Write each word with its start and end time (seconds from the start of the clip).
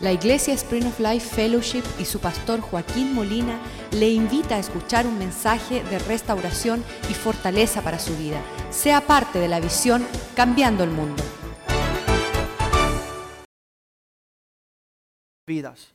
La 0.00 0.12
Iglesia 0.12 0.54
Spring 0.54 0.86
of 0.86 1.00
Life 1.00 1.34
Fellowship 1.34 1.82
y 1.98 2.04
su 2.04 2.20
pastor 2.20 2.60
Joaquín 2.60 3.14
Molina 3.14 3.60
le 3.90 4.08
invita 4.08 4.54
a 4.54 4.60
escuchar 4.60 5.08
un 5.08 5.18
mensaje 5.18 5.82
de 5.82 5.98
restauración 5.98 6.84
y 7.10 7.14
fortaleza 7.14 7.82
para 7.82 7.98
su 7.98 8.16
vida. 8.16 8.40
Sea 8.70 9.00
parte 9.00 9.40
de 9.40 9.48
la 9.48 9.58
visión 9.58 10.06
Cambiando 10.36 10.84
el 10.84 10.90
Mundo. 10.90 11.22
vidas. 15.48 15.88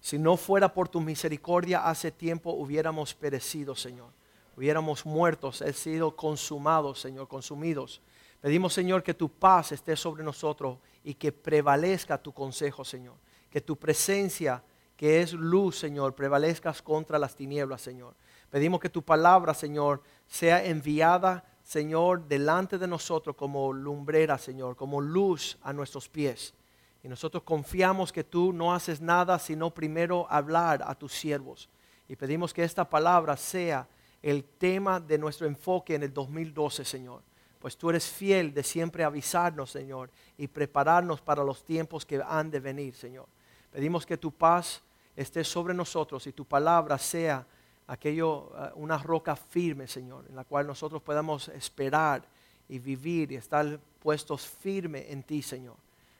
Si 0.00 0.18
no 0.18 0.36
fuera 0.36 0.72
por 0.72 0.88
tu 0.88 1.00
misericordia, 1.00 1.86
hace 1.86 2.10
tiempo 2.10 2.52
hubiéramos 2.52 3.14
perecido, 3.14 3.76
Señor. 3.76 4.10
Hubiéramos 4.56 5.04
muertos, 5.04 5.60
he 5.60 5.72
sido 5.72 6.16
consumados, 6.16 7.00
Señor, 7.00 7.28
consumidos. 7.28 8.00
Pedimos, 8.40 8.72
Señor, 8.72 9.02
que 9.02 9.14
tu 9.14 9.28
paz 9.28 9.72
esté 9.72 9.94
sobre 9.96 10.24
nosotros 10.24 10.78
y 11.04 11.14
que 11.14 11.30
prevalezca 11.30 12.16
tu 12.16 12.32
consejo, 12.32 12.84
Señor. 12.84 13.14
Que 13.50 13.60
tu 13.60 13.76
presencia, 13.76 14.62
que 14.96 15.20
es 15.20 15.32
luz, 15.32 15.78
Señor, 15.78 16.14
prevalezcas 16.14 16.82
contra 16.82 17.18
las 17.18 17.34
tinieblas, 17.34 17.82
Señor. 17.82 18.14
Pedimos 18.50 18.80
que 18.80 18.88
tu 18.88 19.02
palabra, 19.02 19.54
Señor, 19.54 20.02
sea 20.26 20.64
enviada, 20.64 21.44
Señor, 21.62 22.26
delante 22.28 22.78
de 22.78 22.86
nosotros 22.86 23.34
como 23.36 23.72
lumbrera, 23.72 24.38
Señor, 24.38 24.76
como 24.76 25.00
luz 25.00 25.58
a 25.62 25.72
nuestros 25.72 26.08
pies. 26.08 26.54
Y 27.02 27.08
nosotros 27.08 27.42
confiamos 27.42 28.12
que 28.12 28.24
tú 28.24 28.52
no 28.52 28.74
haces 28.74 29.00
nada 29.00 29.38
sino 29.38 29.72
primero 29.72 30.26
hablar 30.30 30.82
a 30.86 30.94
tus 30.94 31.12
siervos. 31.12 31.68
Y 32.08 32.16
pedimos 32.16 32.54
que 32.54 32.62
esta 32.64 32.88
palabra 32.88 33.36
sea 33.36 33.88
el 34.22 34.44
tema 34.44 35.00
de 35.00 35.18
nuestro 35.18 35.46
enfoque 35.46 35.94
en 35.94 36.02
el 36.02 36.12
2012, 36.12 36.84
Señor. 36.84 37.22
Pues 37.58 37.76
tú 37.76 37.90
eres 37.90 38.06
fiel 38.06 38.54
de 38.54 38.62
siempre 38.62 39.04
avisarnos, 39.04 39.70
Señor, 39.70 40.10
y 40.36 40.46
prepararnos 40.46 41.20
para 41.20 41.42
los 41.42 41.64
tiempos 41.64 42.06
que 42.06 42.22
han 42.24 42.50
de 42.50 42.60
venir, 42.60 42.94
Señor. 42.94 43.26
Pedimos 43.70 44.06
que 44.06 44.16
tu 44.16 44.32
paz 44.32 44.82
esté 45.14 45.44
sobre 45.44 45.74
nosotros 45.74 46.26
y 46.26 46.32
tu 46.32 46.44
palabra 46.44 46.98
sea 46.98 47.46
aquello, 47.86 48.52
eh, 48.56 48.70
una 48.74 48.98
roca 48.98 49.36
firme, 49.36 49.86
Señor, 49.86 50.24
en 50.28 50.36
la 50.36 50.44
cual 50.44 50.66
nosotros 50.66 51.02
podamos 51.02 51.48
esperar 51.48 52.22
y 52.68 52.78
vivir 52.78 53.32
y 53.32 53.36
estar 53.36 53.78
puestos 54.00 54.46
firme 54.46 55.10
en 55.10 55.22
ti, 55.22 55.42
Señor. 55.42 55.76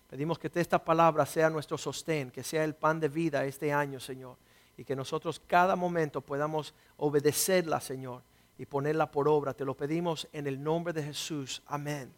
Pedimos 0.09 0.39
que 0.39 0.51
esta 0.55 0.83
palabra 0.83 1.27
sea 1.27 1.51
nuestro 1.51 1.77
sostén, 1.77 2.31
que 2.31 2.45
sea 2.45 2.65
el 2.65 2.75
pan 2.75 3.01
de 3.01 3.09
vida 3.09 3.45
este 3.45 3.73
año, 3.73 3.99
Señor. 3.99 4.37
Y 4.77 4.85
que 4.85 4.95
nosotros 4.95 5.41
cada 5.47 5.75
momento 5.75 6.21
podamos 6.21 6.75
obedecerla, 6.99 7.81
Señor, 7.81 8.23
y 8.59 8.67
ponerla 8.67 9.11
por 9.11 9.27
obra. 9.29 9.53
Te 9.55 9.65
lo 9.65 9.75
pedimos 9.75 10.29
en 10.33 10.47
el 10.47 10.63
nombre 10.63 10.93
de 10.93 11.03
Jesús. 11.03 11.63
Amén. 11.67 12.13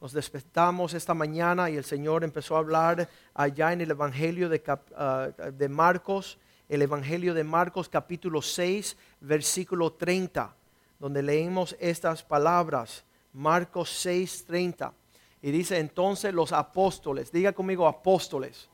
Nos 0.00 0.12
despertamos 0.12 0.94
esta 0.94 1.12
mañana 1.12 1.68
y 1.68 1.76
el 1.76 1.84
Señor 1.84 2.24
empezó 2.24 2.56
a 2.56 2.60
hablar 2.60 3.06
allá 3.34 3.74
en 3.74 3.82
el 3.82 3.90
Evangelio 3.90 4.48
de, 4.48 4.62
ah, 4.96 5.28
Marcos, 5.68 6.38
el 6.70 6.80
Evangelio 6.80 7.34
de 7.34 7.44
Marcos 7.44 7.86
capítulo 7.90 8.40
6, 8.40 8.96
versículo 9.20 9.92
30, 9.92 10.54
donde 10.98 11.22
leímos 11.22 11.76
estas 11.78 12.22
palabras. 12.22 13.04
Marcos 13.34 13.90
6, 13.90 14.46
30. 14.46 14.94
Y 15.42 15.50
dice 15.50 15.78
entonces 15.78 16.32
los 16.32 16.52
apóstoles, 16.52 17.30
diga 17.30 17.52
conmigo 17.52 17.86
apóstoles. 17.86 18.70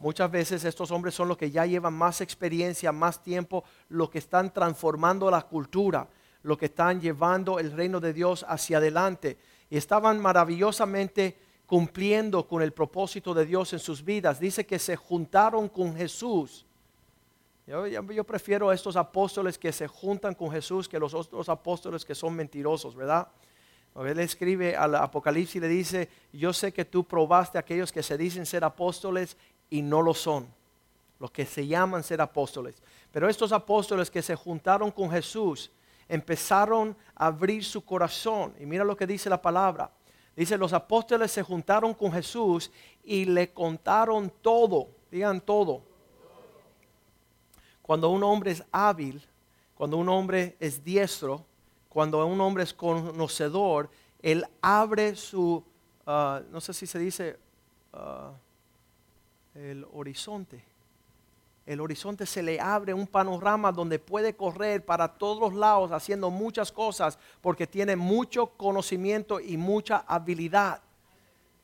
Muchas 0.00 0.30
veces 0.30 0.64
estos 0.64 0.90
hombres 0.90 1.14
son 1.14 1.28
los 1.28 1.36
que 1.36 1.50
ya 1.50 1.66
llevan 1.66 1.92
más 1.92 2.22
experiencia, 2.22 2.92
más 2.92 3.22
tiempo, 3.22 3.62
los 3.90 4.08
que 4.08 4.18
están 4.18 4.54
transformando 4.54 5.30
la 5.30 5.42
cultura, 5.42 6.08
los 6.42 6.56
que 6.56 6.66
están 6.66 6.98
llevando 6.98 7.58
el 7.58 7.72
reino 7.72 8.00
de 8.00 8.14
Dios 8.14 8.44
hacia 8.48 8.78
adelante. 8.78 9.36
Y 9.72 9.78
estaban 9.78 10.20
maravillosamente 10.20 11.34
cumpliendo 11.64 12.46
con 12.46 12.60
el 12.60 12.74
propósito 12.74 13.32
de 13.32 13.46
Dios 13.46 13.72
en 13.72 13.78
sus 13.78 14.04
vidas. 14.04 14.38
Dice 14.38 14.66
que 14.66 14.78
se 14.78 14.96
juntaron 14.96 15.66
con 15.70 15.96
Jesús. 15.96 16.66
Yo, 17.66 18.22
prefiero 18.24 18.68
a 18.68 18.74
estos 18.74 18.96
apóstoles 18.96 19.56
que 19.56 19.72
se 19.72 19.86
juntan 19.86 20.34
con 20.34 20.50
Jesús 20.50 20.86
que 20.86 20.98
los 20.98 21.14
otros 21.14 21.48
apóstoles 21.48 22.04
que 22.04 22.14
son 22.14 22.34
mentirosos, 22.34 22.94
¿verdad? 22.94 23.28
Él 23.96 24.18
escribe 24.18 24.76
al 24.76 24.94
Apocalipsis 24.94 25.56
y 25.56 25.60
le 25.60 25.68
dice, 25.68 26.10
yo 26.34 26.52
sé 26.52 26.70
que 26.70 26.84
tú 26.84 27.04
probaste 27.04 27.56
a 27.56 27.62
aquellos 27.62 27.90
que 27.90 28.02
se 28.02 28.18
dicen 28.18 28.44
ser 28.44 28.64
apóstoles 28.64 29.38
y 29.70 29.80
no 29.80 30.02
lo 30.02 30.12
son, 30.12 30.48
los 31.18 31.30
que 31.30 31.46
se 31.46 31.66
llaman 31.66 32.02
ser 32.02 32.20
apóstoles. 32.20 32.82
Pero 33.10 33.26
estos 33.26 33.52
apóstoles 33.52 34.10
que 34.10 34.20
se 34.20 34.36
juntaron 34.36 34.90
con 34.90 35.10
Jesús 35.10 35.70
empezaron 36.08 36.96
a 37.14 37.26
abrir 37.26 37.64
su 37.64 37.84
corazón. 37.84 38.54
Y 38.58 38.66
mira 38.66 38.84
lo 38.84 38.96
que 38.96 39.06
dice 39.06 39.30
la 39.30 39.40
palabra. 39.40 39.90
Dice, 40.34 40.56
los 40.56 40.72
apóstoles 40.72 41.30
se 41.30 41.42
juntaron 41.42 41.92
con 41.92 42.10
Jesús 42.12 42.70
y 43.04 43.26
le 43.26 43.52
contaron 43.52 44.32
todo, 44.40 44.88
digan 45.10 45.40
todo. 45.40 45.82
Cuando 47.82 48.08
un 48.08 48.22
hombre 48.22 48.52
es 48.52 48.64
hábil, 48.72 49.22
cuando 49.74 49.98
un 49.98 50.08
hombre 50.08 50.56
es 50.58 50.82
diestro, 50.82 51.44
cuando 51.88 52.24
un 52.26 52.40
hombre 52.40 52.62
es 52.62 52.72
conocedor, 52.72 53.90
él 54.22 54.46
abre 54.62 55.16
su, 55.16 55.62
ah, 56.06 56.40
no 56.50 56.60
sé 56.60 56.72
si 56.72 56.86
se 56.86 56.98
dice, 56.98 57.38
ah, 57.92 58.32
el 59.54 59.86
horizonte. 59.92 60.71
El 61.72 61.80
horizonte 61.80 62.26
se 62.26 62.42
le 62.42 62.60
abre 62.60 62.92
un 62.92 63.06
panorama 63.06 63.72
donde 63.72 63.98
puede 63.98 64.36
correr 64.36 64.84
para 64.84 65.08
todos 65.08 65.54
lados 65.54 65.90
haciendo 65.90 66.30
muchas 66.30 66.70
cosas 66.70 67.18
porque 67.40 67.66
tiene 67.66 67.96
mucho 67.96 68.46
conocimiento 68.46 69.40
y 69.40 69.56
mucha 69.56 70.04
habilidad. 70.06 70.82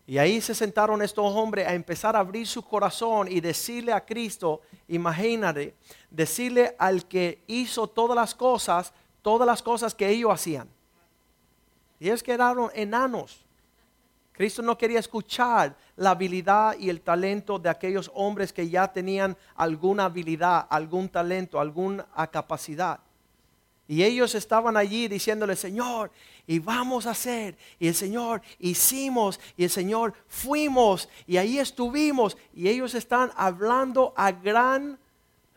Y 0.06 0.16
ahí 0.16 0.40
se 0.40 0.54
sentaron 0.54 1.02
estos 1.02 1.26
hombres 1.34 1.68
a 1.68 1.74
empezar 1.74 2.16
a 2.16 2.20
abrir 2.20 2.46
su 2.46 2.62
corazón 2.62 3.28
y 3.30 3.42
decirle 3.42 3.92
a 3.92 4.02
Cristo, 4.02 4.62
imagínate, 4.88 5.74
decirle 6.10 6.74
al 6.78 7.04
que 7.06 7.42
hizo 7.46 7.86
todas 7.86 8.16
las 8.16 8.34
cosas, 8.34 8.94
todas 9.20 9.46
las 9.46 9.62
cosas 9.62 9.94
que 9.94 10.08
ellos 10.08 10.32
hacían. 10.32 10.66
Y 12.00 12.06
ellos 12.06 12.22
quedaron 12.22 12.70
enanos. 12.72 13.44
Cristo 14.38 14.62
no 14.62 14.78
quería 14.78 15.00
escuchar 15.00 15.76
la 15.96 16.10
habilidad 16.10 16.78
y 16.78 16.88
el 16.88 17.00
talento 17.00 17.58
de 17.58 17.68
aquellos 17.68 18.10
hombres 18.14 18.52
que 18.52 18.70
ya 18.70 18.86
tenían 18.86 19.36
alguna 19.56 20.04
habilidad, 20.04 20.66
algún 20.70 21.08
talento, 21.08 21.58
alguna 21.58 22.06
capacidad. 22.30 23.00
Y 23.88 24.02
ellos 24.04 24.34
estaban 24.36 24.76
allí 24.76 25.08
diciéndole, 25.08 25.56
Señor, 25.56 26.12
y 26.46 26.60
vamos 26.60 27.06
a 27.06 27.10
hacer. 27.10 27.58
Y 27.80 27.88
el 27.88 27.94
Señor, 27.94 28.40
hicimos. 28.60 29.40
Y 29.56 29.64
el 29.64 29.70
Señor, 29.70 30.14
fuimos. 30.28 31.08
Y 31.26 31.36
ahí 31.36 31.58
estuvimos. 31.58 32.36
Y 32.54 32.68
ellos 32.68 32.94
están 32.94 33.32
hablando 33.36 34.14
a 34.16 34.30
gran 34.30 34.98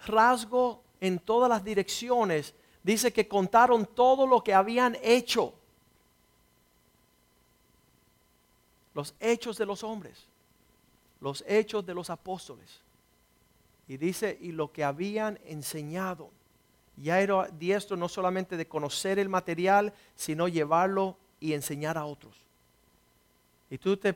rasgo 0.07 0.81
en 0.99 1.19
todas 1.19 1.49
las 1.49 1.63
direcciones 1.63 2.55
dice 2.83 3.13
que 3.13 3.27
contaron 3.27 3.85
todo 3.85 4.25
lo 4.25 4.43
que 4.43 4.53
habían 4.53 4.97
hecho. 5.01 5.53
Los 8.93 9.13
hechos 9.19 9.57
de 9.57 9.65
los 9.65 9.83
hombres, 9.83 10.25
los 11.19 11.43
hechos 11.47 11.85
de 11.85 11.93
los 11.93 12.09
apóstoles. 12.09 12.81
Y 13.87 13.97
dice, 13.97 14.37
y 14.41 14.51
lo 14.51 14.71
que 14.71 14.83
habían 14.83 15.39
enseñado. 15.45 16.29
Ya 16.97 17.19
era 17.19 17.47
diestro 17.47 17.97
no 17.97 18.09
solamente 18.09 18.57
de 18.57 18.67
conocer 18.67 19.19
el 19.19 19.29
material, 19.29 19.93
sino 20.15 20.47
llevarlo 20.47 21.17
y 21.39 21.53
enseñar 21.53 21.97
a 21.97 22.05
otros. 22.05 22.35
Y 23.69 23.77
tú 23.77 23.97
te 23.97 24.15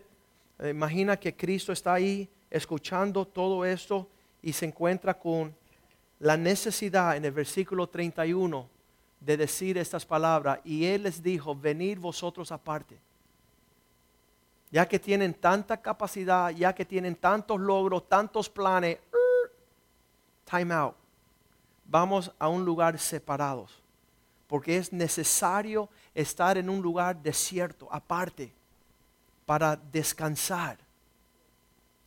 imaginas 0.64 1.18
que 1.18 1.36
Cristo 1.36 1.72
está 1.72 1.94
ahí 1.94 2.30
escuchando 2.50 3.26
todo 3.26 3.66
esto 3.66 4.08
y 4.42 4.54
se 4.54 4.66
encuentra 4.66 5.18
con 5.18 5.56
la 6.20 6.38
necesidad 6.38 7.18
en 7.18 7.26
el 7.26 7.32
versículo 7.32 7.88
31 7.88 8.70
de 9.20 9.38
decir 9.38 9.78
estas 9.78 10.06
palabras. 10.06 10.60
Y 10.64 10.86
Él 10.86 11.04
les 11.04 11.22
dijo, 11.22 11.56
venid 11.56 12.00
vosotros 12.00 12.52
aparte. 12.52 12.98
Ya 14.76 14.86
que 14.86 15.00
tienen 15.00 15.34
tanta 15.34 15.78
capacidad, 15.82 16.50
ya 16.50 16.76
que 16.76 16.84
tienen 16.84 17.16
tantos 17.16 17.58
logros, 17.58 18.10
tantos 18.10 18.50
planes, 18.50 18.98
time 20.44 20.74
out. 20.74 20.96
Vamos 21.86 22.30
a 22.38 22.50
un 22.50 22.66
lugar 22.66 23.00
separados. 23.00 23.82
Porque 24.48 24.76
es 24.76 24.92
necesario 24.92 25.88
estar 26.14 26.58
en 26.58 26.70
un 26.70 26.82
lugar 26.82 27.16
desierto, 27.16 27.88
aparte, 27.90 28.52
para 29.46 29.78
descansar, 29.78 30.78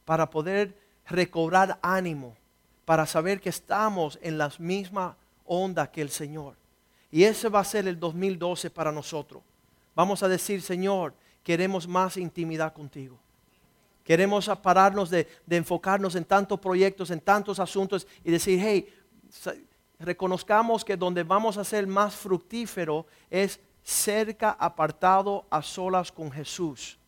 para 0.04 0.28
poder 0.28 0.78
recobrar 1.06 1.78
ánimo 1.80 2.36
para 2.84 3.06
saber 3.06 3.40
que 3.40 3.48
estamos 3.48 4.18
en 4.22 4.36
la 4.36 4.52
misma 4.58 5.16
onda 5.46 5.90
que 5.90 6.02
el 6.02 6.10
Señor. 6.10 6.54
Y 7.10 7.24
ese 7.24 7.48
va 7.48 7.60
a 7.60 7.64
ser 7.64 7.88
el 7.88 7.98
2012 7.98 8.68
para 8.68 8.92
nosotros. 8.92 9.42
Vamos 9.94 10.22
a 10.22 10.28
decir, 10.28 10.60
Señor, 10.60 11.14
queremos 11.48 11.88
más 11.88 12.18
intimidad 12.18 12.74
contigo. 12.74 13.18
Queremos 14.04 14.50
pararnos 14.62 15.08
de, 15.08 15.26
enfocarnos 15.48 16.14
en 16.14 16.26
tantos 16.26 16.60
proyectos, 16.60 17.10
en 17.10 17.22
tantos 17.22 17.58
asuntos 17.58 18.06
y 18.22 18.30
decir, 18.30 18.60
hey, 18.62 18.86
reconozcamos 19.98 20.84
que 20.84 20.94
donde 20.94 21.22
vamos 21.22 21.56
a 21.56 21.64
ser 21.64 21.86
más 21.86 22.14
fructífero 22.14 23.06
es 23.30 23.60
cerca, 23.82 24.50
apartado, 24.60 25.46
a 25.48 25.62
solas 25.62 26.12
con 26.12 26.30
Jesús. 26.30 26.98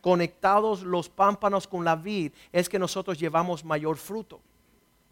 conectados 0.00 0.82
los 0.82 1.08
pámpanos 1.08 1.68
con 1.68 1.84
la 1.84 1.94
vid, 1.94 2.32
es 2.50 2.68
que 2.68 2.80
nosotros 2.80 3.16
llevamos 3.16 3.64
mayor 3.64 3.96
fruto. 3.96 4.40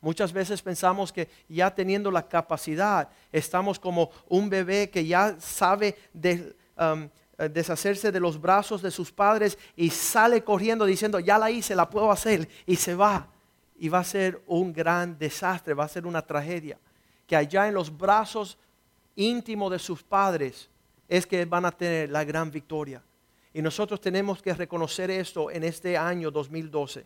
Muchas 0.00 0.32
veces 0.32 0.60
pensamos 0.60 1.12
que 1.12 1.28
ya 1.48 1.72
teniendo 1.72 2.10
la 2.10 2.26
capacidad, 2.26 3.08
estamos 3.30 3.78
como 3.78 4.10
un 4.28 4.50
bebé 4.50 4.90
que 4.90 5.06
ya 5.06 5.36
sabe 5.38 5.96
um, 6.76 7.08
deshacerse 7.38 8.12
de 8.12 8.20
los 8.20 8.40
brazos 8.40 8.82
de 8.82 8.90
sus 8.90 9.10
padres 9.10 9.58
y 9.76 9.90
sale 9.90 10.44
corriendo 10.44 10.84
diciendo, 10.84 11.18
ya 11.20 11.38
la 11.38 11.50
hice, 11.50 11.74
la 11.74 11.88
puedo 11.88 12.10
hacer, 12.10 12.48
y 12.66 12.76
se 12.76 12.94
va. 12.94 13.28
Y 13.76 13.88
va 13.88 14.00
a 14.00 14.04
ser 14.04 14.42
un 14.46 14.72
gran 14.72 15.18
desastre, 15.18 15.74
va 15.74 15.84
a 15.84 15.88
ser 15.88 16.06
una 16.06 16.22
tragedia. 16.22 16.78
Que 17.26 17.36
allá 17.36 17.66
en 17.68 17.74
los 17.74 17.96
brazos 17.96 18.58
íntimos 19.16 19.70
de 19.72 19.78
sus 19.78 20.02
padres 20.02 20.68
es 21.08 21.26
que 21.26 21.44
van 21.44 21.64
a 21.64 21.72
tener 21.72 22.10
la 22.10 22.24
gran 22.24 22.50
victoria. 22.50 23.02
Y 23.52 23.60
nosotros 23.60 24.00
tenemos 24.00 24.40
que 24.40 24.54
reconocer 24.54 25.10
esto 25.10 25.50
en 25.50 25.64
este 25.64 25.96
año 25.96 26.30
2012 26.30 27.04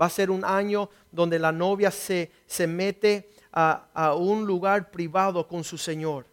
va 0.00 0.06
a 0.06 0.10
ser 0.10 0.30
un 0.30 0.44
año 0.44 0.88
donde 1.10 1.38
la 1.38 1.52
novia 1.52 1.90
se, 1.90 2.30
se 2.46 2.66
mete 2.66 3.30
a, 3.52 4.14
un 4.14 4.46
lugar 4.46 4.90
privado 4.90 5.46
con 5.48 5.64
su 5.64 5.76
Señor. 5.76 6.26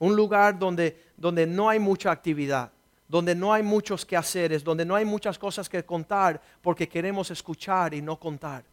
Un 0.00 0.16
lugar 0.16 0.58
donde, 0.58 1.12
donde 1.16 1.46
no 1.46 1.68
hay 1.68 1.78
mucha 1.78 2.10
actividad, 2.10 2.72
donde 3.06 3.34
no 3.34 3.52
hay 3.52 3.62
muchos 3.62 4.04
quehaceres, 4.04 4.64
donde 4.64 4.84
no 4.84 4.96
hay 4.96 5.04
muchas 5.04 5.38
cosas 5.38 5.68
que 5.68 5.84
contar 5.84 6.40
porque 6.60 6.88
queremos 6.88 7.30
escuchar 7.30 7.94
y 7.94 8.02
no 8.02 8.18
contar. 8.18 8.64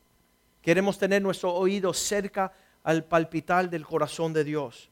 Queremos 0.61 0.97
tener 0.97 1.21
nuestro 1.21 1.53
oído 1.53 1.93
cerca 1.93 2.51
al 2.83 3.03
palpitar 3.03 3.69
del 3.69 3.85
corazón 3.85 4.33
de 4.33 4.43
Dios. 4.43 4.89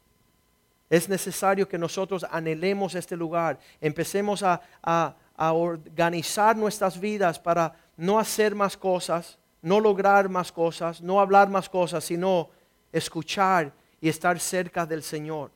Es 0.89 1.09
necesario 1.09 1.67
que 1.67 1.77
nosotros 1.77 2.25
anhelemos 2.29 2.95
este 2.95 3.15
lugar, 3.15 3.59
empecemos 3.81 4.43
a, 4.43 4.61
a 4.83 5.53
organizar 5.53 6.55
nuestras 6.55 6.99
vidas 6.99 7.39
para 7.39 7.73
no 7.97 8.19
hacer 8.19 8.53
más 8.55 8.77
cosas, 8.77 9.37
no 9.61 9.79
lograr 9.79 10.29
más 10.29 10.51
cosas, 10.51 11.01
no 11.01 11.19
hablar 11.19 11.49
más 11.49 11.69
cosas, 11.69 12.03
sino 12.03 12.49
escuchar 12.91 13.73
y 13.99 14.09
estar 14.09 14.39
cerca 14.39 14.85
del 14.85 15.01
Señor. 15.01 15.51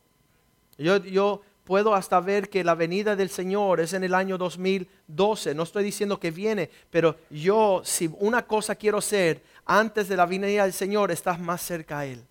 Yo, 0.80 1.42
puedo 1.66 1.94
hasta 1.94 2.20
ver 2.20 2.50
que 2.50 2.64
la 2.64 2.74
venida 2.74 3.16
del 3.16 3.30
Señor 3.30 3.80
es 3.80 3.94
en 3.94 4.04
el 4.04 4.16
año 4.16 4.40
2012. 4.40 5.54
No 5.54 5.64
estoy 5.64 5.84
diciendo 5.84 6.20
que 6.20 6.32
viene, 6.32 6.70
pero 6.90 7.18
yo, 7.30 7.82
si 7.84 8.10
una 8.18 8.48
cosa 8.48 8.74
quiero 8.74 9.02
ser 9.02 9.44
antes 9.66 10.08
de 10.08 10.18
la 10.18 10.26
venida 10.26 10.64
del 10.64 10.74
Señor, 10.74 11.12
estás 11.12 11.40
más 11.40 11.62
cerca 11.62 12.00
a 12.00 12.06
Él. 12.08 12.24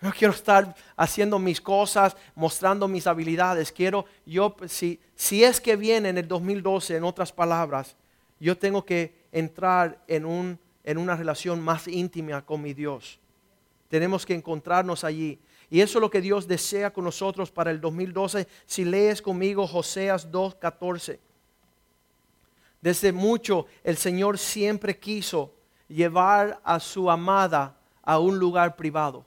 No 0.00 0.12
quiero 0.12 0.34
estar 0.34 0.74
haciendo 0.96 1.38
mis 1.38 1.60
cosas, 1.60 2.16
mostrando 2.34 2.88
mis 2.88 3.06
habilidades. 3.06 3.70
Quiero, 3.70 4.04
yo, 4.26 4.56
si, 4.66 4.98
si 5.14 5.44
es 5.44 5.60
que 5.60 5.76
viene 5.76 6.08
en 6.08 6.18
el 6.18 6.26
2012, 6.26 6.96
en 6.96 7.04
otras 7.04 7.32
palabras, 7.32 7.94
yo 8.40 8.58
tengo 8.58 8.84
que 8.84 9.14
entrar 9.32 10.02
en, 10.08 10.24
un, 10.24 10.58
en 10.82 10.98
una 10.98 11.14
relación 11.14 11.60
más 11.60 11.86
íntima 11.86 12.44
con 12.44 12.60
mi 12.60 12.74
Dios. 12.74 13.20
Tenemos 13.88 14.26
que 14.26 14.34
encontrarnos 14.34 15.04
allí. 15.04 15.38
Y 15.74 15.80
eso 15.80 15.98
es 15.98 16.02
lo 16.02 16.08
que 16.08 16.20
Dios 16.20 16.46
desea 16.46 16.92
con 16.92 17.02
nosotros 17.02 17.50
para 17.50 17.72
el 17.72 17.80
2012. 17.80 18.46
Si 18.64 18.84
lees 18.84 19.20
conmigo 19.20 19.66
Joseas 19.66 20.30
2.14. 20.30 21.18
Desde 22.80 23.10
mucho 23.10 23.66
el 23.82 23.96
Señor 23.96 24.38
siempre 24.38 24.96
quiso 24.96 25.52
llevar 25.88 26.60
a 26.62 26.78
su 26.78 27.10
amada 27.10 27.74
a 28.04 28.20
un 28.20 28.38
lugar 28.38 28.76
privado, 28.76 29.26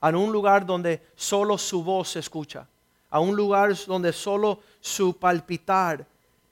a 0.00 0.10
un 0.10 0.30
lugar 0.30 0.64
donde 0.64 1.02
solo 1.16 1.58
su 1.58 1.82
voz 1.82 2.10
se 2.10 2.20
escucha, 2.20 2.68
a 3.10 3.18
un 3.18 3.34
lugar 3.34 3.74
donde 3.88 4.12
solo 4.12 4.60
su 4.80 5.16
palpitar 5.16 6.06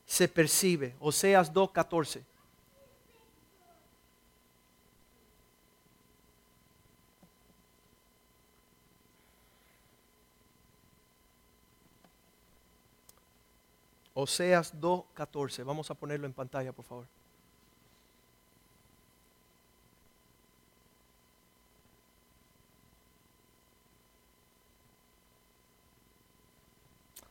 se 0.07 0.27
percibe. 0.27 0.97
Oseas 0.99 1.55
2.14. 1.55 2.21
Oseas 14.21 14.75
2.14. 14.79 15.65
Vamos 15.65 15.91
a 15.91 15.95
ponerlo 15.95 16.27
en 16.27 16.33
pantalla, 16.33 16.73
por 16.73 16.85
favor. 16.85 17.07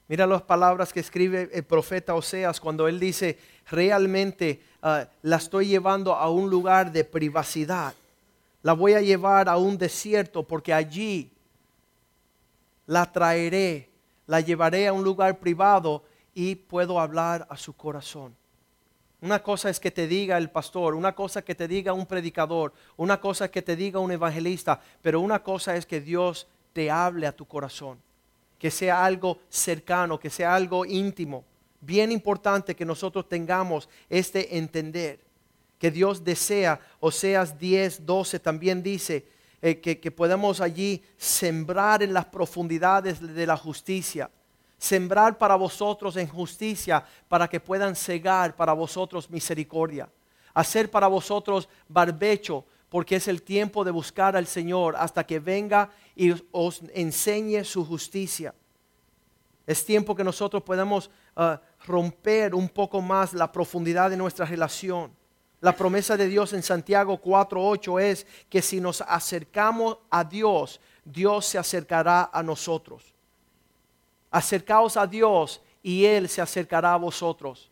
Mira 0.08 0.26
las 0.26 0.42
palabras 0.42 0.92
que 0.92 1.02
escribe 1.02 1.52
el 1.54 1.64
profeta 1.64 2.16
Oseas 2.16 2.60
cuando 2.60 2.88
él 2.88 3.00
dice, 3.00 3.38
realmente 3.70 4.60
ah, 4.82 5.06
la 5.22 5.36
estoy 5.36 5.68
llevando 5.68 6.16
a 6.16 6.32
un 6.32 6.50
lugar 6.50 6.92
de 6.92 7.04
privacidad. 7.04 7.94
La 8.64 8.74
voy 8.74 8.94
a 8.94 9.02
llevar 9.02 9.48
a 9.48 9.58
un 9.58 9.78
desierto 9.78 10.42
porque 10.42 10.74
allí 10.74 11.32
la 12.88 13.12
traeré, 13.12 13.88
la 14.26 14.42
llevaré 14.42 14.88
a 14.88 14.94
un 14.94 15.04
lugar 15.04 15.38
privado 15.38 16.04
y 16.34 16.56
puedo 16.56 17.00
hablar 17.00 17.48
a 17.50 17.58
su 17.58 17.74
corazón. 17.74 18.36
Una 19.22 19.44
cosa 19.44 19.70
es 19.70 19.80
que 19.80 19.92
te 19.92 20.08
diga 20.08 20.38
el 20.38 20.50
pastor, 20.50 20.96
una 20.96 21.14
cosa 21.14 21.42
que 21.42 21.56
te 21.56 21.68
diga 21.68 21.92
un 21.92 22.06
predicador, 22.06 22.74
una 22.96 23.20
cosa 23.20 23.52
que 23.52 23.62
te 23.62 23.76
diga 23.76 24.00
un 24.00 24.12
evangelista, 24.12 24.80
pero 25.02 25.20
una 25.20 25.44
cosa 25.44 25.76
es 25.76 25.86
que 25.86 26.00
Dios 26.00 26.48
te 26.72 26.90
hable 26.90 27.28
a 27.28 27.36
tu 27.36 27.46
corazón 27.46 28.00
que 28.60 28.70
sea 28.70 29.04
algo 29.06 29.40
cercano, 29.48 30.20
que 30.20 30.30
sea 30.30 30.54
algo 30.54 30.86
íntimo. 30.86 31.46
Bien 31.80 32.12
importante 32.12 32.76
que 32.76 32.86
nosotros 32.86 33.28
tengamos 33.30 33.88
este 34.10 34.58
entender, 34.58 35.22
que 35.80 35.90
Dios 35.90 36.26
desea, 36.26 36.80
Oseas 37.00 37.58
10, 37.58 38.06
12 38.06 38.40
también 38.40 38.84
dice, 38.84 39.26
eh, 39.62 39.80
que, 39.80 40.00
que 40.00 40.12
podamos 40.12 40.60
allí 40.60 41.02
sembrar 41.18 42.04
en 42.04 42.14
las 42.14 42.26
profundidades 42.26 43.22
de 43.22 43.48
la 43.48 43.56
justicia, 43.56 44.30
sembrar 44.80 45.38
para 45.38 45.56
vosotros 45.56 46.16
en 46.16 46.28
justicia, 46.28 47.04
para 47.28 47.48
que 47.48 47.60
puedan 47.60 47.96
cegar 47.96 48.56
para 48.56 48.74
vosotros 48.74 49.30
misericordia, 49.30 50.10
hacer 50.54 50.90
para 50.90 51.08
vosotros 51.08 51.70
barbecho, 51.88 52.66
porque 52.88 53.18
es 53.18 53.28
el 53.28 53.44
tiempo 53.44 53.84
de 53.84 53.92
buscar 53.92 54.36
al 54.36 54.48
Señor 54.48 54.96
hasta 54.98 55.24
que 55.24 55.40
venga 55.40 55.92
y 56.16 56.34
os 56.52 56.82
enseñe 56.94 57.64
su 57.64 57.86
justicia. 57.86 58.56
Es 59.68 59.86
tiempo 59.86 60.16
que 60.16 60.24
nosotros 60.24 60.64
podamos 60.64 61.12
ah, 61.36 61.62
romper 61.86 62.56
un 62.56 62.70
poco 62.70 63.02
más 63.02 63.34
la 63.34 63.52
profundidad 63.52 64.10
de 64.10 64.18
nuestra 64.18 64.46
relación. 64.46 65.12
La 65.62 65.76
promesa 65.76 66.16
de 66.16 66.28
Dios 66.28 66.54
en 66.54 66.64
Santiago 66.64 67.22
4.8 67.22 68.02
es 68.02 68.26
que 68.50 68.62
si 68.62 68.80
nos 68.80 69.02
acercamos 69.02 69.98
a 70.10 70.24
Dios, 70.24 70.80
Dios 71.04 71.46
se 71.46 71.58
acercará 71.58 72.30
a 72.34 72.42
nosotros. 72.42 73.14
Acercaos 74.32 74.98
a 74.98 75.08
Dios 75.08 75.62
y 75.82 76.06
Él 76.06 76.30
se 76.30 76.42
acercará 76.42 76.94
a 76.94 76.98
vosotros. 76.98 77.70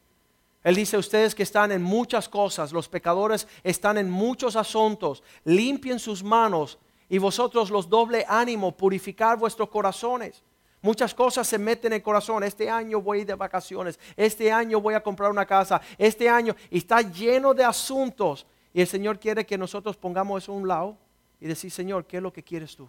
Él 0.63 0.75
dice, 0.75 0.97
ustedes 0.97 1.33
que 1.33 1.43
están 1.43 1.71
en 1.71 1.81
muchas 1.81 2.27
cosas, 2.27 2.73
los 2.73 2.89
pecadores 2.89 3.47
están 3.63 3.97
en 3.97 4.09
muchos 4.09 4.55
asuntos, 4.55 5.23
limpien 5.45 5.99
sus 5.99 6.23
manos 6.23 6.77
y 7.07 7.19
vosotros 7.19 7.69
los 7.69 7.87
doble 7.87 8.25
ánimo, 8.27 8.75
purificar 8.75 9.37
vuestros 9.37 9.69
corazones. 9.69 10.43
Muchas 10.81 11.13
cosas 11.13 11.47
se 11.47 11.57
meten 11.57 11.91
en 11.91 11.97
el 11.97 12.03
corazón. 12.03 12.43
Este 12.43 12.69
año 12.69 13.01
voy 13.01 13.23
de 13.23 13.33
vacaciones. 13.33 13.99
Este 14.15 14.51
año 14.51 14.79
voy 14.79 14.93
a 14.93 15.01
comprar 15.01 15.31
una 15.31 15.45
casa. 15.45 15.81
Este 15.97 16.29
año 16.29 16.55
está 16.69 17.01
lleno 17.01 17.53
de 17.53 17.63
asuntos. 17.63 18.45
Y 18.73 18.81
el 18.81 18.87
Señor 18.87 19.19
quiere 19.19 19.45
que 19.45 19.57
nosotros 19.57 19.97
pongamos 19.97 20.43
eso 20.43 20.51
a 20.51 20.55
un 20.55 20.67
lado 20.67 20.97
y 21.39 21.47
decir, 21.47 21.71
Señor, 21.71 22.05
¿qué 22.05 22.17
es 22.17 22.23
lo 22.23 22.31
que 22.31 22.43
quieres 22.43 22.75
tú? 22.75 22.87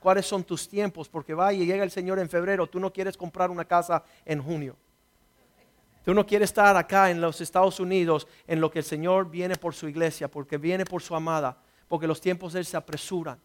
¿Cuáles 0.00 0.26
son 0.26 0.42
tus 0.42 0.66
tiempos? 0.66 1.08
Porque 1.08 1.34
va 1.34 1.52
y 1.52 1.66
llega 1.66 1.84
el 1.84 1.90
Señor 1.90 2.18
en 2.18 2.28
febrero. 2.28 2.66
Tú 2.66 2.80
no 2.80 2.90
quieres 2.90 3.16
comprar 3.16 3.50
una 3.50 3.66
casa 3.66 4.02
en 4.24 4.42
junio. 4.42 4.74
Tú 6.04 6.14
no 6.14 6.26
quieres 6.26 6.48
estar 6.48 6.74
acá 6.76 7.10
en 7.10 7.20
los 7.20 7.42
Estados 7.42 7.78
Unidos 7.78 8.26
en 8.46 8.60
lo 8.60 8.70
que 8.70 8.78
el 8.78 8.84
Señor 8.84 9.30
viene 9.30 9.56
por 9.56 9.74
su 9.74 9.86
iglesia, 9.86 10.28
porque 10.28 10.56
viene 10.56 10.86
por 10.86 11.02
su 11.02 11.14
amada, 11.14 11.58
porque 11.86 12.06
los 12.06 12.20
tiempos 12.22 12.54
de 12.54 12.60
Él 12.60 12.64
se 12.64 12.78
apresuran, 12.78 13.38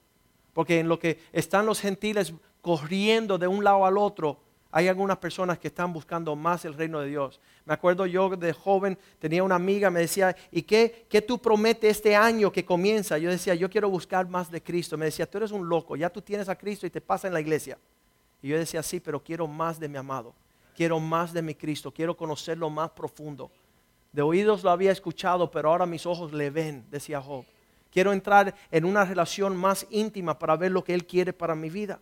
porque 0.54 0.80
en 0.80 0.88
lo 0.88 0.98
que 0.98 1.20
están 1.34 1.66
los 1.66 1.82
gentiles 1.82 2.34
corriendo 2.62 3.38
de 3.38 3.48
un 3.48 3.62
lado 3.62 3.86
al 3.86 3.98
otro, 3.98 4.40
hay 4.76 4.88
algunas 4.88 5.18
personas 5.18 5.58
que 5.58 5.70
están 5.70 5.94
buscando 5.94 6.36
más 6.36 6.66
el 6.66 6.74
reino 6.74 7.00
de 7.00 7.08
Dios. 7.08 7.40
Me 7.64 7.74
acuerdo 7.74 8.06
yo 8.06 8.30
de 8.30 8.52
joven, 8.54 8.98
tenía 9.20 9.44
una 9.44 9.56
amiga, 9.56 9.90
me 9.90 10.02
decía, 10.02 10.36
¿y 10.52 10.64
qué, 10.64 11.06
qué 11.10 11.22
tú 11.22 11.38
prometes 11.40 11.98
este 11.98 12.16
año 12.16 12.52
que 12.52 12.66
comienza? 12.66 13.18
Yo 13.18 13.30
decía, 13.30 13.56
yo 13.56 13.70
quiero 13.70 13.90
buscar 13.90 14.28
más 14.28 14.52
de 14.52 14.62
Cristo. 14.62 14.98
Me 14.98 15.06
decía, 15.06 15.30
tú 15.30 15.38
eres 15.38 15.52
un 15.52 15.70
loco, 15.70 15.96
ya 15.96 16.10
tú 16.10 16.22
tienes 16.22 16.50
a 16.50 16.56
Cristo 16.58 16.86
y 16.86 16.90
te 16.90 17.00
pasa 17.00 17.28
en 17.28 17.34
la 17.34 17.40
iglesia. 17.40 17.78
Y 18.42 18.50
yo 18.50 18.58
decía, 18.58 18.84
sí, 18.84 19.00
pero 19.00 19.24
quiero 19.24 19.48
más 19.48 19.80
de 19.80 19.88
mi 19.88 19.98
amado 19.98 20.34
quiero 20.76 21.00
más 21.00 21.34
de 21.34 21.42
mi 21.42 21.56
Cristo, 21.56 21.92
quiero 21.92 22.16
conocerlo 22.16 22.70
más 22.70 22.92
profundo. 22.92 23.50
De 24.12 24.22
oídos 24.22 24.64
lo 24.64 24.70
había 24.70 24.92
escuchado, 24.92 25.50
pero 25.50 25.70
ahora 25.70 25.86
mis 25.86 26.06
ojos 26.06 26.34
le 26.34 26.50
ven, 26.50 26.86
decía 26.92 27.22
Job. 27.22 27.46
Quiero 27.92 28.12
entrar 28.12 28.54
en 28.72 28.86
una 28.86 29.06
relación 29.06 29.56
más 29.56 29.88
íntima 29.90 30.38
para 30.38 30.58
ver 30.58 30.72
lo 30.72 30.84
que 30.84 30.94
Él 30.94 31.08
quiere 31.08 31.32
para 31.32 31.56
mi 31.56 31.70
vida. 31.70 32.00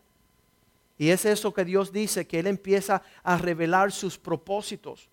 Y 0.98 1.10
es 1.10 1.26
eso 1.26 1.54
que 1.54 1.66
Dios 1.66 1.92
dice, 1.92 2.28
que 2.28 2.40
Él 2.40 2.48
empieza 2.48 3.02
a 3.24 3.38
revelar 3.38 3.92
sus 3.92 4.18
propósitos. 4.18 5.10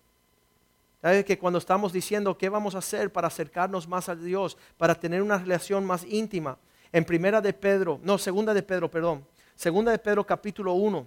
¿Sabe 1.01 1.25
que 1.25 1.39
cuando 1.39 1.57
estamos 1.57 1.91
diciendo 1.91 2.37
qué 2.37 2.49
vamos 2.49 2.75
a 2.75 2.79
hacer 2.79 3.11
para 3.11 3.27
acercarnos 3.27 3.87
más 3.87 4.07
a 4.07 4.15
Dios, 4.15 4.57
para 4.77 4.93
tener 4.93 5.21
una 5.21 5.39
relación 5.39 5.83
más 5.85 6.03
íntima? 6.05 6.57
En 6.91 7.03
primera 7.05 7.41
de 7.41 7.53
Pedro, 7.53 7.99
no, 8.03 8.17
segunda 8.17 8.53
de 8.53 8.61
Pedro, 8.61 8.91
perdón. 8.91 9.25
Segunda 9.55 9.91
de 9.91 9.99
Pedro 9.99 10.25
capítulo 10.25 10.73
1, 10.73 11.05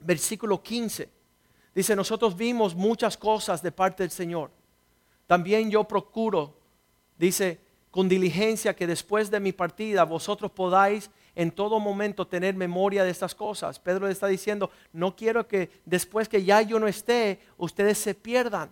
versículo 0.00 0.62
15. 0.62 1.10
Dice, 1.74 1.94
nosotros 1.94 2.34
vimos 2.34 2.74
muchas 2.74 3.18
cosas 3.18 3.62
de 3.62 3.72
parte 3.72 4.02
del 4.02 4.10
Señor. 4.10 4.50
También 5.26 5.70
yo 5.70 5.84
procuro, 5.84 6.56
dice, 7.18 7.60
con 7.90 8.08
diligencia 8.08 8.74
que 8.74 8.86
después 8.86 9.30
de 9.30 9.40
mi 9.40 9.52
partida 9.52 10.04
vosotros 10.04 10.50
podáis 10.52 11.10
en 11.36 11.52
todo 11.52 11.78
momento 11.78 12.26
tener 12.26 12.54
memoria 12.54 13.04
de 13.04 13.10
estas 13.10 13.34
cosas. 13.34 13.78
Pedro 13.78 14.06
le 14.06 14.12
está 14.12 14.26
diciendo, 14.26 14.70
no 14.92 15.14
quiero 15.14 15.46
que 15.46 15.70
después 15.84 16.28
que 16.28 16.42
ya 16.42 16.62
yo 16.62 16.80
no 16.80 16.88
esté, 16.88 17.38
ustedes 17.58 17.98
se 17.98 18.14
pierdan. 18.14 18.70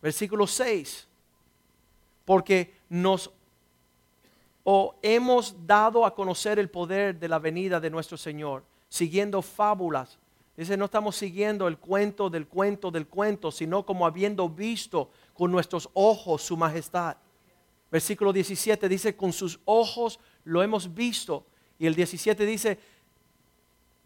Versículo 0.00 0.46
6. 0.46 1.08
Porque 2.24 2.74
nos 2.88 3.30
o 4.68 4.96
hemos 5.02 5.54
dado 5.64 6.04
a 6.04 6.14
conocer 6.14 6.58
el 6.58 6.68
poder 6.68 7.18
de 7.20 7.28
la 7.28 7.38
venida 7.38 7.78
de 7.78 7.88
nuestro 7.88 8.16
Señor, 8.16 8.64
siguiendo 8.88 9.40
fábulas. 9.40 10.18
Dice, 10.56 10.76
no 10.76 10.86
estamos 10.86 11.14
siguiendo 11.14 11.68
el 11.68 11.78
cuento 11.78 12.30
del 12.30 12.48
cuento 12.48 12.90
del 12.90 13.06
cuento, 13.06 13.52
sino 13.52 13.86
como 13.86 14.06
habiendo 14.06 14.48
visto 14.48 15.10
con 15.34 15.52
nuestros 15.52 15.88
ojos 15.94 16.42
su 16.42 16.56
majestad. 16.56 17.16
Versículo 17.92 18.32
17 18.32 18.88
dice, 18.88 19.16
con 19.16 19.32
sus 19.32 19.60
ojos 19.64 20.18
lo 20.46 20.62
hemos 20.62 20.94
visto. 20.94 21.44
Y 21.78 21.86
el 21.86 21.94
17 21.94 22.46
dice, 22.46 22.78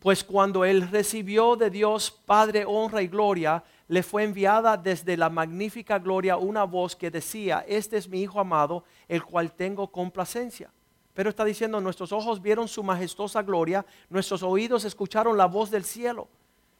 pues 0.01 0.25
cuando 0.25 0.65
él 0.65 0.91
recibió 0.91 1.55
de 1.55 1.71
Dios 1.71 2.11
Padre 2.11 2.65
honra 2.67 3.03
y 3.03 3.07
gloria, 3.07 3.63
le 3.87 4.03
fue 4.03 4.25
enviada 4.25 4.77
desde 4.77 5.17
la 5.17 5.29
magnífica 5.29 5.99
gloria 5.99 6.37
una 6.37 6.65
voz 6.65 6.97
que 6.97 7.11
decía, 7.11 7.65
este 7.69 7.97
es 7.97 8.09
mi 8.09 8.23
Hijo 8.23 8.41
amado, 8.41 8.85
el 9.09 9.23
cual 9.23 9.53
tengo 9.53 9.93
complacencia. 9.93 10.71
Pero 11.13 11.31
está 11.31 11.45
diciendo, 11.45 11.81
nuestros 11.81 12.13
ojos 12.13 12.41
vieron 12.41 12.67
su 12.67 12.83
majestuosa 12.83 13.43
gloria, 13.43 13.85
nuestros 14.09 14.43
oídos 14.43 14.85
escucharon 14.85 15.37
la 15.37 15.47
voz 15.47 15.71
del 15.71 15.85
cielo. 15.85 16.29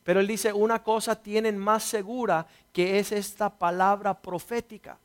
Pero 0.03 0.21
él 0.21 0.27
dice, 0.27 0.53
una 0.53 0.83
cosa 0.83 1.21
tienen 1.21 1.59
más 1.59 1.83
segura 1.83 2.47
que 2.73 2.99
es 2.99 3.13
esta 3.13 3.51
palabra 3.51 4.23
profética. 4.23 4.99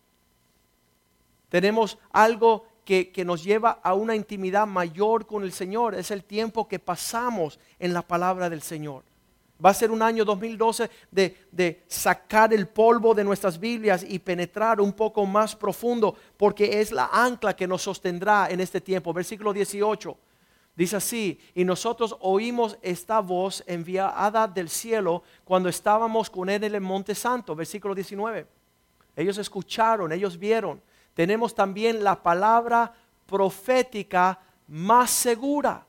Tenemos 1.50 1.98
algo 2.12 2.66
que, 2.86 3.26
nos 3.26 3.44
lleva 3.44 3.80
a 3.84 3.96
una 3.96 4.16
intimidad 4.16 4.68
mayor 4.68 5.26
con 5.26 5.44
el 5.44 5.52
Señor, 5.52 5.96
es 5.96 6.12
el 6.12 6.24
tiempo 6.24 6.68
que 6.68 6.80
pasamos 6.80 7.60
en 7.80 7.94
la 7.94 8.04
palabra 8.04 8.50
del 8.50 8.62
Señor. 8.62 9.04
Va 9.64 9.72
a 9.72 9.74
ser 9.74 9.90
un 9.90 10.02
año 10.02 10.24
2012 10.24 10.90
de, 11.12 11.84
sacar 11.88 12.54
el 12.54 12.68
polvo 12.68 13.16
de 13.16 13.24
nuestras 13.24 13.60
Biblias 13.60 14.06
y 14.08 14.20
penetrar 14.20 14.80
un 14.80 14.94
poco 14.94 15.26
más 15.26 15.56
profundo, 15.56 16.16
porque 16.38 16.80
es 16.80 16.92
la 16.92 17.10
ancla 17.12 17.56
que 17.56 17.68
nos 17.68 17.82
sostendrá 17.82 18.50
en 18.50 18.60
este 18.60 18.80
tiempo. 18.80 19.12
Versículo 19.14 19.52
18 19.52 20.18
dice 20.76 20.98
así, 20.98 21.40
y 21.56 21.64
nosotros 21.64 22.16
oímos 22.20 22.78
esta 22.82 23.22
voz 23.22 23.64
enviada 23.66 24.46
del 24.46 24.70
cielo 24.70 25.24
cuando 25.46 25.70
estábamos 25.70 26.30
con 26.30 26.50
él 26.50 26.66
en 26.66 26.76
el 26.76 26.82
monte 26.82 27.16
santo. 27.16 27.56
Versículo 27.56 27.96
19. 27.96 28.46
Ellos 29.16 29.38
escucharon, 29.38 30.12
ellos 30.12 30.38
vieron. 30.38 30.82
Tenemos 31.16 31.56
también 31.56 32.04
la 32.04 32.22
palabra 32.22 32.94
profética 33.26 34.40
más 34.68 35.10
segura 35.10 35.86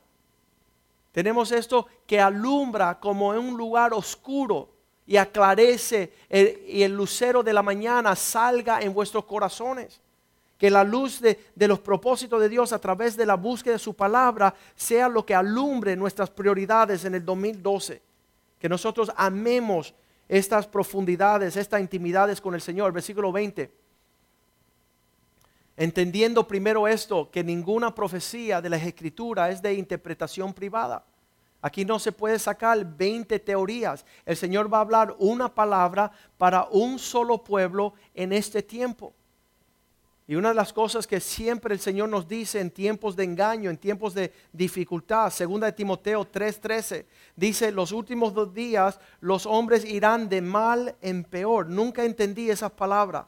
tenemos 1.17 1.51
esto 1.51 1.87
que 2.05 2.21
alumbra 2.21 2.99
como 2.99 3.33
en 3.33 3.39
un 3.39 3.57
lugar 3.57 3.91
oscuro 3.91 4.69
y 5.07 5.17
aclarece 5.17 6.13
y 6.29 6.83
el 6.83 6.95
lucero 6.95 7.41
de 7.41 7.53
la 7.53 7.63
mañana 7.63 8.15
salga 8.15 8.81
en 8.81 8.93
vuestros 8.93 9.25
corazones. 9.25 9.99
Que 10.59 10.69
la 10.69 10.83
luz 10.83 11.19
de, 11.19 11.43
de, 11.55 11.67
los 11.67 11.79
propósitos 11.79 12.39
de 12.39 12.49
Dios 12.49 12.71
a 12.71 12.77
través 12.77 13.17
de 13.17 13.25
la 13.25 13.33
búsqueda 13.33 13.73
de 13.73 13.79
su 13.79 13.95
palabra 13.95 14.53
sea 14.75 15.09
lo 15.09 15.25
que 15.25 15.33
alumbre 15.33 15.95
nuestras 15.95 16.29
prioridades 16.29 17.03
en 17.03 17.15
el 17.15 17.25
2012. 17.25 17.99
Que 18.59 18.69
nosotros 18.69 19.11
amemos 19.15 19.95
estas 20.29 20.67
profundidades, 20.67 21.57
estas 21.57 21.81
intimidades 21.81 22.39
con 22.39 22.53
el 22.53 22.61
Señor. 22.61 22.93
Versículo 22.93 23.31
20. 23.31 23.71
Entendiendo 25.77 26.47
primero 26.47 26.87
esto, 26.87 27.29
que 27.29 27.43
ninguna 27.43 27.93
profecía 27.93 28.59
de 28.61 28.69
la 28.69 28.77
escritura 28.77 29.51
es 29.51 29.61
de 29.61 29.75
interpretación 29.75 30.51
privada. 30.51 31.05
Aquí 31.61 31.85
no 31.85 31.99
se 31.99 32.11
puede 32.11 32.39
sacar 32.39 32.83
20 32.83 33.37
teorías. 33.39 34.03
El 34.25 34.35
Señor 34.35 34.73
va 34.73 34.79
a 34.79 34.81
hablar 34.81 35.15
una 35.19 35.53
palabra 35.53 36.11
para 36.37 36.67
un 36.71 36.97
solo 36.97 37.43
pueblo 37.43 37.93
en 38.15 38.33
este 38.33 38.63
tiempo. 38.63 39.13
Y 40.25 40.35
una 40.35 40.49
de 40.49 40.55
las 40.55 40.73
cosas 40.73 41.05
que 41.05 41.19
siempre 41.21 41.73
el 41.73 41.79
Señor 41.79 42.09
nos 42.09 42.27
dice 42.27 42.59
en 42.59 42.71
tiempos 42.71 43.15
de 43.15 43.23
engaño, 43.23 43.69
en 43.69 43.77
tiempos 43.77 44.13
de 44.13 44.33
dificultad, 44.51 45.29
segunda 45.29 45.67
de 45.67 45.73
Timoteo 45.73 46.25
3:13, 46.25 47.05
dice, 47.35 47.71
los 47.71 47.91
últimos 47.91 48.33
dos 48.33 48.53
días 48.53 48.99
los 49.21 49.45
hombres 49.45 49.85
irán 49.85 50.27
de 50.27 50.41
mal 50.41 50.95
en 51.01 51.23
peor. 51.23 51.69
Nunca 51.69 52.03
entendí 52.03 52.49
esa 52.49 52.67
palabra. 52.67 53.27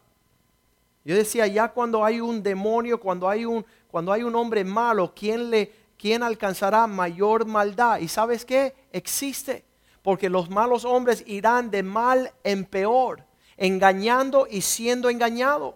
Yo 1.05 1.15
decía, 1.15 1.47
ya 1.47 1.69
cuando 1.69 2.03
hay 2.03 2.19
un 2.19 2.43
demonio, 2.43 2.99
cuando 2.99 3.29
hay 3.29 3.45
un, 3.45 3.65
cuando 3.89 4.11
hay 4.11 4.23
un 4.23 4.35
hombre 4.35 4.63
malo, 4.63 5.13
¿quién, 5.15 5.49
le, 5.49 5.71
¿quién 5.97 6.23
alcanzará 6.23 6.87
mayor 6.87 7.45
maldad? 7.45 7.99
¿Y 7.99 8.07
sabes 8.07 8.45
qué? 8.45 8.75
Existe. 8.91 9.65
Porque 10.01 10.29
los 10.29 10.49
malos 10.49 10.85
hombres 10.85 11.23
irán 11.25 11.71
de 11.71 11.83
mal 11.83 12.31
en 12.43 12.65
peor, 12.65 13.25
engañando 13.57 14.47
y 14.49 14.61
siendo 14.61 15.09
engañados. 15.09 15.75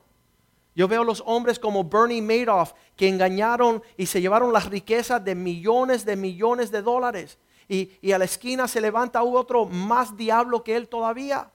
Yo 0.75 0.87
veo 0.87 1.03
los 1.03 1.23
hombres 1.25 1.59
como 1.59 1.83
Bernie 1.83 2.21
Madoff 2.21 2.73
que 2.95 3.07
engañaron 3.07 3.83
y 3.95 4.07
se 4.07 4.21
llevaron 4.21 4.51
las 4.51 4.65
riquezas 4.65 5.23
de 5.23 5.35
millones 5.35 6.03
de 6.03 6.15
millones 6.15 6.71
de 6.71 6.81
dólares. 6.81 7.37
Y, 7.67 7.91
y 8.01 8.11
a 8.11 8.17
la 8.17 8.25
esquina 8.25 8.67
se 8.67 8.81
levanta 8.81 9.23
otro 9.23 9.65
más 9.65 10.17
diablo 10.17 10.63
que 10.63 10.75
él 10.75 10.87
todavía. 10.87 11.52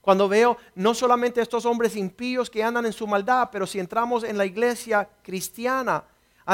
Cuando 0.00 0.28
veo 0.28 0.56
no 0.74 0.94
solamente 0.94 1.40
estos 1.40 1.66
hombres 1.66 1.96
impíos 1.96 2.48
que 2.48 2.62
andan 2.62 2.86
en 2.86 2.92
su 2.92 3.06
maldad, 3.06 3.48
pero 3.52 3.66
si 3.66 3.78
entramos 3.78 4.24
en 4.24 4.38
la 4.38 4.46
iglesia 4.46 5.08
cristiana, 5.22 6.04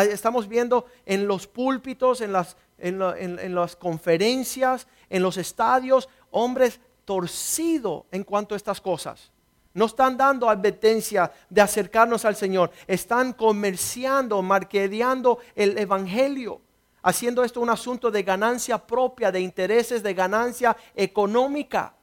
estamos 0.02 0.48
viendo 0.48 0.86
en 1.06 1.28
los 1.28 1.46
púlpitos, 1.46 2.20
en 2.20 2.32
las, 2.32 2.56
en, 2.78 3.54
las 3.54 3.76
conferencias, 3.76 4.88
en 5.08 5.22
los 5.22 5.36
estadios, 5.36 6.08
hombres 6.30 6.80
torcidos 7.04 8.04
en 8.10 8.24
cuanto 8.24 8.54
a 8.54 8.56
estas 8.56 8.80
cosas. 8.80 9.30
No 9.72 9.86
están 9.86 10.16
dando 10.16 10.48
advertencia 10.48 11.30
de 11.50 11.60
acercarnos 11.60 12.24
al 12.24 12.36
Señor. 12.36 12.70
Están 12.86 13.32
comerciando, 13.32 14.40
marqueteando 14.40 15.38
el 15.54 15.76
Evangelio, 15.78 16.60
haciendo 17.02 17.42
esto 17.42 17.60
un 17.60 17.70
asunto 17.70 18.10
de 18.10 18.22
ganancia 18.22 18.78
propia, 18.78 19.32
de 19.32 19.40
intereses 19.40 20.02
de 20.02 20.14
ganancia 20.14 20.76
económica. 20.94 21.94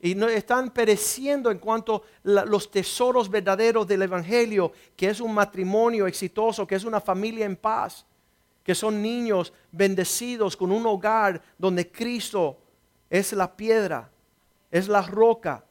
Y 0.00 0.14
no, 0.14 0.28
están 0.28 0.70
pereciendo 0.70 1.50
en 1.50 1.58
cuanto 1.58 2.02
a 2.24 2.44
los 2.44 2.70
tesoros 2.70 3.28
verdaderos 3.28 3.86
del 3.86 4.02
Evangelio, 4.02 4.72
que 4.96 5.10
es 5.10 5.20
un 5.20 5.34
matrimonio 5.34 6.06
exitoso, 6.06 6.66
que 6.66 6.76
es 6.76 6.84
una 6.84 7.00
familia 7.00 7.46
en 7.46 7.56
paz, 7.56 8.06
que 8.62 8.74
son 8.74 9.02
niños 9.02 9.52
bendecidos 9.72 10.56
con 10.56 10.70
un 10.70 10.86
hogar 10.86 11.42
donde 11.56 11.90
Cristo 11.90 12.58
es 13.10 13.32
la 13.32 13.56
piedra, 13.56 14.10
es 14.70 14.88
la 14.88 15.02
roca 15.02 15.64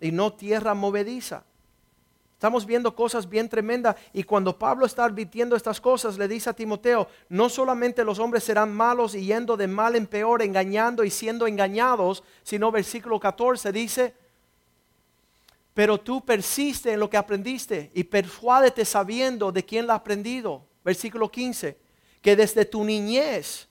y 0.00 0.10
no 0.10 0.32
tierra 0.32 0.74
movediza. 0.74 1.44
Estamos 2.38 2.64
viendo 2.64 2.94
cosas 2.94 3.28
bien 3.28 3.48
tremendas 3.48 3.96
y 4.12 4.22
cuando 4.22 4.56
Pablo 4.56 4.86
está 4.86 5.04
advirtiendo 5.04 5.56
estas 5.56 5.80
cosas 5.80 6.16
le 6.16 6.28
dice 6.28 6.48
a 6.48 6.52
Timoteo, 6.52 7.08
no 7.28 7.48
solamente 7.48 8.04
los 8.04 8.20
hombres 8.20 8.44
serán 8.44 8.72
malos 8.72 9.16
y 9.16 9.24
yendo 9.26 9.56
de 9.56 9.66
mal 9.66 9.96
en 9.96 10.06
peor, 10.06 10.40
engañando 10.42 11.02
y 11.02 11.10
siendo 11.10 11.48
engañados, 11.48 12.22
sino 12.44 12.70
versículo 12.70 13.18
14 13.18 13.72
dice, 13.72 14.14
pero 15.74 15.98
tú 15.98 16.24
persiste 16.24 16.92
en 16.92 17.00
lo 17.00 17.10
que 17.10 17.16
aprendiste 17.16 17.90
y 17.92 18.04
persuádete 18.04 18.84
sabiendo 18.84 19.50
de 19.50 19.64
quién 19.64 19.88
lo 19.88 19.92
ha 19.92 19.96
aprendido. 19.96 20.64
Versículo 20.84 21.28
15, 21.28 21.76
que 22.22 22.36
desde 22.36 22.64
tu 22.64 22.84
niñez 22.84 23.66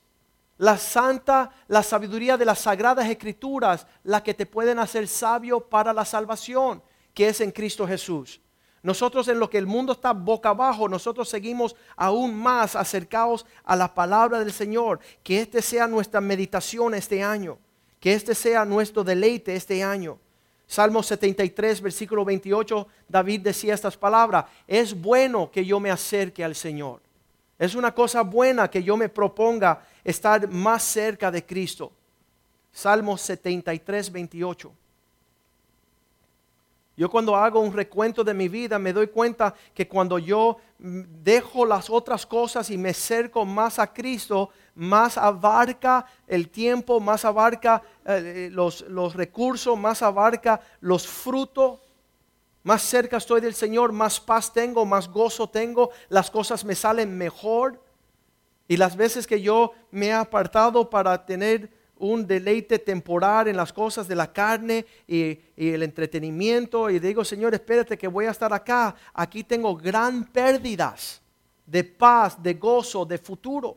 la 0.58 0.76
santa, 0.76 1.52
la 1.68 1.82
sabiduría 1.82 2.36
de 2.36 2.44
las 2.44 2.58
sagradas 2.58 3.08
escrituras, 3.08 3.86
la 4.04 4.22
que 4.22 4.34
te 4.34 4.44
pueden 4.44 4.78
hacer 4.78 5.08
sabio 5.08 5.58
para 5.58 5.94
la 5.94 6.04
salvación, 6.04 6.82
que 7.14 7.28
es 7.28 7.40
en 7.40 7.50
Cristo 7.50 7.86
Jesús. 7.86 8.42
Nosotros 8.82 9.26
en 9.28 9.38
lo 9.38 9.50
que 9.50 9.58
el 9.58 9.66
mundo 9.66 9.92
está 9.92 10.12
boca 10.12 10.50
abajo, 10.50 10.88
nosotros 10.88 11.28
seguimos 11.28 11.74
aún 11.96 12.34
más 12.34 12.76
acercados 12.76 13.44
a 13.64 13.74
la 13.74 13.92
palabra 13.92 14.38
del 14.38 14.52
Señor. 14.52 15.00
Que 15.22 15.40
este 15.40 15.62
sea 15.62 15.86
nuestra 15.86 16.20
meditación 16.20 16.94
este 16.94 17.22
año. 17.22 17.58
Que 18.00 18.12
este 18.12 18.34
sea 18.34 18.64
nuestro 18.64 19.02
deleite 19.02 19.54
este 19.54 19.82
año. 19.82 20.18
Salmo 20.66 21.02
73, 21.02 21.80
versículo 21.80 22.26
28, 22.26 22.86
David 23.08 23.40
decía 23.40 23.74
estas 23.74 23.96
palabras. 23.96 24.44
Es 24.66 24.98
bueno 24.98 25.50
que 25.50 25.64
yo 25.64 25.80
me 25.80 25.90
acerque 25.90 26.44
al 26.44 26.54
Señor. 26.54 27.00
Es 27.58 27.74
una 27.74 27.92
cosa 27.92 28.22
buena 28.22 28.70
que 28.70 28.82
yo 28.82 28.96
me 28.96 29.08
proponga 29.08 29.82
estar 30.04 30.46
más 30.48 30.84
cerca 30.84 31.30
de 31.30 31.44
Cristo. 31.44 31.90
Salmo 32.70 33.16
73, 33.16 34.12
28. 34.12 34.72
Yo 36.98 37.08
cuando 37.08 37.36
hago 37.36 37.60
un 37.60 37.72
recuento 37.72 38.24
de 38.24 38.34
mi 38.34 38.48
vida 38.48 38.76
me 38.76 38.92
doy 38.92 39.06
cuenta 39.06 39.54
que 39.72 39.86
cuando 39.86 40.18
yo 40.18 40.56
mm, 40.80 41.02
dejo 41.22 41.64
las 41.64 41.88
otras 41.88 42.26
cosas 42.26 42.70
y 42.70 42.76
me 42.76 42.88
acerco 42.88 43.44
más 43.44 43.78
a 43.78 43.92
Cristo, 43.92 44.50
más 44.74 45.16
abarca 45.16 46.06
el 46.26 46.48
tiempo, 46.48 46.98
más 46.98 47.24
abarca 47.24 47.80
eh, 48.04 48.48
los, 48.50 48.80
los 48.88 49.14
recursos, 49.14 49.78
más 49.78 50.02
abarca 50.02 50.60
los 50.80 51.06
frutos. 51.06 51.78
Más 52.64 52.82
cerca 52.82 53.18
estoy 53.18 53.40
del 53.40 53.54
Señor, 53.54 53.92
más 53.92 54.18
paz 54.18 54.52
tengo, 54.52 54.84
más 54.84 55.08
gozo 55.08 55.48
tengo, 55.48 55.90
las 56.08 56.32
cosas 56.32 56.64
me 56.64 56.74
salen 56.74 57.16
mejor. 57.16 57.80
Y 58.66 58.76
las 58.76 58.96
veces 58.96 59.28
que 59.28 59.40
yo 59.40 59.72
me 59.92 60.06
he 60.06 60.12
apartado 60.12 60.90
para 60.90 61.24
tener 61.24 61.77
un 61.98 62.26
deleite 62.26 62.78
temporal 62.78 63.48
en 63.48 63.56
las 63.56 63.72
cosas 63.72 64.08
de 64.08 64.14
la 64.14 64.32
carne 64.32 64.86
y, 65.06 65.38
el 65.56 65.82
entretenimiento 65.82 66.88
y 66.88 66.98
digo, 66.98 67.24
Señor, 67.24 67.54
espérate 67.54 67.98
que 67.98 68.08
voy 68.08 68.26
a 68.26 68.30
estar 68.30 68.52
acá. 68.52 68.94
Aquí 69.12 69.44
tengo 69.44 69.76
gran 69.76 70.24
pérdidas 70.24 71.20
de 71.66 71.84
paz, 71.84 72.42
de 72.42 72.54
gozo, 72.54 73.04
de 73.04 73.18
futuro. 73.18 73.76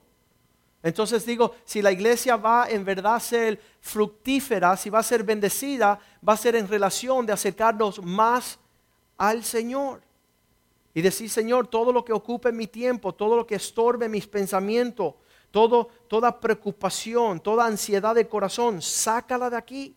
Entonces 0.83 1.25
digo, 1.25 1.55
si 1.63 1.81
la 1.81 1.91
iglesia 1.91 2.37
va 2.37 2.67
en 2.69 2.83
verdad 2.83 3.15
a 3.15 3.19
ser 3.19 3.59
fructífera, 3.81 4.75
si 4.77 4.89
va 4.89 4.99
a 4.99 5.03
ser 5.03 5.23
bendecida, 5.23 5.99
va 6.27 6.33
a 6.33 6.37
ser 6.37 6.55
en 6.55 6.67
relación 6.67 7.25
de 7.25 7.33
acercarnos 7.33 8.03
más 8.03 8.57
al 9.17 9.43
Señor. 9.43 10.01
Y 10.93 11.01
decir, 11.01 11.29
Señor, 11.29 11.67
todo 11.67 11.93
lo 11.93 12.03
que 12.03 12.13
ocupe 12.13 12.51
mi 12.51 12.67
tiempo, 12.67 13.13
todo 13.13 13.35
lo 13.35 13.47
que 13.47 13.55
estorbe 13.55 14.09
mis 14.09 14.27
pensamientos, 14.27 15.13
todo, 15.51 15.89
toda 16.07 16.39
preocupación, 16.39 17.39
toda 17.39 17.65
ansiedad 17.65 18.15
de 18.15 18.27
corazón, 18.27 18.81
sácala 18.81 19.49
de 19.49 19.57
aquí 19.57 19.95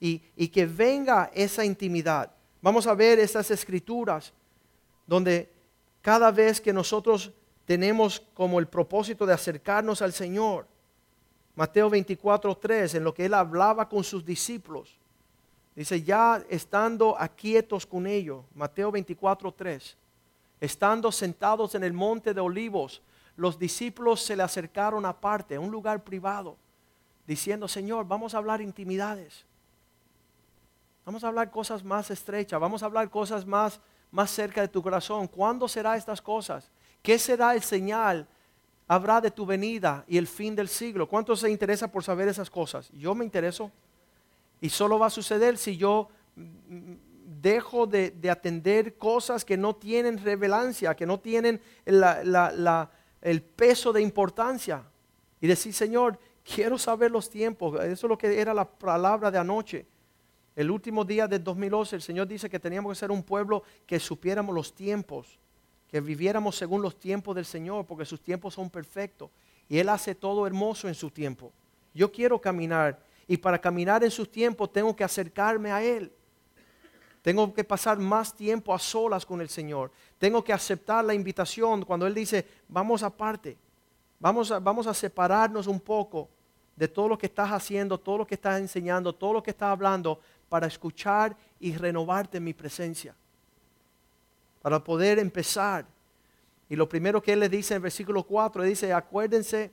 y, 0.00 0.48
que 0.48 0.66
venga 0.66 1.30
esa 1.34 1.64
intimidad. 1.64 2.30
Vamos 2.60 2.86
a 2.86 2.94
ver 2.94 3.18
estas 3.18 3.50
escrituras 3.50 4.32
donde 5.06 5.50
cada 6.02 6.30
vez 6.30 6.60
que 6.60 6.72
nosotros 6.72 7.30
tenemos 7.64 8.20
como 8.34 8.58
el 8.58 8.66
propósito 8.66 9.24
de 9.24 9.32
acercarnos 9.32 10.02
al 10.02 10.12
Señor, 10.12 10.66
Mateo 11.54 11.88
24, 11.88 12.56
3, 12.56 12.94
en 12.96 13.04
lo 13.04 13.14
que 13.14 13.26
él 13.26 13.34
hablaba 13.34 13.88
con 13.88 14.02
sus 14.02 14.24
discípulos, 14.24 14.96
dice, 15.74 16.02
ya 16.02 16.44
estando 16.48 17.16
aquietos 17.18 17.86
con 17.86 18.06
ellos, 18.06 18.44
Mateo 18.54 18.90
24, 18.90 19.52
3, 19.52 19.96
estando 20.60 21.12
sentados 21.12 21.74
en 21.74 21.84
el 21.84 21.92
monte 21.92 22.34
de 22.34 22.40
olivos, 22.40 23.02
los 23.36 23.58
discípulos 23.58 24.22
se 24.22 24.36
le 24.36 24.42
acercaron 24.42 25.04
aparte, 25.04 25.56
a 25.56 25.60
un 25.60 25.70
lugar 25.70 26.04
privado, 26.04 26.56
diciendo, 27.26 27.66
Señor, 27.66 28.06
vamos 28.06 28.34
a 28.34 28.38
hablar 28.38 28.60
intimidades. 28.60 29.44
Vamos 31.04 31.24
a 31.24 31.28
hablar 31.28 31.50
cosas 31.50 31.84
más 31.84 32.10
estrechas, 32.10 32.60
vamos 32.60 32.82
a 32.82 32.86
hablar 32.86 33.10
cosas 33.10 33.44
más, 33.44 33.80
más 34.10 34.30
cerca 34.30 34.60
de 34.60 34.68
tu 34.68 34.82
corazón. 34.82 35.26
¿Cuándo 35.26 35.68
será 35.68 35.96
estas 35.96 36.22
cosas? 36.22 36.70
¿Qué 37.02 37.18
será 37.18 37.54
el 37.54 37.62
señal? 37.62 38.26
Habrá 38.86 39.20
de 39.20 39.30
tu 39.30 39.44
venida 39.44 40.04
y 40.06 40.16
el 40.16 40.26
fin 40.26 40.54
del 40.54 40.68
siglo. 40.68 41.08
¿Cuántos 41.08 41.40
se 41.40 41.50
interesa 41.50 41.88
por 41.90 42.04
saber 42.04 42.28
esas 42.28 42.48
cosas? 42.48 42.90
Yo 42.92 43.14
me 43.14 43.24
intereso. 43.24 43.70
Y 44.60 44.70
solo 44.70 44.98
va 44.98 45.06
a 45.06 45.10
suceder 45.10 45.58
si 45.58 45.76
yo 45.76 46.08
dejo 47.42 47.86
de, 47.86 48.14
atender 48.30 48.96
cosas 48.96 49.44
que 49.44 49.58
no 49.58 49.76
tienen 49.76 50.22
revelancia, 50.22 50.94
que 50.94 51.04
no 51.04 51.20
tienen 51.20 51.60
la 51.84 52.90
el 53.24 53.42
peso 53.42 53.92
de 53.92 54.02
importancia 54.02 54.84
y 55.40 55.46
decir, 55.46 55.72
Señor, 55.72 56.18
quiero 56.44 56.78
saber 56.78 57.10
los 57.10 57.30
tiempos. 57.30 57.82
Eso 57.82 58.06
es 58.06 58.08
lo 58.08 58.18
que 58.18 58.38
era 58.38 58.52
la 58.52 58.68
palabra 58.68 59.30
de 59.30 59.38
anoche. 59.38 59.86
El 60.54 60.70
último 60.70 61.04
día 61.04 61.26
del 61.26 61.42
2011, 61.42 61.96
el 61.96 62.02
Señor 62.02 62.28
dice 62.28 62.50
que 62.50 62.60
teníamos 62.60 62.92
que 62.92 63.00
ser 63.00 63.10
un 63.10 63.22
pueblo 63.22 63.64
que 63.86 63.98
supiéramos 63.98 64.54
los 64.54 64.74
tiempos, 64.74 65.40
que 65.88 66.00
viviéramos 66.00 66.54
según 66.54 66.82
los 66.82 67.00
tiempos 67.00 67.34
del 67.34 67.46
Señor, 67.46 67.86
porque 67.86 68.04
sus 68.04 68.22
tiempos 68.22 68.54
son 68.54 68.68
perfectos. 68.68 69.30
Y 69.70 69.78
Él 69.78 69.88
hace 69.88 70.14
todo 70.14 70.46
hermoso 70.46 70.86
en 70.86 70.94
su 70.94 71.10
tiempo. 71.10 71.50
Yo 71.94 72.12
quiero 72.12 72.38
caminar 72.38 73.02
y 73.26 73.38
para 73.38 73.58
caminar 73.58 74.04
en 74.04 74.10
sus 74.10 74.30
tiempos 74.30 74.70
tengo 74.70 74.94
que 74.94 75.02
acercarme 75.02 75.72
a 75.72 75.82
Él. 75.82 76.12
Tengo 77.24 77.54
que 77.54 77.64
pasar 77.64 77.96
más 77.96 78.34
tiempo 78.34 78.74
a 78.74 78.78
solas 78.78 79.24
con 79.24 79.40
el 79.40 79.48
Señor. 79.48 79.90
Tengo 80.18 80.44
que 80.44 80.52
aceptar 80.52 81.02
la 81.02 81.14
invitación 81.14 81.82
cuando 81.82 82.06
Él 82.06 82.12
dice, 82.12 82.46
vamos 82.68 83.02
aparte. 83.02 83.56
Vamos 84.20 84.50
a, 84.50 84.58
vamos 84.58 84.86
a 84.86 84.92
separarnos 84.92 85.66
un 85.66 85.80
poco 85.80 86.28
de 86.76 86.86
todo 86.86 87.08
lo 87.08 87.16
que 87.16 87.24
estás 87.24 87.50
haciendo, 87.50 87.98
todo 87.98 88.18
lo 88.18 88.26
que 88.26 88.34
estás 88.34 88.60
enseñando, 88.60 89.14
todo 89.14 89.32
lo 89.32 89.42
que 89.42 89.52
estás 89.52 89.70
hablando, 89.70 90.20
para 90.50 90.66
escuchar 90.66 91.34
y 91.58 91.74
renovarte 91.74 92.36
en 92.36 92.44
mi 92.44 92.52
presencia. 92.52 93.14
Para 94.60 94.84
poder 94.84 95.18
empezar. 95.18 95.86
Y 96.68 96.76
lo 96.76 96.86
primero 96.86 97.22
que 97.22 97.32
Él 97.32 97.40
le 97.40 97.48
dice 97.48 97.74
en 97.74 97.80
versículo 97.80 98.24
4, 98.24 98.60
le 98.60 98.68
dice, 98.68 98.92
acuérdense 98.92 99.72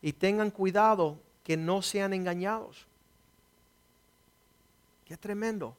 y 0.00 0.14
tengan 0.14 0.50
cuidado 0.50 1.20
que 1.44 1.54
no 1.54 1.82
sean 1.82 2.14
engañados. 2.14 2.86
Qué 5.04 5.18
tremendo 5.18 5.76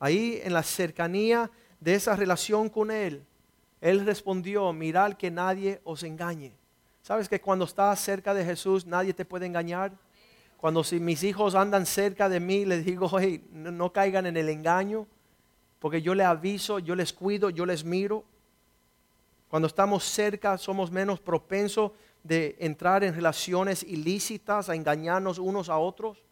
ahí 0.00 0.40
en 0.42 0.52
la 0.52 0.64
cercanía 0.64 1.50
de 1.78 1.94
esa 1.94 2.16
relación 2.16 2.68
con 2.68 2.90
Él, 2.90 3.24
Él 3.80 4.04
respondió, 4.04 4.72
mirad 4.72 5.12
que 5.12 5.30
nadie 5.30 5.80
os 5.84 6.02
engañe. 6.02 6.52
¿Sabes 7.02 7.28
que 7.28 7.40
cuando 7.40 7.64
estás 7.64 8.00
cerca 8.00 8.34
de 8.34 8.44
Jesús 8.44 8.86
nadie 8.86 9.14
te 9.14 9.24
puede 9.24 9.46
engañar? 9.46 9.92
Cuando 10.56 10.84
si 10.84 11.00
mis 11.00 11.22
hijos 11.22 11.54
andan 11.54 11.86
cerca 11.86 12.28
de 12.28 12.40
mí, 12.40 12.66
les 12.66 12.84
digo, 12.84 13.08
hey, 13.18 13.46
no, 13.52 13.92
caigan 13.92 14.26
en 14.26 14.36
el 14.36 14.48
engaño, 14.48 15.06
porque 15.78 16.02
yo 16.02 16.14
les 16.14 16.26
aviso, 16.26 16.78
yo 16.78 16.94
les 16.94 17.12
cuido, 17.12 17.48
yo 17.48 17.64
les 17.64 17.84
miro. 17.84 18.24
Cuando 19.48 19.66
estamos 19.66 20.04
cerca 20.04 20.58
somos 20.58 20.90
menos 20.90 21.18
propensos 21.18 21.92
de 22.22 22.56
entrar 22.58 23.02
en 23.04 23.14
relaciones 23.14 23.82
ilícitas, 23.82 24.68
a 24.68 24.74
engañarnos 24.74 25.38
unos 25.38 25.70
a 25.70 25.78
otros. 25.78 26.22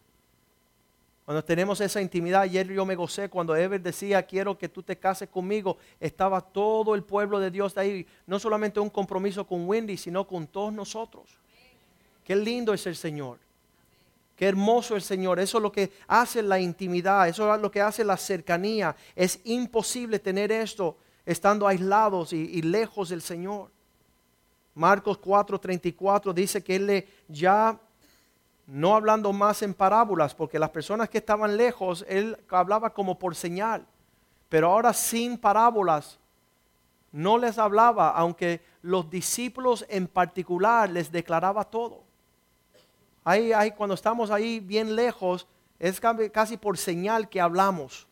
Cuando 1.29 1.43
tenemos 1.43 1.79
esa 1.79 2.01
intimidad, 2.01 2.41
ayer 2.41 2.67
yo 2.69 2.87
me 2.87 2.95
gocé 2.95 3.29
cuando 3.29 3.55
Ever 3.55 3.79
decía, 3.79 4.23
quiero 4.23 4.57
que 4.57 4.67
tú 4.67 4.81
te 4.81 4.97
cases 4.97 5.29
conmigo, 5.29 5.77
estaba 5.99 6.41
todo 6.41 6.95
el 6.95 7.03
pueblo 7.03 7.39
de 7.39 7.51
Dios 7.51 7.77
ahí, 7.77 8.03
no 8.25 8.39
solamente 8.39 8.79
un 8.79 8.89
compromiso 8.89 9.45
con 9.45 9.67
Wendy, 9.67 9.95
sino 9.95 10.25
con 10.25 10.47
todos 10.47 10.73
nosotros. 10.73 11.29
Qué 12.23 12.35
lindo 12.35 12.73
es 12.73 12.87
el 12.87 12.95
Señor. 12.95 13.37
Qué 14.35 14.47
hermoso 14.47 14.95
el 14.95 15.03
Señor. 15.03 15.39
Eso 15.39 15.59
es 15.59 15.61
lo 15.61 15.71
que 15.71 15.91
hace 16.07 16.41
la 16.41 16.59
intimidad, 16.59 17.27
eso 17.27 17.53
es 17.53 17.61
lo 17.61 17.69
que 17.69 17.81
hace 17.81 18.03
la 18.03 18.17
cercanía. 18.17 18.95
Es 19.15 19.39
imposible 19.43 20.17
tener 20.17 20.51
esto 20.51 20.97
estando 21.27 21.67
aislados 21.67 22.33
y, 22.33 22.37
y 22.37 22.63
lejos 22.63 23.09
del 23.09 23.21
Señor. 23.21 23.69
Marcos 24.73 25.21
4:34 25.21 26.33
dice 26.33 26.63
que 26.63 26.75
Él 26.75 26.87
le 26.87 27.07
ya 27.27 27.79
no 28.69 28.95
hablando 28.95 29.33
más 29.33 29.63
en 29.63 29.73
parábolas, 29.73 30.35
porque 30.35 30.59
las 30.59 30.69
personas 30.69 31.09
que 31.09 31.17
estaban 31.17 31.57
lejos, 31.57 32.05
él 32.07 32.37
hablaba 32.49 32.93
como 32.93 33.17
por 33.17 33.35
señal, 33.35 33.83
pero 34.47 34.69
ahora 34.69 34.93
sin 34.93 35.39
parábolas, 35.39 36.19
no 37.11 37.39
les 37.39 37.57
hablaba, 37.57 38.11
aunque 38.11 38.61
los 38.83 39.09
discípulos 39.09 39.83
en 39.89 40.07
particular 40.07 40.87
les 40.87 41.11
declaraba 41.11 41.63
todo. 41.63 42.03
Ahí, 43.23 43.51
ahí, 43.53 43.71
cuando 43.71 43.95
estamos 43.95 44.29
ahí 44.29 44.59
bien 44.59 44.95
lejos, 44.95 45.47
es 45.79 45.99
casi 45.99 46.55
por 46.55 46.77
señal 46.77 47.27
que 47.27 47.41
hablamos, 47.41 48.07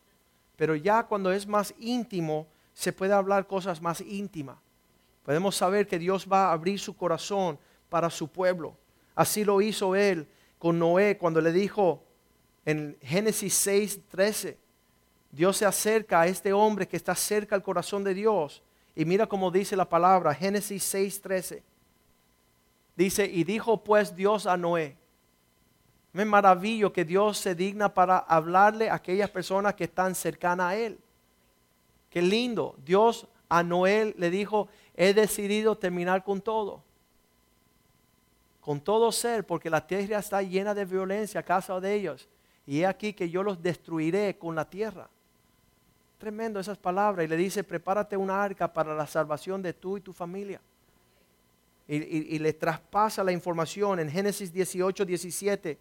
pero 0.55 0.75
ya 0.75 1.03
cuando 1.03 1.31
es 1.31 1.45
más 1.45 1.75
íntimo, 1.77 2.47
se 2.73 2.91
puede 2.91 3.13
hablar 3.13 3.45
cosas 3.45 3.79
más 3.79 4.01
íntimas. 4.01 4.57
Podemos 5.23 5.55
saber 5.55 5.87
que 5.87 5.99
Dios 5.99 6.27
va 6.31 6.47
a 6.47 6.53
abrir 6.53 6.79
su 6.79 6.97
corazón 6.97 7.59
para 7.89 8.09
su 8.09 8.27
pueblo. 8.27 8.75
Así 9.13 9.43
lo 9.43 9.61
hizo 9.61 9.95
Él 9.95 10.27
con 10.59 10.79
Noé 10.79 11.17
cuando 11.17 11.41
le 11.41 11.51
dijo 11.51 12.03
en 12.65 12.97
Génesis 13.01 13.53
6, 13.53 14.01
13, 14.09 14.57
Dios 15.31 15.57
se 15.57 15.65
acerca 15.65 16.21
a 16.21 16.27
este 16.27 16.51
hombre 16.53 16.87
que 16.87 16.97
está 16.97 17.15
cerca 17.15 17.55
al 17.55 17.63
corazón 17.63 18.03
de 18.03 18.13
Dios. 18.13 18.61
Y 18.95 19.05
mira 19.05 19.27
cómo 19.27 19.51
dice 19.51 19.75
la 19.75 19.87
palabra, 19.87 20.33
Génesis 20.33 20.83
6, 20.83 21.21
13. 21.21 21.63
Dice, 22.95 23.25
y 23.25 23.43
dijo 23.43 23.83
pues 23.83 24.15
Dios 24.15 24.47
a 24.47 24.57
Noé, 24.57 24.97
me 26.13 26.25
maravillo 26.25 26.91
que 26.91 27.05
Dios 27.05 27.37
se 27.37 27.53
digna 27.53 27.93
para 27.93 28.17
hablarle 28.17 28.89
a 28.89 28.95
aquellas 28.95 29.29
personas 29.29 29.75
que 29.75 29.83
están 29.83 30.15
cercanas 30.15 30.71
a 30.71 30.75
Él. 30.75 30.99
Qué 32.09 32.21
lindo. 32.23 32.75
Dios 32.83 33.27
a 33.49 33.61
Noé 33.61 34.15
le 34.17 34.31
dijo, 34.31 34.67
he 34.95 35.13
decidido 35.13 35.77
terminar 35.77 36.23
con 36.23 36.41
todo 36.41 36.87
con 38.67 38.82
todo 38.82 39.13
ser, 39.13 39.45
porque 39.45 39.69
la 39.69 39.88
tierra 39.88 40.19
está 40.19 40.41
llena 40.41 40.73
de 40.73 40.84
violencia 40.84 41.39
a 41.39 41.43
causa 41.43 41.80
de 41.80 41.93
ellos. 41.93 42.27
Y 42.65 42.82
he 42.82 42.86
aquí 42.86 43.13
que 43.13 43.30
yo 43.30 43.41
los 43.41 43.63
destruiré 43.63 44.38
con 44.38 44.56
la 44.56 44.69
tierra. 44.69 45.10
Tremendo 46.17 46.60
esas 46.60 46.77
palabras. 46.77 47.23
Y 47.23 47.30
le 47.30 47.38
dice, 47.38 47.63
prepárate 47.63 48.17
una 48.17 48.43
arca 48.43 48.73
para 48.73 48.93
la 48.93 49.08
salvación 49.08 49.62
de 49.62 49.71
tú 49.71 49.95
y 49.95 50.01
tu 50.01 50.12
familia. 50.12 50.60
Y, 51.88 52.38
le 52.39 52.51
traspasa 52.51 53.23
la 53.23 53.32
información 53.32 54.01
en 54.01 54.10
Génesis 54.10 54.51
18, 54.51 55.06
17. 55.06 55.77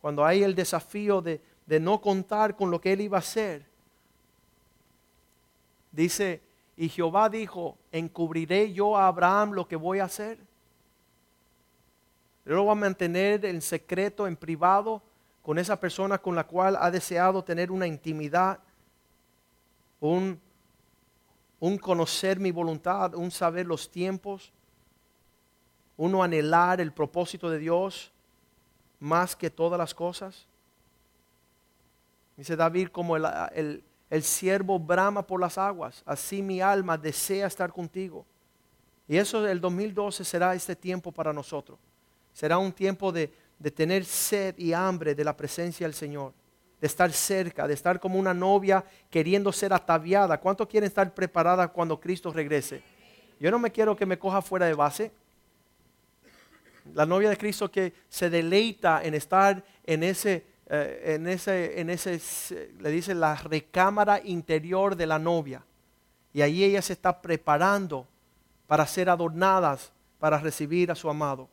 Cuando 0.00 0.24
hay 0.24 0.44
el 0.44 0.54
desafío 0.54 1.20
de, 1.20 1.40
de 1.66 1.80
no 1.80 2.00
contar 2.00 2.54
con 2.54 2.70
lo 2.70 2.80
que 2.80 2.92
él 2.92 3.00
iba 3.00 3.18
a 3.18 3.18
hacer. 3.18 3.66
Dice, 5.90 6.40
y 6.76 6.88
Jehová 6.88 7.28
dijo, 7.28 7.76
encubriré 7.90 8.72
yo 8.72 8.96
a 8.96 9.08
Abraham 9.08 9.54
lo 9.54 9.66
que 9.66 9.74
voy 9.74 9.98
a 9.98 10.04
hacer. 10.04 10.46
Yo 12.48 12.54
lo 12.54 12.62
voy 12.62 12.72
a 12.72 12.76
mantener 12.76 13.44
en 13.44 13.60
secreto, 13.60 14.26
en 14.26 14.34
privado, 14.34 15.02
con 15.42 15.58
esa 15.58 15.78
persona 15.78 16.16
con 16.16 16.34
la 16.34 16.44
cual 16.44 16.78
ha 16.80 16.90
deseado 16.90 17.44
tener 17.44 17.70
una 17.70 17.86
intimidad, 17.86 18.58
un, 20.00 20.40
un 21.60 21.76
conocer 21.76 22.40
mi 22.40 22.50
voluntad, 22.50 23.14
un 23.14 23.30
saber 23.30 23.66
los 23.66 23.90
tiempos, 23.90 24.50
uno 25.98 26.22
anhelar 26.22 26.80
el 26.80 26.90
propósito 26.90 27.50
de 27.50 27.58
Dios 27.58 28.10
más 28.98 29.36
que 29.36 29.50
todas 29.50 29.78
las 29.78 29.92
cosas. 29.92 30.46
Dice 32.34 32.56
David, 32.56 32.88
como 32.88 33.18
el, 33.18 33.26
el, 33.52 33.84
el 34.08 34.22
siervo 34.22 34.78
brama 34.78 35.26
por 35.26 35.38
las 35.38 35.58
aguas, 35.58 36.02
así 36.06 36.40
mi 36.40 36.62
alma 36.62 36.96
desea 36.96 37.46
estar 37.46 37.70
contigo. 37.70 38.24
Y 39.06 39.18
eso 39.18 39.46
el 39.46 39.60
2012 39.60 40.24
será 40.24 40.54
este 40.54 40.74
tiempo 40.74 41.12
para 41.12 41.34
nosotros. 41.34 41.78
Será 42.38 42.56
un 42.56 42.70
tiempo 42.70 43.10
de, 43.10 43.32
tener 43.74 44.04
sed 44.04 44.56
y 44.58 44.72
hambre 44.72 45.12
de 45.16 45.24
la 45.24 45.36
presencia 45.36 45.88
del 45.88 45.92
Señor, 45.92 46.32
de 46.80 46.86
estar 46.86 47.10
cerca, 47.10 47.66
de 47.66 47.74
estar 47.74 47.98
como 47.98 48.16
una 48.16 48.32
novia 48.32 48.84
queriendo 49.10 49.50
ser 49.50 49.72
ataviada. 49.72 50.38
¿Cuánto 50.38 50.68
quieren 50.68 50.86
estar 50.86 51.12
preparada 51.12 51.66
cuando 51.66 51.98
Cristo 51.98 52.32
regrese? 52.32 52.80
Yo 53.40 53.50
no 53.50 53.58
me 53.58 53.72
quiero 53.72 53.96
que 53.96 54.06
me 54.06 54.20
coja 54.20 54.40
fuera 54.40 54.66
de 54.66 54.74
base. 54.74 55.10
La 56.94 57.04
novia 57.04 57.28
de 57.28 57.36
Cristo 57.36 57.68
que 57.72 57.92
se 58.08 58.30
deleita 58.30 59.02
en 59.02 59.14
estar 59.14 59.64
en 59.84 60.04
ese, 60.04 60.46
eh, 60.68 61.14
en 61.16 61.26
ese, 61.26 61.80
en 61.80 61.90
ese, 61.90 62.70
le 62.78 62.90
dice 62.92 63.16
la 63.16 63.34
recámara 63.34 64.20
interior 64.22 64.94
de 64.94 65.06
la 65.08 65.18
novia. 65.18 65.64
Y 66.32 66.42
ahí 66.42 66.62
ella 66.62 66.82
se 66.82 66.92
está 66.92 67.20
preparando 67.20 68.06
para 68.68 68.86
ser 68.86 69.10
adornadas 69.10 69.90
para 70.20 70.38
recibir 70.38 70.92
a 70.92 70.94
su 70.94 71.10
amado. 71.10 71.48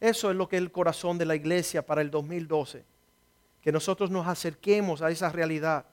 Eso 0.00 0.30
es 0.30 0.36
lo 0.36 0.48
que 0.48 0.56
es 0.56 0.62
el 0.62 0.72
corazón 0.72 1.18
de 1.18 1.24
la 1.26 1.34
iglesia 1.34 1.84
para 1.84 2.02
el 2.02 2.10
2012. 2.10 2.84
Que 3.60 3.72
nosotros 3.72 4.10
nos 4.10 4.26
acerquemos 4.26 5.02
a 5.02 5.10
esa 5.10 5.30
realidad. 5.30 5.86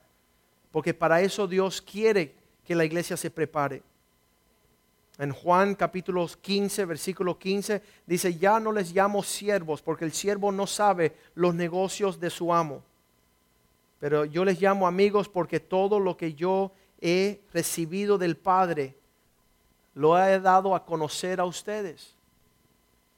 Porque 0.71 0.93
para 0.93 1.21
eso 1.21 1.47
Dios 1.47 1.81
quiere 1.81 2.35
que 2.65 2.75
la 2.75 2.85
iglesia 2.85 3.15
se 3.15 3.31
prepare. 3.31 3.81
En 5.19 5.31
Juan 5.31 5.75
capítulo 5.75 6.27
15, 6.27 6.85
versículo 6.85 7.37
15, 7.37 7.81
dice, 8.05 8.35
ya 8.35 8.59
no 8.59 8.71
les 8.71 8.91
llamo 8.91 9.21
siervos, 9.21 9.81
porque 9.81 10.05
el 10.05 10.11
siervo 10.11 10.51
no 10.51 10.65
sabe 10.65 11.15
los 11.35 11.53
negocios 11.53 12.19
de 12.19 12.31
su 12.31 12.51
amo. 12.51 12.83
Pero 13.99 14.25
yo 14.25 14.43
les 14.43 14.59
llamo 14.59 14.87
amigos 14.87 15.29
porque 15.29 15.59
todo 15.59 15.99
lo 15.99 16.17
que 16.17 16.33
yo 16.33 16.71
he 16.99 17.41
recibido 17.53 18.17
del 18.17 18.37
Padre, 18.37 18.97
lo 19.93 20.17
he 20.17 20.39
dado 20.39 20.73
a 20.73 20.83
conocer 20.83 21.39
a 21.39 21.45
ustedes. 21.45 22.15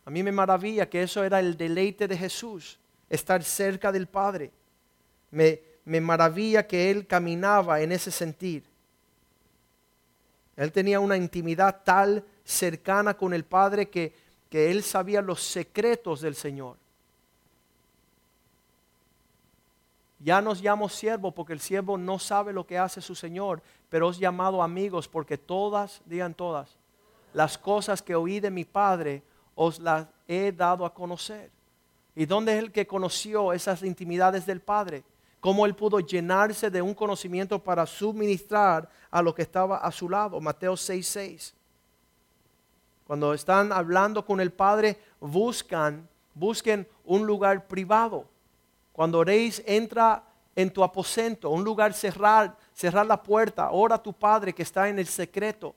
A 0.05 0.11
mí 0.11 0.21
me 0.21 0.31
maravilla 0.31 0.87
que 0.87 1.01
eso 1.01 1.23
era 1.23 1.39
el 1.39 1.57
deleite 1.57 2.07
de 2.07 2.17
Jesús, 2.17 2.79
estar 3.09 3.43
cerca 3.43 3.91
del 3.91 4.07
Padre. 4.07 4.51
Me, 5.31 5.59
me 5.83 5.99
maravilla 5.99 6.67
que 6.67 6.91
Él 6.91 7.07
caminaba 7.07 7.81
en 7.81 7.91
ese 7.91 8.11
sentir. 8.11 8.63
Él 10.55 10.71
tenía 10.71 10.99
una 10.99 11.17
intimidad 11.17 11.81
tal 11.83 12.23
cercana 12.43 13.15
con 13.15 13.33
el 13.33 13.43
Padre 13.43 13.89
que, 13.89 14.13
que 14.49 14.71
Él 14.71 14.83
sabía 14.83 15.21
los 15.21 15.41
secretos 15.41 16.21
del 16.21 16.35
Señor. 16.35 16.77
Ya 20.19 20.41
nos 20.41 20.61
llamo 20.61 20.87
siervo 20.87 21.31
porque 21.31 21.53
el 21.53 21.59
siervo 21.59 21.97
no 21.97 22.19
sabe 22.19 22.53
lo 22.53 22.65
que 22.65 22.77
hace 22.77 23.01
su 23.01 23.15
Señor, 23.15 23.61
pero 23.89 24.07
os 24.07 24.17
llamado 24.17 24.63
amigos 24.63 25.07
porque 25.07 25.37
todas, 25.37 26.01
digan 26.05 26.33
todas, 26.33 26.77
las 27.33 27.57
cosas 27.57 28.01
que 28.01 28.15
oí 28.15 28.39
de 28.39 28.49
mi 28.49 28.65
Padre 28.65 29.23
os 29.55 29.79
las 29.79 30.07
he 30.27 30.51
dado 30.51 30.85
a 30.85 30.93
conocer. 30.93 31.49
¿Y 32.15 32.25
dónde 32.25 32.53
es 32.53 32.59
el 32.59 32.71
que 32.71 32.85
conoció 32.85 33.51
esas 33.51 33.81
intimidades 33.83 34.45
del 34.45 34.61
Padre? 34.61 35.03
¿Cómo 35.39 35.65
él 35.65 35.75
pudo 35.75 35.99
llenarse 35.99 36.69
de 36.69 36.81
un 36.81 36.93
conocimiento 36.93 37.61
para 37.61 37.85
suministrar 37.85 38.89
a 39.11 39.21
lo 39.21 39.33
que 39.33 39.43
estaba 39.43 39.77
a 39.77 39.91
su 39.91 40.09
lado? 40.09 40.39
Mateo 40.39 40.75
6:6. 40.75 41.53
Cuando 43.05 43.33
están 43.33 43.71
hablando 43.71 44.25
con 44.25 44.41
el 44.41 44.51
Padre, 44.51 44.99
buscan, 45.19 46.07
busquen 46.33 46.87
un 47.03 47.27
lugar 47.27 47.67
privado. 47.67 48.27
Cuando 48.91 49.19
oréis, 49.19 49.61
entra 49.65 50.23
en 50.55 50.71
tu 50.71 50.83
aposento, 50.83 51.49
un 51.49 51.63
lugar 51.63 51.93
cerrar, 51.93 52.57
cerrar 52.73 53.05
la 53.05 53.21
puerta, 53.21 53.69
ora 53.71 53.95
a 53.95 54.01
tu 54.01 54.13
Padre 54.13 54.53
que 54.53 54.63
está 54.63 54.89
en 54.89 54.97
el 54.97 55.05
secreto. 55.05 55.75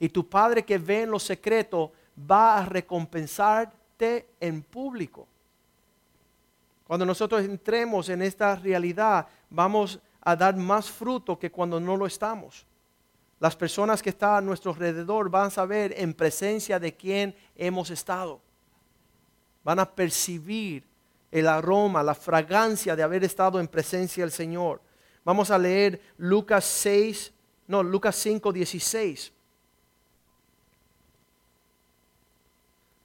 Y 0.00 0.08
tu 0.08 0.28
Padre 0.28 0.64
que 0.64 0.78
ve 0.78 1.02
en 1.02 1.10
lo 1.10 1.20
secreto 1.20 1.92
va 2.18 2.58
a 2.58 2.66
recompensarte 2.66 4.28
en 4.40 4.62
público. 4.62 5.26
Cuando 6.86 7.06
nosotros 7.06 7.42
entremos 7.42 8.08
en 8.08 8.22
esta 8.22 8.56
realidad, 8.56 9.26
vamos 9.50 9.98
a 10.20 10.36
dar 10.36 10.56
más 10.56 10.90
fruto 10.90 11.38
que 11.38 11.50
cuando 11.50 11.80
no 11.80 11.96
lo 11.96 12.06
estamos. 12.06 12.66
Las 13.40 13.56
personas 13.56 14.02
que 14.02 14.10
están 14.10 14.36
a 14.36 14.40
nuestro 14.40 14.72
alrededor 14.72 15.28
van 15.28 15.46
a 15.46 15.50
saber 15.50 15.94
en 15.96 16.14
presencia 16.14 16.78
de 16.78 16.94
quién 16.94 17.34
hemos 17.56 17.90
estado. 17.90 18.40
Van 19.62 19.78
a 19.78 19.90
percibir 19.90 20.84
el 21.30 21.48
aroma, 21.48 22.02
la 22.02 22.14
fragancia 22.14 22.94
de 22.94 23.02
haber 23.02 23.24
estado 23.24 23.58
en 23.58 23.66
presencia 23.66 24.22
del 24.22 24.30
Señor. 24.30 24.80
Vamos 25.24 25.50
a 25.50 25.58
leer 25.58 26.00
Lucas 26.16 26.64
6, 26.64 27.32
no, 27.66 27.82
Lucas 27.82 28.14
5, 28.16 28.52
16. 28.52 29.32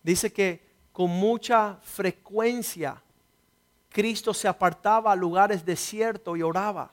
Dice 0.10 0.34
que 0.34 0.60
con 0.92 1.12
mucha 1.12 1.76
frecuencia 1.84 3.00
Cristo 3.90 4.34
se 4.34 4.48
apartaba 4.48 5.12
a 5.12 5.16
lugares 5.16 5.64
desiertos 5.64 6.36
y 6.36 6.42
oraba. 6.42 6.92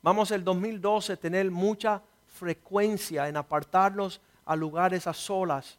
Vamos 0.00 0.30
el 0.30 0.44
2012 0.44 1.14
a 1.14 1.16
tener 1.16 1.50
mucha 1.50 2.00
frecuencia 2.28 3.28
en 3.28 3.36
apartarnos 3.36 4.20
a 4.44 4.54
lugares 4.54 5.08
a 5.08 5.12
solas. 5.12 5.76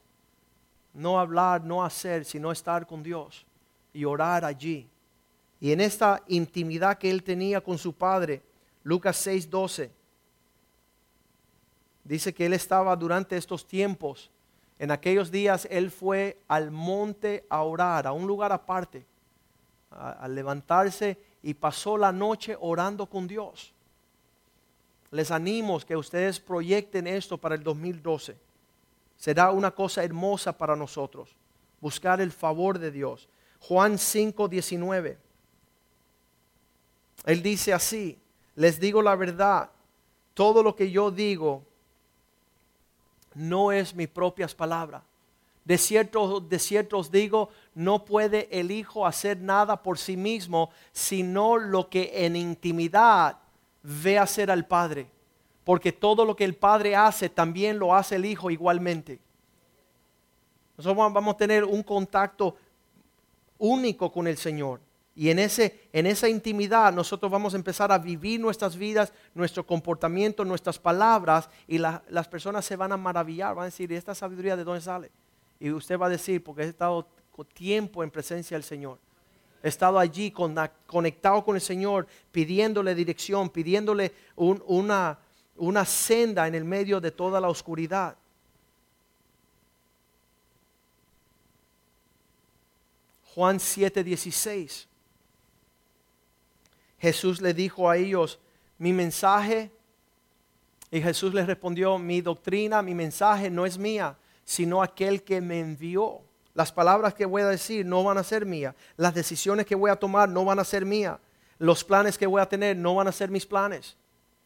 No 0.94 1.18
hablar, 1.18 1.64
no 1.64 1.86
hacer, 1.86 2.26
sino 2.26 2.52
estar 2.52 2.86
con 2.86 3.02
Dios 3.02 3.46
y 3.94 4.04
orar 4.04 4.44
allí. 4.44 4.90
Y 5.62 5.72
en 5.72 5.80
esta 5.80 6.22
intimidad 6.28 6.98
que 6.98 7.10
él 7.10 7.24
tenía 7.24 7.62
con 7.62 7.78
su 7.78 7.94
Padre, 7.94 8.42
Lucas 8.84 9.26
6:12, 9.26 9.90
dice 12.04 12.34
que 12.34 12.46
él 12.46 12.52
estaba 12.52 12.94
durante 12.98 13.38
estos 13.38 13.66
tiempos 13.66 14.30
en 14.78 14.92
aquellos 14.92 15.32
días 15.32 15.68
él 15.72 15.90
fue 15.90 16.38
al 16.48 16.72
monte 16.72 17.46
a 17.50 17.64
orar, 17.64 18.08
a 18.08 18.12
un 18.12 18.28
lugar 18.28 18.52
aparte, 18.52 19.06
al 19.90 20.36
levantarse 20.36 21.18
y 21.42 21.54
pasó 21.54 21.98
la 21.98 22.12
noche 22.12 22.58
orando 22.60 23.06
con 23.06 23.28
Dios. 23.28 23.74
Les 25.12 25.32
animo 25.32 25.80
que 25.80 25.96
ustedes 25.96 26.40
proyecten 26.40 27.08
esto 27.08 27.38
para 27.38 27.56
el 27.56 27.64
2012. 27.64 28.36
Será 29.18 29.52
una 29.52 29.72
cosa 29.72 30.04
hermosa 30.04 30.58
para 30.58 30.76
nosotros, 30.76 31.34
buscar 31.80 32.20
el 32.20 32.34
favor 32.34 32.80
de 32.80 32.92
Dios. 32.92 33.30
Juan 33.62 33.98
5, 33.98 34.50
19. 34.50 35.18
Él 37.26 37.42
dice 37.42 37.74
así, 37.74 38.20
les 38.56 38.80
digo 38.80 39.02
la 39.02 39.16
verdad, 39.16 39.70
todo 40.34 40.62
lo 40.62 40.76
que 40.76 40.92
yo 40.92 41.12
digo 41.12 41.64
no 43.36 43.72
es 43.72 43.94
mis 43.94 44.08
propias 44.08 44.56
palabras. 44.56 45.04
De 45.64 45.78
cierto, 45.78 46.40
de 46.40 46.60
cierto 46.60 47.00
os 47.00 47.12
digo, 47.12 47.50
no 47.74 48.06
puede 48.06 48.48
el 48.52 48.72
Hijo 48.72 49.06
hacer 49.06 49.40
nada 49.40 49.82
por 49.82 49.98
sí 49.98 50.16
mismo, 50.16 50.70
sino 50.92 51.58
lo 51.58 51.90
que 51.90 52.12
en 52.26 52.36
intimidad 52.36 53.38
ve 53.82 54.18
hacer 54.18 54.52
al 54.52 54.66
Padre. 54.66 55.08
Porque 55.64 55.92
todo 55.92 56.24
lo 56.24 56.36
que 56.36 56.46
el 56.46 56.56
Padre 56.56 56.96
hace, 56.96 57.30
también 57.30 57.80
lo 57.80 57.96
hace 57.96 58.16
el 58.16 58.26
Hijo 58.26 58.52
igualmente. 58.52 59.20
Nosotros 60.78 61.14
vamos 61.14 61.34
a 61.34 61.38
tener 61.38 61.64
un 61.64 61.82
contacto 61.82 62.56
único 63.58 64.12
con 64.12 64.28
el 64.28 64.38
Señor. 64.38 64.80
Y 65.16 65.30
en, 65.30 65.40
ese, 65.40 65.88
en 65.94 66.08
esa 66.08 66.28
intimidad 66.28 66.92
nosotros 66.92 67.32
vamos 67.32 67.54
a 67.54 67.58
empezar 67.58 67.90
a 67.90 67.98
vivir 67.98 68.38
nuestras 68.40 68.76
vidas, 68.76 69.14
nuestro 69.34 69.66
comportamiento, 69.66 70.44
nuestras 70.44 70.78
palabras 70.78 71.50
y 71.68 71.78
las 71.78 72.28
personas 72.28 72.66
se 72.66 72.76
van 72.76 72.92
a 72.92 72.98
maravillar, 72.98 73.56
van 73.56 73.64
a 73.64 73.66
decir, 73.66 73.90
¿y 73.92 73.96
esta 73.96 74.14
sabiduría 74.14 74.58
de 74.58 74.66
dónde 74.66 74.82
sale? 74.82 75.10
Y 75.58 75.72
usted 75.72 75.98
va 75.98 76.08
a 76.08 76.10
decir, 76.10 76.44
porque 76.44 76.64
he 76.64 76.68
estado 76.68 77.08
tiempo 77.54 78.04
en 78.04 78.12
presencia 78.12 78.56
del 78.56 78.64
Señor. 78.66 78.98
He 79.64 79.70
estado 79.70 79.98
allí 79.98 80.32
conectado 80.32 81.44
con 81.44 81.56
el 81.56 81.62
Señor, 81.62 82.08
pidiéndole 82.32 82.94
dirección, 82.94 83.50
pidiéndole 83.50 84.14
una, 84.36 85.18
una 85.56 85.86
senda 85.86 86.46
en 86.48 86.56
el 86.56 86.66
medio 86.66 87.00
de 87.00 87.12
toda 87.12 87.40
la 87.40 87.48
oscuridad. 87.48 88.16
Juan 93.34 93.60
7:16. 93.60 94.88
Jesús 96.98 97.42
le 97.42 97.54
dijo 97.54 97.90
a 97.90 97.98
ellos, 97.98 98.40
mi 98.78 98.94
mensaje, 98.94 99.72
y 100.92 101.02
Jesús 101.02 101.34
les 101.34 101.48
respondió, 101.48 101.98
mi 101.98 102.22
doctrina, 102.22 102.82
mi 102.82 102.94
mensaje 102.94 103.50
no 103.50 103.66
es 103.66 103.78
mía, 103.78 104.18
sino 104.44 104.82
aquel 104.82 105.24
que 105.24 105.42
me 105.42 105.60
envió. 105.60 106.22
Las 106.54 106.72
palabras 106.72 107.14
que 107.14 107.26
voy 107.26 107.42
a 107.42 107.48
decir 107.48 107.86
no 107.86 108.04
van 108.04 108.18
a 108.18 108.24
ser 108.24 108.46
mías. 108.46 108.76
Las 108.96 109.14
decisiones 109.14 109.66
que 109.66 109.76
voy 109.76 109.92
a 109.92 109.98
tomar 109.98 110.30
no 110.30 110.46
van 110.46 110.60
a 110.60 110.64
ser 110.64 110.86
mías. 110.86 111.20
Los 111.58 111.84
planes 111.84 112.18
que 112.18 112.28
voy 112.28 112.42
a 112.42 112.48
tener 112.48 112.78
no 112.78 112.96
van 112.96 113.08
a 113.08 113.12
ser 113.12 113.30
mis 113.30 113.46
planes. 113.46 113.98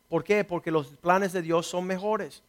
¿Por 0.07 0.23
qué? 0.23 0.43
Porque 0.43 0.71
los 0.71 0.88
planes 0.88 1.33
de 1.33 1.43
Dios 1.43 1.67
son 1.67 1.85
mejores. 1.85 2.41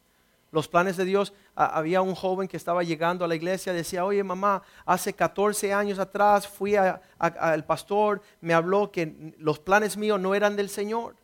Los 0.51 0.67
planes 0.67 0.97
de 0.97 1.05
Dios, 1.05 1.33
había 1.55 2.01
un 2.01 2.13
joven 2.13 2.47
que 2.47 2.57
estaba 2.57 2.83
llegando 2.83 3.23
a 3.23 3.27
la 3.27 3.35
iglesia, 3.35 3.71
decía, 3.71 4.03
oye 4.03 4.21
mamá, 4.21 4.61
hace 4.85 5.13
14 5.13 5.73
años 5.73 5.97
atrás 5.97 6.45
fui 6.45 6.75
al 6.75 7.65
pastor, 7.65 8.21
me 8.41 8.53
habló 8.53 8.91
que 8.91 9.33
los 9.37 9.59
planes 9.59 9.95
míos 9.95 10.19
no 10.19 10.35
eran 10.35 10.57
del 10.57 10.69
Señor. 10.69 11.15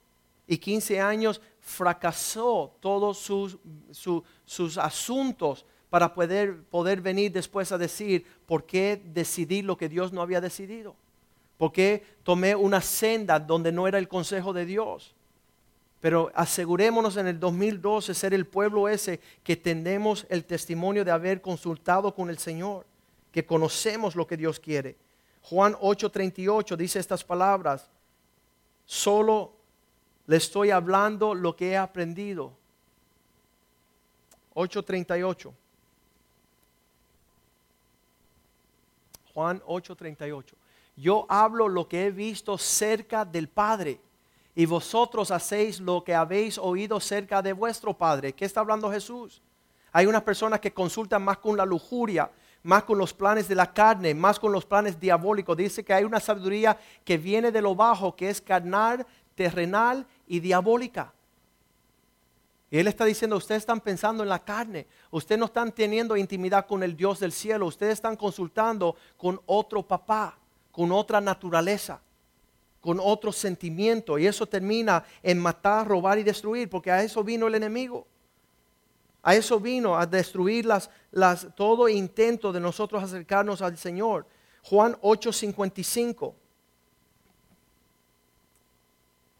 Y 0.47 0.59
15 0.59 1.01
años 1.01 1.41
fracasó 1.59 2.73
todos 2.79 3.17
sus, 3.17 3.57
sus 4.45 4.77
asuntos 4.77 5.65
para 5.89 6.13
poder, 6.13 6.63
poder 6.63 7.01
venir 7.01 7.33
después 7.33 7.73
a 7.73 7.77
decir, 7.77 8.25
¿por 8.45 8.65
qué 8.65 9.01
decidí 9.13 9.61
lo 9.61 9.75
que 9.75 9.89
Dios 9.89 10.13
no 10.13 10.21
había 10.21 10.39
decidido? 10.39 10.95
¿Por 11.57 11.73
qué 11.73 12.01
tomé 12.23 12.55
una 12.55 12.79
senda 12.79 13.39
donde 13.39 13.73
no 13.73 13.89
era 13.89 13.97
el 13.97 14.07
consejo 14.07 14.53
de 14.53 14.65
Dios? 14.65 15.16
Pero 15.99 16.31
asegurémonos 16.35 17.17
en 17.17 17.27
el 17.27 17.39
2012 17.39 18.13
ser 18.13 18.33
el 18.33 18.45
pueblo 18.45 18.87
ese 18.87 19.19
que 19.43 19.55
tenemos 19.55 20.25
el 20.29 20.45
testimonio 20.45 21.03
de 21.03 21.11
haber 21.11 21.41
consultado 21.41 22.13
con 22.13 22.29
el 22.29 22.37
Señor, 22.37 22.85
que 23.31 23.45
conocemos 23.45 24.15
lo 24.15 24.27
que 24.27 24.37
Dios 24.37 24.59
quiere. 24.59 24.95
Juan 25.41 25.73
8:38 25.75 26.75
dice 26.75 26.99
estas 26.99 27.23
palabras, 27.23 27.89
solo 28.85 29.53
le 30.27 30.37
estoy 30.37 30.71
hablando 30.71 31.33
lo 31.33 31.55
que 31.55 31.71
he 31.71 31.77
aprendido. 31.77 32.53
8:38. 34.53 35.53
Juan 39.33 39.61
8:38. 39.65 40.55
Yo 40.95 41.25
hablo 41.29 41.67
lo 41.67 41.87
que 41.87 42.07
he 42.07 42.11
visto 42.11 42.57
cerca 42.57 43.23
del 43.23 43.47
Padre 43.47 43.99
y 44.57 44.65
vosotros 44.65 45.29
hacéis 45.29 45.79
lo 45.79 46.03
que 46.03 46.15
habéis 46.15 46.57
oído 46.57 46.99
cerca 46.99 47.43
de 47.43 47.53
vuestro 47.53 47.95
Padre. 47.95 48.33
¿Qué 48.33 48.43
está 48.43 48.61
hablando 48.61 48.91
Jesús? 48.91 49.39
Hay 49.91 50.07
unas 50.07 50.23
personas 50.23 50.59
que 50.59 50.73
consultan 50.73 51.23
más 51.23 51.37
con 51.37 51.55
la 51.55 51.63
lujuria, 51.63 52.31
más 52.63 52.83
con 52.83 52.97
los 52.97 53.13
planes 53.13 53.47
de 53.47 53.53
la 53.53 53.71
carne, 53.71 54.15
más 54.15 54.39
con 54.39 54.51
los 54.51 54.65
planes 54.65 54.99
diabólicos. 54.99 55.55
Dice 55.55 55.85
que 55.85 55.93
hay 55.93 56.05
una 56.05 56.19
sabiduría 56.19 56.75
que 57.05 57.19
viene 57.19 57.51
de 57.51 57.61
lo 57.61 57.75
bajo, 57.75 58.15
que 58.15 58.31
es 58.31 58.41
carnal, 58.41 59.05
terrenal 59.35 60.07
y 60.25 60.39
diabólica. 60.39 61.13
Y 62.71 62.79
él 62.79 62.87
está 62.87 63.05
diciendo, 63.05 63.37
ustedes 63.37 63.59
están 63.59 63.79
pensando 63.79 64.23
en 64.23 64.29
la 64.29 64.43
carne, 64.43 64.87
ustedes 65.11 65.37
no 65.37 65.45
están 65.45 65.71
teniendo 65.71 66.17
intimidad 66.17 66.65
con 66.65 66.81
el 66.81 66.97
Dios 66.97 67.19
del 67.19 67.31
cielo, 67.31 67.67
ustedes 67.67 67.93
están 67.93 68.15
consultando 68.15 68.95
con 69.17 69.39
otro 69.45 69.83
papá, 69.83 70.35
con 70.71 70.91
otra 70.91 71.21
naturaleza 71.21 72.01
con 72.81 72.99
otro 73.01 73.31
sentimiento. 73.31 74.17
Y 74.17 74.27
eso 74.27 74.45
termina 74.45 75.03
en 75.23 75.39
matar, 75.39 75.87
robar 75.87 76.19
y 76.19 76.23
destruir, 76.23 76.69
porque 76.69 76.91
a 76.91 77.03
eso 77.03 77.23
vino 77.23 77.47
el 77.47 77.55
enemigo. 77.55 78.07
A 79.23 79.35
eso 79.35 79.59
vino, 79.59 79.97
a 79.97 80.05
destruir 80.05 80.65
las, 80.65 80.89
todo 81.55 81.89
intento 81.89 82.53
de 82.53 82.59
nosotros 82.59 83.03
acercarnos 83.03 83.61
al 83.61 83.77
Señor. 83.77 84.25
Juan 84.63 84.97
8:55. 85.01 86.33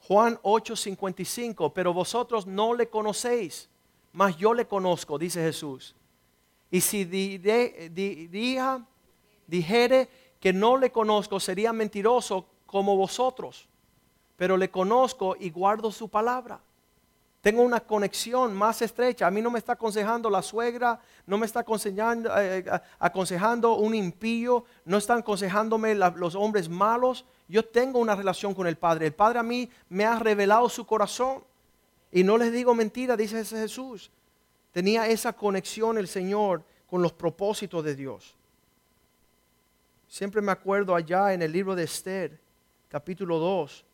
Juan 0.08 0.39
8:55, 0.41 1.71
pero 1.73 1.93
vosotros 1.93 2.47
no 2.47 2.73
le 2.73 2.89
conocéis, 2.89 3.69
mas 4.13 4.38
yo 4.38 4.54
le 4.54 4.65
conozco, 4.65 5.17
dice 5.17 5.41
Jesús. 5.41 5.95
Y 6.69 6.82
si 6.82 7.06
dijere 9.47 10.10
que 10.39 10.54
no 10.54 10.78
le 10.78 10.91
conozco, 10.91 11.39
sería 11.39 11.71
mentiroso 11.73 12.45
como 12.67 12.95
vosotros, 12.95 13.67
pero 14.36 14.56
le 14.58 14.69
conozco 14.69 15.36
y 15.39 15.49
guardo 15.49 15.91
su 15.91 16.10
palabra. 16.10 16.60
Tengo 17.41 17.62
una 17.62 17.80
conexión 17.80 18.53
más 18.53 18.82
estrecha. 18.82 19.25
A 19.25 19.32
mí 19.32 19.41
no 19.41 19.49
me 19.49 19.60
está 19.60 19.73
aconsejando 19.73 20.30
la 20.30 20.41
suegra, 20.41 20.99
no 21.25 21.38
me 21.38 21.45
está 21.45 21.62
aconsejando, 21.62 22.30
eh, 22.38 22.60
eh, 22.60 22.80
aconsejando 22.99 23.75
un 23.75 23.95
impío, 23.95 24.65
no 24.86 24.97
están 24.97 25.19
aconsejándome 25.19 25.95
los 25.95 26.36
hombres 26.36 26.67
malos. 26.67 27.25
Yo 27.47 27.63
tengo 27.63 27.99
una 27.99 28.15
relación 28.15 28.53
con 28.53 28.67
el 28.67 28.75
Padre. 28.75 29.08
El 29.08 29.13
Padre 29.13 29.39
a 29.39 29.43
mí 29.43 29.69
me 29.88 30.06
ha 30.06 30.19
revelado 30.19 30.67
su 30.67 30.86
corazón. 30.86 31.43
Y 32.12 32.23
no 32.23 32.38
les 32.38 32.51
digo 32.51 32.75
mentira, 32.75 33.15
dice 33.15 33.45
Jesús. 33.45 34.12
Tenía 34.73 35.08
esa 35.08 35.32
conexión 35.32 35.97
el 35.97 36.08
Señor 36.08 36.63
con 36.89 37.01
los 37.01 37.13
propósitos 37.13 37.84
de 37.84 37.95
Dios. 37.95 38.36
Siempre 40.10 40.41
me 40.41 40.51
acuerdo 40.51 40.95
allá 40.95 41.34
en 41.34 41.41
el 41.41 41.51
libro 41.51 41.75
de 41.75 41.84
Esther 41.84 42.47
capítulo 42.89 43.38
2, 43.39 43.86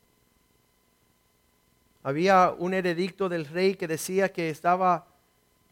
había 2.03 2.53
un 2.57 2.73
heredicto 2.73 3.29
del 3.29 3.45
rey 3.45 3.75
que 3.75 3.87
decía 3.87 4.31
que 4.31 4.49
estaba 4.49 5.07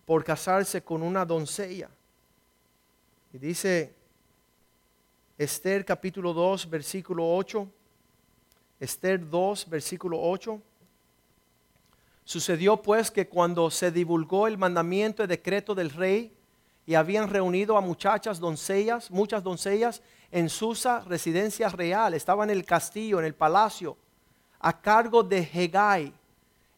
por 0.06 0.24
casarse 0.24 0.82
con 0.82 1.04
una 1.04 1.26
doncella. 1.26 1.90
Y 3.34 3.38
dice 3.38 3.94
Esther 5.38 5.84
capítulo 5.86 6.34
2, 6.34 6.70
versículo 6.70 7.36
8. 7.36 7.68
Esther 8.80 9.30
2, 9.30 9.70
versículo 9.70 10.20
8. 10.22 10.62
Sucedió 12.24 12.82
pues 12.82 13.12
que 13.12 13.28
cuando 13.28 13.70
se 13.70 13.92
divulgó 13.92 14.48
el 14.48 14.58
mandamiento 14.58 15.24
y 15.24 15.28
decreto 15.28 15.76
del 15.76 15.90
rey, 15.90 16.34
y 16.86 16.96
habían 16.96 17.30
reunido 17.30 17.78
a 17.78 17.82
muchachas 17.82 18.40
doncellas, 18.40 19.12
muchas 19.12 19.44
doncellas, 19.44 20.02
en 20.32 20.50
Susa, 20.50 21.02
residencia 21.02 21.70
real, 21.70 22.14
estaba 22.14 22.44
en 22.44 22.50
el 22.50 22.66
castillo, 22.66 23.20
en 23.20 23.26
el 23.26 23.36
palacio, 23.36 23.98
a 24.60 24.80
cargo 24.80 25.24
de 25.24 25.48
Hegai. 25.54 26.14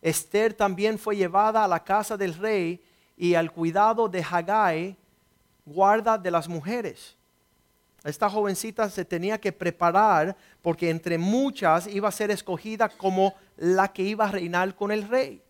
Esther 0.02 0.54
también 0.54 0.98
fue 0.98 1.16
llevada 1.16 1.64
a 1.64 1.68
la 1.68 1.84
casa 1.84 2.18
del 2.18 2.34
rey 2.34 2.84
y 3.16 3.36
al 3.36 3.52
cuidado 3.52 4.10
de 4.10 4.20
Hegai, 4.20 4.98
guarda 5.66 6.18
de 6.18 6.32
las 6.32 6.48
mujeres. 6.50 7.16
Esta 8.04 8.30
jovencita 8.30 8.90
se 8.90 9.06
tenía 9.06 9.40
que 9.40 9.54
preparar 9.54 10.36
porque 10.62 10.90
entre 10.90 11.18
muchas 11.18 11.88
iba 11.88 12.10
a 12.10 12.12
ser 12.12 12.32
escogida 12.32 12.90
como 12.90 13.34
la 13.56 13.94
que 13.94 14.04
iba 14.04 14.26
a 14.26 14.32
reinar 14.32 14.76
con 14.76 14.92
el 14.92 15.08
rey. 15.08 15.42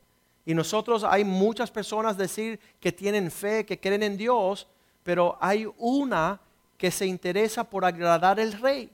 Y 0.46 0.54
nosotros 0.54 1.04
hay 1.04 1.24
muchas 1.24 1.72
personas 1.72 2.18
decir 2.18 2.60
que 2.80 2.92
tienen 2.92 3.32
fe, 3.32 3.66
que 3.66 3.80
creen 3.80 4.04
en 4.04 4.18
Dios, 4.18 4.68
pero 5.04 5.38
hay 5.42 5.68
una 5.78 6.39
que 6.77 6.91
se 6.91 7.05
interesa 7.05 7.63
por 7.63 7.86
agradar 7.86 8.39
al 8.39 8.53
rey. 8.53 8.89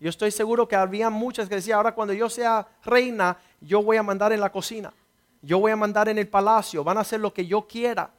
Yo 0.00 0.10
estoy 0.10 0.30
seguro 0.30 0.66
que 0.66 0.74
había 0.74 1.10
muchas 1.10 1.48
que 1.48 1.54
decían, 1.54 1.76
ahora 1.76 1.94
cuando 1.94 2.12
yo 2.12 2.28
sea 2.28 2.66
reina, 2.84 3.38
yo 3.60 3.82
voy 3.82 3.96
a 3.96 4.02
mandar 4.02 4.32
en 4.32 4.40
la 4.40 4.50
cocina, 4.50 4.92
yo 5.40 5.60
voy 5.60 5.70
a 5.70 5.76
mandar 5.76 6.08
en 6.08 6.18
el 6.18 6.26
palacio, 6.28 6.82
van 6.82 6.98
a 6.98 7.02
hacer 7.02 7.20
lo 7.20 7.32
que 7.32 7.46
yo 7.46 7.68
quiera. 7.68 8.10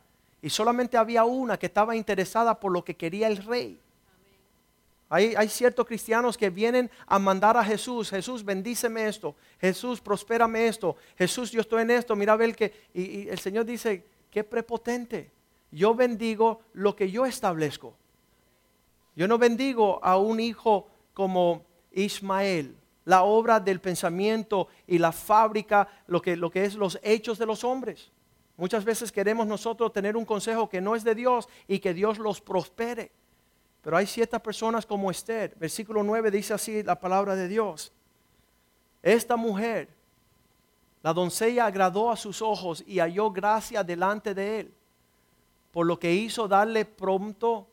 Y 0.41 0.49
solamente 0.49 0.97
había 0.97 1.25
una 1.25 1.57
que 1.57 1.65
estaba 1.65 1.95
interesada 1.95 2.59
por 2.59 2.71
lo 2.71 2.83
que 2.83 2.95
quería 2.95 3.27
el 3.27 3.37
rey. 3.37 3.79
Hay, 5.09 5.47
ciertos 5.47 5.85
cristianos 5.85 6.37
que 6.37 6.49
vienen 6.49 6.89
a 7.05 7.19
mandar 7.19 7.55
a 7.55 7.63
Jesús, 7.63 8.09
Jesús 8.09 8.43
bendíceme 8.43 9.07
esto, 9.07 9.35
Jesús 9.61 10.01
prospérame 10.01 10.65
esto, 10.67 10.95
Jesús 11.15 11.51
yo 11.51 11.61
estoy 11.61 11.83
en 11.83 11.91
esto, 11.91 12.15
mira 12.15 12.33
a 12.33 12.35
ver 12.35 12.55
que, 12.55 12.73
y 12.95 13.27
el 13.29 13.37
Señor 13.37 13.65
dice, 13.65 14.03
qué 14.31 14.43
prepotente, 14.43 15.29
yo 15.69 15.93
bendigo 15.93 16.61
lo 16.73 16.95
que 16.95 17.11
yo 17.11 17.27
establezco. 17.27 17.93
Yo 19.15 19.28
no 19.28 19.38
bendigo 19.38 20.04
a 20.04 20.17
un 20.17 20.39
hijo 20.39 20.88
como 21.13 21.65
Ismael, 21.91 22.76
la 23.06 23.23
obra 23.23 23.60
del 23.60 23.80
pensamiento 23.80 24.67
y 24.88 24.97
la 24.97 25.12
fábrica, 25.12 25.88
lo 26.08 26.21
que, 26.21 26.36
lo 26.36 26.49
que 26.49 26.65
es 26.65 26.76
los 26.76 26.99
hechos 27.04 27.38
de 27.38 27.45
los 27.45 27.63
hombres. 27.63 28.12
Muchas 28.58 28.86
veces 28.86 29.12
queremos 29.12 29.47
nosotros 29.47 29.91
tener 29.93 30.15
un 30.15 30.26
consejo 30.26 30.69
que 30.69 30.82
no 30.82 30.95
es 30.95 31.04
de 31.04 31.15
Dios 31.15 31.47
y 31.67 31.80
que 31.80 31.93
Dios 31.93 32.17
los 32.17 32.39
prospere. 32.41 33.12
Pero 33.82 33.97
hay 33.97 34.08
ciertas 34.08 34.41
personas 34.41 34.86
como 34.86 35.12
Esther. 35.12 35.56
Versículo 35.60 36.04
9 36.04 36.32
dice 36.32 36.54
así 36.54 36.84
la 36.84 36.99
palabra 36.99 37.36
de 37.36 37.47
Dios. 37.47 37.91
Esta 39.02 39.36
mujer, 39.36 39.89
la 41.02 41.13
doncella 41.13 41.65
agradó 41.65 42.10
a 42.10 42.15
sus 42.15 42.41
ojos 42.41 42.84
y 42.88 42.99
halló 42.99 43.32
gracia 43.32 43.84
delante 43.84 44.34
de 44.34 44.62
él, 44.62 44.73
por 45.71 45.86
lo 45.86 45.99
que 45.99 46.13
hizo 46.13 46.47
darle 46.47 46.86
pronto 46.86 47.67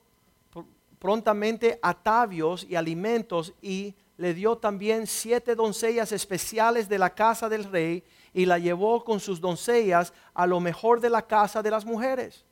prontamente 1.01 1.81
atavios 1.83 2.65
y 2.69 2.77
alimentos 2.77 3.55
y 3.61 3.97
le 4.19 4.35
dio 4.35 4.59
también 4.59 5.07
siete 5.07 5.55
doncellas 5.55 6.13
especiales 6.13 6.89
de 6.89 6.99
la 6.99 7.15
casa 7.15 7.49
del 7.49 7.65
rey 7.65 8.05
y 8.35 8.45
la 8.45 8.59
llevó 8.59 9.03
con 9.03 9.19
sus 9.19 9.41
doncellas 9.41 10.13
a 10.35 10.47
lo 10.47 10.61
mejor 10.61 11.01
de 11.01 11.11
la 11.11 11.23
casa 11.23 11.63
de 11.63 11.71
las 11.71 11.87
mujeres. 11.87 12.45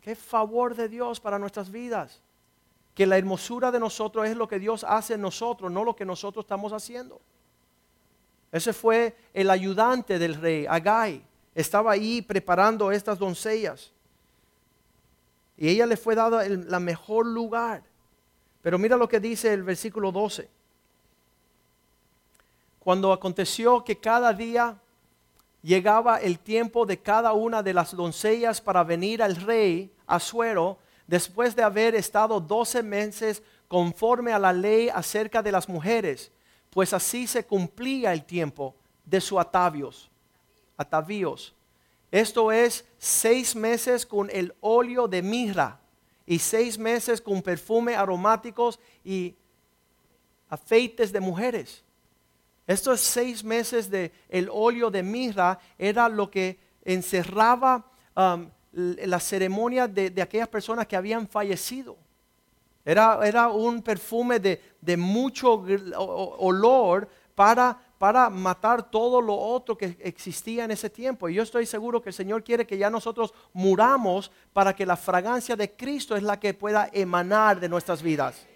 Qué 0.00 0.16
favor 0.16 0.74
de 0.74 0.88
Dios 0.88 1.20
para 1.20 1.38
nuestras 1.38 1.70
vidas. 1.70 2.20
Que 2.94 3.06
la 3.06 3.16
hermosura 3.16 3.70
de 3.70 3.78
nosotros 3.78 4.26
es 4.26 4.36
lo 4.36 4.48
que 4.48 4.58
Dios 4.58 4.82
hace 4.82 5.14
en 5.14 5.20
nosotros, 5.20 5.70
no 5.70 5.84
lo 5.84 5.94
que 5.94 6.04
nosotros 6.04 6.44
estamos 6.44 6.72
haciendo. 6.72 7.20
Ese 8.50 8.72
fue 8.72 9.16
el 9.32 9.50
ayudante 9.50 10.18
del 10.18 10.34
rey, 10.34 10.66
Agai. 10.68 11.24
Estaba 11.54 11.92
ahí 11.92 12.22
preparando 12.22 12.90
estas 12.90 13.18
doncellas. 13.18 13.92
Y 15.56 15.68
ella 15.68 15.86
le 15.86 15.96
fue 15.96 16.14
dada 16.14 16.44
el 16.44 16.70
la 16.70 16.80
mejor 16.80 17.26
lugar. 17.26 17.82
Pero 18.62 18.78
mira 18.78 18.96
lo 18.96 19.08
que 19.08 19.20
dice 19.20 19.52
el 19.52 19.62
versículo 19.62 20.12
12. 20.12 20.48
Cuando 22.80 23.12
aconteció 23.12 23.82
que 23.84 23.98
cada 23.98 24.32
día 24.32 24.76
llegaba 25.62 26.18
el 26.18 26.38
tiempo 26.38 26.86
de 26.86 26.98
cada 27.00 27.32
una 27.32 27.62
de 27.62 27.74
las 27.74 27.96
doncellas 27.96 28.60
para 28.60 28.84
venir 28.84 29.22
al 29.22 29.34
rey 29.34 29.90
Asuero, 30.06 30.78
después 31.06 31.56
de 31.56 31.64
haber 31.64 31.96
estado 31.96 32.38
doce 32.40 32.82
meses 32.84 33.42
conforme 33.66 34.32
a 34.32 34.38
la 34.38 34.52
ley 34.52 34.88
acerca 34.88 35.42
de 35.42 35.50
las 35.50 35.68
mujeres, 35.68 36.30
pues 36.70 36.92
así 36.92 37.26
se 37.26 37.44
cumplía 37.44 38.12
el 38.12 38.24
tiempo 38.24 38.76
de 39.04 39.20
sus 39.20 39.40
atavios, 39.40 40.08
atavíos. 40.76 41.55
Esto 42.16 42.50
es 42.50 42.86
seis 42.96 43.54
meses 43.54 44.06
con 44.06 44.30
el 44.32 44.54
óleo 44.60 45.06
de 45.06 45.20
mirra 45.20 45.78
y 46.24 46.38
seis 46.38 46.78
meses 46.78 47.20
con 47.20 47.42
perfume 47.42 47.94
aromáticos 47.94 48.80
y 49.04 49.34
afeites 50.48 51.12
de 51.12 51.20
mujeres. 51.20 51.84
Estos 52.66 53.02
seis 53.02 53.44
meses 53.44 53.90
de 53.90 54.12
el 54.30 54.48
óleo 54.50 54.90
de 54.90 55.02
mirra 55.02 55.58
era 55.76 56.08
lo 56.08 56.30
que 56.30 56.58
encerraba 56.86 57.84
um, 58.16 58.48
la 58.72 59.20
ceremonia 59.20 59.86
de, 59.86 60.22
aquellas 60.22 60.48
personas 60.48 60.86
que 60.86 60.96
habían 60.96 61.28
fallecido. 61.28 61.98
Era, 62.82 63.20
era 63.28 63.48
un 63.48 63.82
perfume 63.82 64.40
de, 64.40 64.62
de, 64.80 64.96
mucho 64.96 65.66
olor 66.38 67.10
para, 67.34 67.78
para 67.98 68.28
matar 68.28 68.90
todo 68.90 69.20
lo 69.20 69.34
otro 69.34 69.76
que 69.76 69.96
existía 70.00 70.64
en 70.64 70.70
ese 70.70 70.90
tiempo. 70.90 71.28
Y 71.28 71.34
yo 71.34 71.42
estoy 71.42 71.66
seguro 71.66 72.02
que 72.02 72.10
el 72.10 72.14
Señor 72.14 72.44
quiere 72.44 72.66
que 72.66 72.76
ya 72.76 72.90
nosotros 72.90 73.32
muramos 73.52 74.30
para 74.52 74.74
que 74.74 74.84
la 74.84 74.96
fragancia 74.96 75.56
de 75.56 75.72
Cristo 75.72 76.16
es 76.16 76.22
la 76.22 76.38
que 76.38 76.54
pueda 76.54 76.90
emanar 76.92 77.58
de 77.58 77.68
nuestras 77.68 78.02
vidas. 78.02 78.46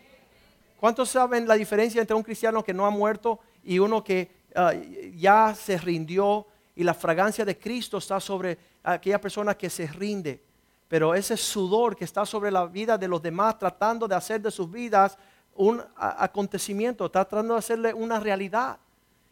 ¿Cuántos 0.79 1.11
saben 1.11 1.47
la 1.47 1.55
diferencia 1.55 2.01
entre 2.01 2.17
un 2.17 2.23
cristiano 2.23 2.65
que 2.65 2.75
no 2.75 2.87
ha 2.87 2.91
muerto 2.91 3.41
y 3.63 3.79
uno 3.79 4.03
que 4.03 4.31
ah, 4.55 4.73
ya 5.15 5.55
se 5.55 5.79
rindió 5.79 6.47
y 6.75 6.85
la 6.85 6.95
fragancia 6.95 7.45
de 7.45 7.59
Cristo 7.59 7.99
está 7.99 8.21
sobre 8.21 8.59
aquella 8.83 9.21
persona 9.21 9.57
que 9.57 9.69
se 9.69 9.87
rinde. 9.87 10.43
Pero 10.89 11.15
ese 11.15 11.37
sudor 11.37 11.95
que 11.95 12.05
está 12.05 12.27
sobre 12.27 12.51
la 12.51 12.67
vida 12.67 12.99
de 12.99 13.07
los 13.07 13.23
demás, 13.23 13.59
tratando 13.59 14.09
de 14.09 14.15
hacer 14.15 14.41
de 14.41 14.51
sus 14.51 14.71
vidas 14.71 15.17
un 15.55 15.83
acontecimiento, 15.97 17.11
tratando 17.11 17.55
de 17.55 17.59
hacerle 17.59 17.95
una 17.95 18.19
realidad. 18.19 18.79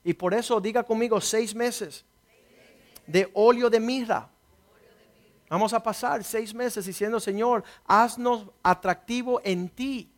Y 0.09 0.15
por 0.15 0.33
eso 0.33 0.59
diga 0.59 0.83
conmigo 0.85 1.21
seis 1.21 1.55
meses 1.55 2.03
de 3.07 3.31
óleo 3.35 3.69
de 3.69 3.79
mirra. 3.79 4.27
Vamos 5.51 5.75
a 5.75 5.83
pasar 5.83 6.25
seis 6.25 6.55
meses 6.55 6.87
diciendo, 6.87 7.21
Señor, 7.21 7.63
haznos 7.87 8.47
atractivo 8.63 9.39
en 9.45 9.69
ti 9.69 10.11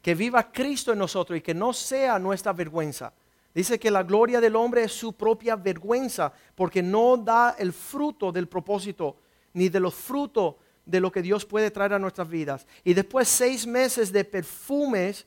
que 0.00 0.14
viva 0.14 0.50
Cristo 0.50 0.90
en 0.90 1.00
nosotros 1.00 1.38
y 1.38 1.42
que 1.42 1.52
no 1.52 1.74
sea 1.74 2.18
nuestra 2.18 2.54
vergüenza. 2.54 3.12
Dice 3.54 3.78
que 3.78 3.90
la 3.90 4.04
gloria 4.04 4.40
del 4.40 4.56
hombre 4.56 4.84
es 4.84 4.92
su 4.92 5.12
propia 5.12 5.54
vergüenza, 5.54 6.32
porque 6.54 6.82
no 6.82 7.18
da 7.18 7.56
el 7.58 7.74
fruto 7.74 8.32
del 8.32 8.48
propósito, 8.48 9.18
ni 9.52 9.68
de 9.68 9.80
los 9.80 9.92
frutos 9.92 10.54
de 10.86 10.98
lo 10.98 11.12
que 11.12 11.20
Dios 11.20 11.44
puede 11.44 11.70
traer 11.70 11.92
a 11.92 11.98
nuestras 11.98 12.30
vidas. 12.30 12.66
Y 12.84 12.94
después 12.94 13.28
seis 13.28 13.66
meses 13.66 14.10
de 14.10 14.24
perfumes 14.24 15.26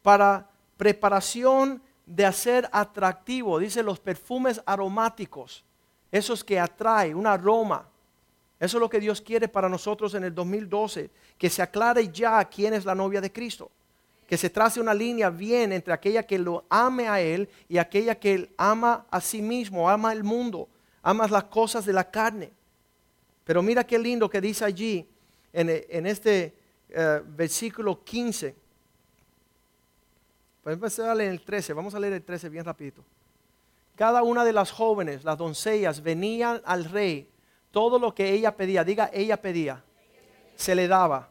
para 0.00 0.48
preparación 0.76 1.82
de 2.06 2.26
hacer 2.26 2.68
atractivo. 2.72 3.58
Dice 3.58 3.82
los 3.82 4.00
perfumes 4.00 4.60
aromáticos, 4.66 5.64
esos 6.10 6.44
que 6.44 6.58
atraen 6.58 7.16
un 7.16 7.26
aroma. 7.26 7.88
Eso 8.60 8.76
es 8.76 8.80
lo 8.80 8.88
que 8.88 9.00
Dios 9.00 9.20
quiere 9.20 9.48
para 9.48 9.68
nosotros 9.68 10.14
en 10.14 10.24
el 10.24 10.34
2012, 10.34 11.10
que 11.36 11.50
se 11.50 11.62
aclare 11.62 12.08
ya 12.08 12.44
quién 12.44 12.72
es 12.74 12.84
la 12.84 12.94
novia 12.94 13.20
de 13.20 13.32
Cristo, 13.32 13.70
que 14.26 14.36
se 14.36 14.48
trace 14.48 14.80
una 14.80 14.94
línea 14.94 15.28
bien 15.28 15.72
entre 15.72 15.92
aquella 15.92 16.22
que 16.22 16.38
lo 16.38 16.64
ame 16.70 17.08
a 17.08 17.20
Él 17.20 17.48
y 17.68 17.78
aquella 17.78 18.14
que 18.14 18.34
Él 18.34 18.50
ama 18.56 19.06
a 19.10 19.20
sí 19.20 19.42
mismo, 19.42 19.90
ama 19.90 20.12
el 20.12 20.24
mundo, 20.24 20.68
ama 21.02 21.26
las 21.26 21.44
cosas 21.44 21.84
de 21.84 21.92
la 21.92 22.10
carne. 22.10 22.52
Pero 23.44 23.62
mira 23.62 23.84
qué 23.84 23.98
lindo 23.98 24.30
que 24.30 24.40
dice 24.40 24.64
allí 24.64 25.06
en, 25.52 26.06
este 26.06 26.54
eh, 26.88 27.22
versículo 27.26 28.02
15. 28.02 28.54
El 30.64 31.42
13, 31.44 31.72
vamos 31.74 31.94
a 31.94 32.00
leer 32.00 32.14
el 32.14 32.22
13 32.22 32.48
bien 32.48 32.64
rapidito. 32.64 33.04
Cada 33.96 34.22
una 34.22 34.44
de 34.44 34.52
las 34.52 34.70
jóvenes, 34.70 35.22
las 35.22 35.36
doncellas, 35.36 36.02
venían 36.02 36.62
al 36.64 36.84
rey 36.84 37.28
todo 37.70 37.98
lo 37.98 38.14
que 38.14 38.30
ella 38.30 38.56
pedía, 38.56 38.82
diga 38.82 39.10
ella 39.12 39.40
pedía, 39.40 39.84
se 40.56 40.74
le 40.74 40.88
daba. 40.88 41.28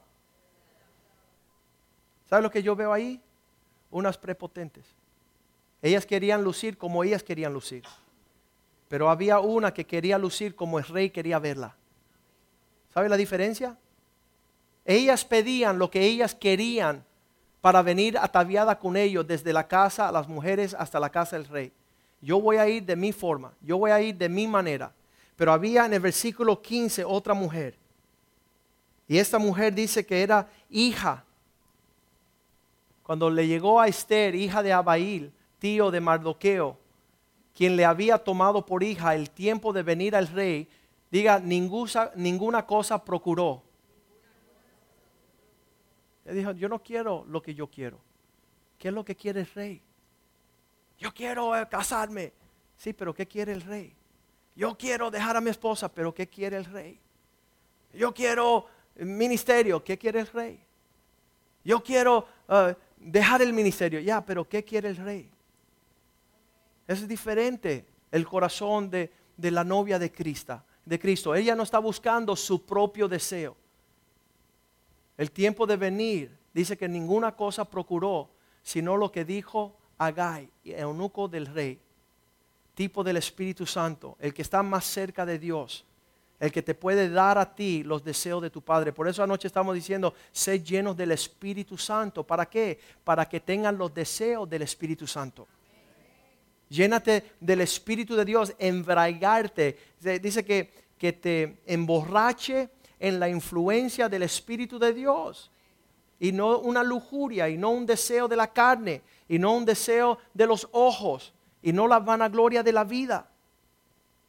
¿Sabe 2.29 2.43
lo 2.43 2.51
que 2.51 2.61
yo 2.61 2.75
veo 2.75 2.93
ahí? 2.93 3.21
Unas 3.89 4.17
prepotentes. 4.17 4.85
Ellas 5.81 6.05
querían 6.05 6.43
lucir 6.43 6.77
como 6.77 7.03
ellas 7.03 7.23
querían 7.23 7.53
lucir. 7.53 7.83
Pero 8.87 9.09
había 9.09 9.39
una 9.39 9.73
que 9.73 9.85
quería 9.85 10.17
lucir 10.17 10.55
como 10.55 10.77
el 10.77 10.85
rey 10.85 11.09
quería 11.09 11.39
verla. 11.39 11.75
¿Sabe 12.93 13.09
la 13.09 13.17
diferencia? 13.17 13.77
Ellas 14.85 15.25
pedían 15.25 15.79
lo 15.79 15.89
que 15.89 16.01
ellas 16.01 16.35
querían 16.35 17.03
para 17.63 17.81
venir 17.81 18.17
ataviada 18.17 18.77
con 18.77 18.97
ellos 18.97 19.25
desde 19.25 19.53
la 19.53 19.65
casa 19.65 20.09
a 20.09 20.11
las 20.11 20.27
mujeres 20.27 20.75
hasta 20.77 20.99
la 20.99 21.09
casa 21.09 21.37
del 21.37 21.47
rey. 21.47 21.71
Yo 22.19 22.41
voy 22.41 22.57
a 22.57 22.67
ir 22.67 22.83
de 22.83 22.97
mi 22.97 23.13
forma, 23.13 23.53
yo 23.61 23.77
voy 23.77 23.89
a 23.89 24.01
ir 24.01 24.17
de 24.17 24.27
mi 24.27 24.47
manera. 24.47 24.91
Pero 25.37 25.53
había 25.53 25.85
en 25.85 25.93
el 25.93 26.01
versículo 26.01 26.61
15 26.61 27.05
otra 27.05 27.33
mujer. 27.33 27.77
Y 29.07 29.17
esta 29.17 29.39
mujer 29.39 29.73
dice 29.73 30.05
que 30.05 30.23
era 30.23 30.49
hija. 30.69 31.23
Cuando 33.01 33.29
le 33.29 33.47
llegó 33.47 33.79
a 33.79 33.87
Esther, 33.87 34.35
hija 34.35 34.61
de 34.61 34.73
Abail, 34.73 35.31
tío 35.57 35.89
de 35.89 36.01
Mardoqueo, 36.01 36.77
quien 37.55 37.77
le 37.77 37.85
había 37.85 38.17
tomado 38.17 38.65
por 38.65 38.83
hija 38.83 39.15
el 39.15 39.29
tiempo 39.29 39.71
de 39.71 39.83
venir 39.83 40.17
al 40.17 40.27
rey, 40.27 40.67
diga, 41.09 41.39
ninguna, 41.39 42.11
ninguna 42.13 42.65
cosa 42.65 43.01
procuró. 43.01 43.63
Le 46.25 46.33
dijo, 46.33 46.51
yo 46.51 46.69
no 46.69 46.81
quiero 46.81 47.25
lo 47.27 47.41
que 47.41 47.53
yo 47.53 47.67
quiero. 47.67 47.99
¿Qué 48.77 48.87
es 48.89 48.93
lo 48.93 49.03
que 49.03 49.15
quiere 49.15 49.41
el 49.41 49.49
rey? 49.53 49.81
Yo 50.99 51.13
quiero 51.13 51.55
eh, 51.55 51.67
casarme. 51.69 52.33
Sí, 52.77 52.93
pero 52.93 53.13
¿qué 53.13 53.27
quiere 53.27 53.53
el 53.53 53.61
rey? 53.61 53.93
Yo 54.55 54.77
quiero 54.77 55.09
dejar 55.09 55.35
a 55.35 55.41
mi 55.41 55.49
esposa, 55.49 55.91
pero 55.91 56.13
¿qué 56.13 56.27
quiere 56.27 56.57
el 56.57 56.65
rey? 56.65 56.99
Yo 57.93 58.13
quiero 58.13 58.67
ministerio, 58.95 59.83
¿qué 59.83 59.97
quiere 59.97 60.19
el 60.19 60.27
rey? 60.27 60.59
Yo 61.63 61.81
quiero 61.81 62.27
uh, 62.47 62.73
dejar 62.97 63.41
el 63.41 63.53
ministerio, 63.53 63.99
ya, 63.99 64.23
pero 64.23 64.47
¿qué 64.47 64.63
quiere 64.63 64.89
el 64.89 64.97
rey? 64.97 65.29
Es 66.87 67.07
diferente 67.07 67.85
el 68.11 68.27
corazón 68.27 68.89
de, 68.89 69.11
de 69.37 69.51
la 69.51 69.63
novia 69.63 69.97
de 69.97 70.11
Cristo, 70.11 70.61
de 70.85 70.99
Cristo. 70.99 71.33
Ella 71.33 71.55
no 71.55 71.63
está 71.63 71.79
buscando 71.79 72.35
su 72.35 72.65
propio 72.65 73.07
deseo. 73.07 73.55
El 75.17 75.31
tiempo 75.31 75.65
de 75.67 75.77
venir 75.77 76.37
dice 76.53 76.77
que 76.77 76.87
ninguna 76.87 77.35
cosa 77.35 77.65
procuró, 77.65 78.29
sino 78.61 78.97
lo 78.97 79.11
que 79.11 79.25
dijo 79.25 79.75
Agai, 79.97 80.49
eunuco 80.63 81.27
del 81.27 81.47
rey 81.47 81.79
tipo 82.73 83.03
del 83.03 83.17
Espíritu 83.17 83.65
Santo, 83.65 84.17
el 84.19 84.33
que 84.33 84.41
está 84.41 84.63
más 84.63 84.85
cerca 84.85 85.25
de 85.25 85.39
Dios, 85.39 85.85
el 86.39 86.51
que 86.51 86.61
te 86.61 86.73
puede 86.73 87.09
dar 87.09 87.37
a 87.37 87.55
ti 87.55 87.83
los 87.83 88.03
deseos 88.03 88.41
de 88.41 88.49
tu 88.49 88.61
Padre. 88.61 88.91
Por 88.91 89.07
eso 89.07 89.23
anoche 89.23 89.47
estamos 89.47 89.75
diciendo, 89.75 90.13
sé 90.31 90.61
llenos 90.61 90.97
del 90.97 91.11
Espíritu 91.11 91.77
Santo. 91.77 92.23
¿Para 92.23 92.47
qué? 92.47 92.79
Para 93.03 93.27
que 93.27 93.39
tengan 93.39 93.77
los 93.77 93.93
deseos 93.93 94.49
del 94.49 94.63
Espíritu 94.63 95.07
Santo. 95.07 95.47
Llénate 96.69 97.35
del 97.39 97.61
Espíritu 97.61 98.15
de 98.15 98.25
Dios, 98.25 98.53
embraigarte. 98.57 99.77
Dice 100.21 100.43
que, 100.43 100.71
que 100.97 101.13
te 101.13 101.61
emborrache 101.65 102.69
en 102.99 103.19
la 103.19 103.29
influencia 103.29 104.09
del 104.09 104.23
Espíritu 104.23 104.79
de 104.79 104.93
Dios. 104.93 105.51
Y 106.19 106.31
no 106.31 106.59
una 106.59 106.83
lujuria, 106.83 107.49
y 107.49 107.57
no 107.57 107.71
un 107.71 107.85
deseo 107.85 108.27
de 108.27 108.35
la 108.35 108.47
carne, 108.47 109.01
y 109.27 109.39
no 109.39 109.53
un 109.53 109.65
deseo 109.65 110.17
de 110.33 110.47
los 110.47 110.67
ojos, 110.71 111.33
y 111.61 111.73
no 111.73 111.87
la 111.87 111.99
vanagloria 111.99 112.63
de 112.63 112.71
la 112.71 112.83
vida. 112.83 113.29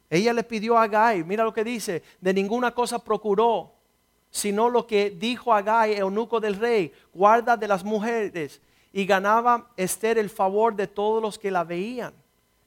Ella 0.09 0.33
le 0.33 0.43
pidió 0.43 0.77
a 0.77 0.87
Gai, 0.87 1.23
mira 1.23 1.43
lo 1.43 1.53
que 1.53 1.63
dice, 1.63 2.03
de 2.21 2.33
ninguna 2.33 2.71
cosa 2.71 2.99
procuró, 2.99 3.71
sino 4.29 4.69
lo 4.69 4.85
que 4.85 5.09
dijo 5.09 5.53
a 5.53 5.61
Gai, 5.61 5.93
eunuco 5.95 6.39
del 6.39 6.55
rey, 6.55 6.91
guarda 7.13 7.55
de 7.55 7.67
las 7.67 7.83
mujeres, 7.83 8.61
y 8.91 9.05
ganaba 9.05 9.69
Esther 9.77 10.17
el 10.17 10.29
favor 10.29 10.75
de 10.75 10.87
todos 10.87 11.21
los 11.21 11.39
que 11.39 11.51
la 11.51 11.63
veían. 11.63 12.13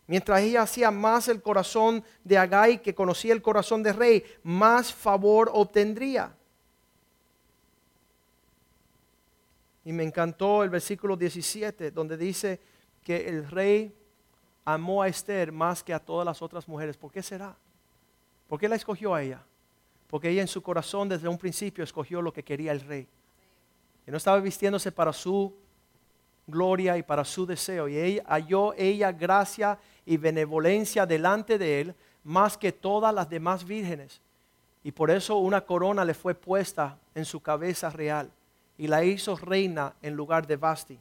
Mientras 0.09 0.41
ella 0.41 0.63
hacía 0.63 0.91
más 0.91 1.29
el 1.29 1.43
corazón 1.43 2.03
de 2.25 2.39
Agai 2.39 2.81
que 2.81 2.95
conocía 2.95 3.35
el 3.35 3.43
corazón 3.43 3.83
del 3.83 3.95
rey, 3.95 4.25
más 4.43 4.91
favor 4.91 5.51
obtendría. 5.53 6.35
Y 9.85 9.93
me 9.93 10.03
encantó 10.03 10.65
el 10.65 10.71
versículo 10.71 11.15
17, 11.15 11.91
donde 11.91 12.17
dice 12.17 12.59
que 13.05 13.29
el 13.29 13.51
rey 13.51 13.95
amó 14.65 15.03
a 15.03 15.09
Esther 15.09 15.53
más 15.53 15.83
que 15.83 15.93
a 15.93 15.99
todas 15.99 16.25
las 16.25 16.41
otras 16.41 16.67
mujeres. 16.67 16.97
¿Por 16.97 17.13
qué 17.13 17.23
será? 17.23 17.55
¿Por 18.49 18.59
qué 18.59 18.67
la 18.67 18.77
escogió 18.77 19.15
a 19.15 19.23
ella? 19.23 19.43
Porque 20.09 20.31
ella 20.31 20.41
en 20.41 20.49
su 20.49 20.63
corazón 20.63 21.11
desde 21.11 21.29
un 21.29 21.37
principio 21.37 21.85
escogió 21.85 22.23
lo 22.23 22.33
que 22.33 22.43
quería 22.43 22.73
el 22.73 22.81
rey. 22.81 23.07
Y 24.07 24.11
no 24.11 24.17
estaba 24.17 24.41
vistiéndose 24.41 24.91
para 24.91 25.13
su 25.13 25.55
gloria 26.47 26.97
y 26.97 27.03
para 27.03 27.25
su 27.25 27.47
deseo. 27.47 27.89
Y 27.89 28.21
halló 28.27 28.75
ella 28.75 29.13
gracia 29.13 29.79
y 30.09 30.17
benevolencia 30.17 31.05
delante 31.05 31.59
de 31.59 31.83
él 31.83 31.95
más 32.25 32.57
que 32.57 32.73
todas 32.73 33.15
las 33.15 33.29
demás 33.29 33.63
vírgenes. 33.63 34.23
Y 34.83 34.91
por 34.91 35.11
eso 35.11 35.37
una 35.37 35.61
corona 35.61 36.03
le 36.03 36.15
fue 36.15 36.35
puesta 36.35 36.99
en 37.15 37.27
su 37.27 37.41
cabeza 37.41 37.91
real 37.91 38.31
y 38.79 38.87
la 38.87 39.05
hizo 39.05 39.37
reina 39.37 39.95
en 40.01 40.15
lugar 40.15 40.47
de 40.47 40.57
Basti. 40.57 40.99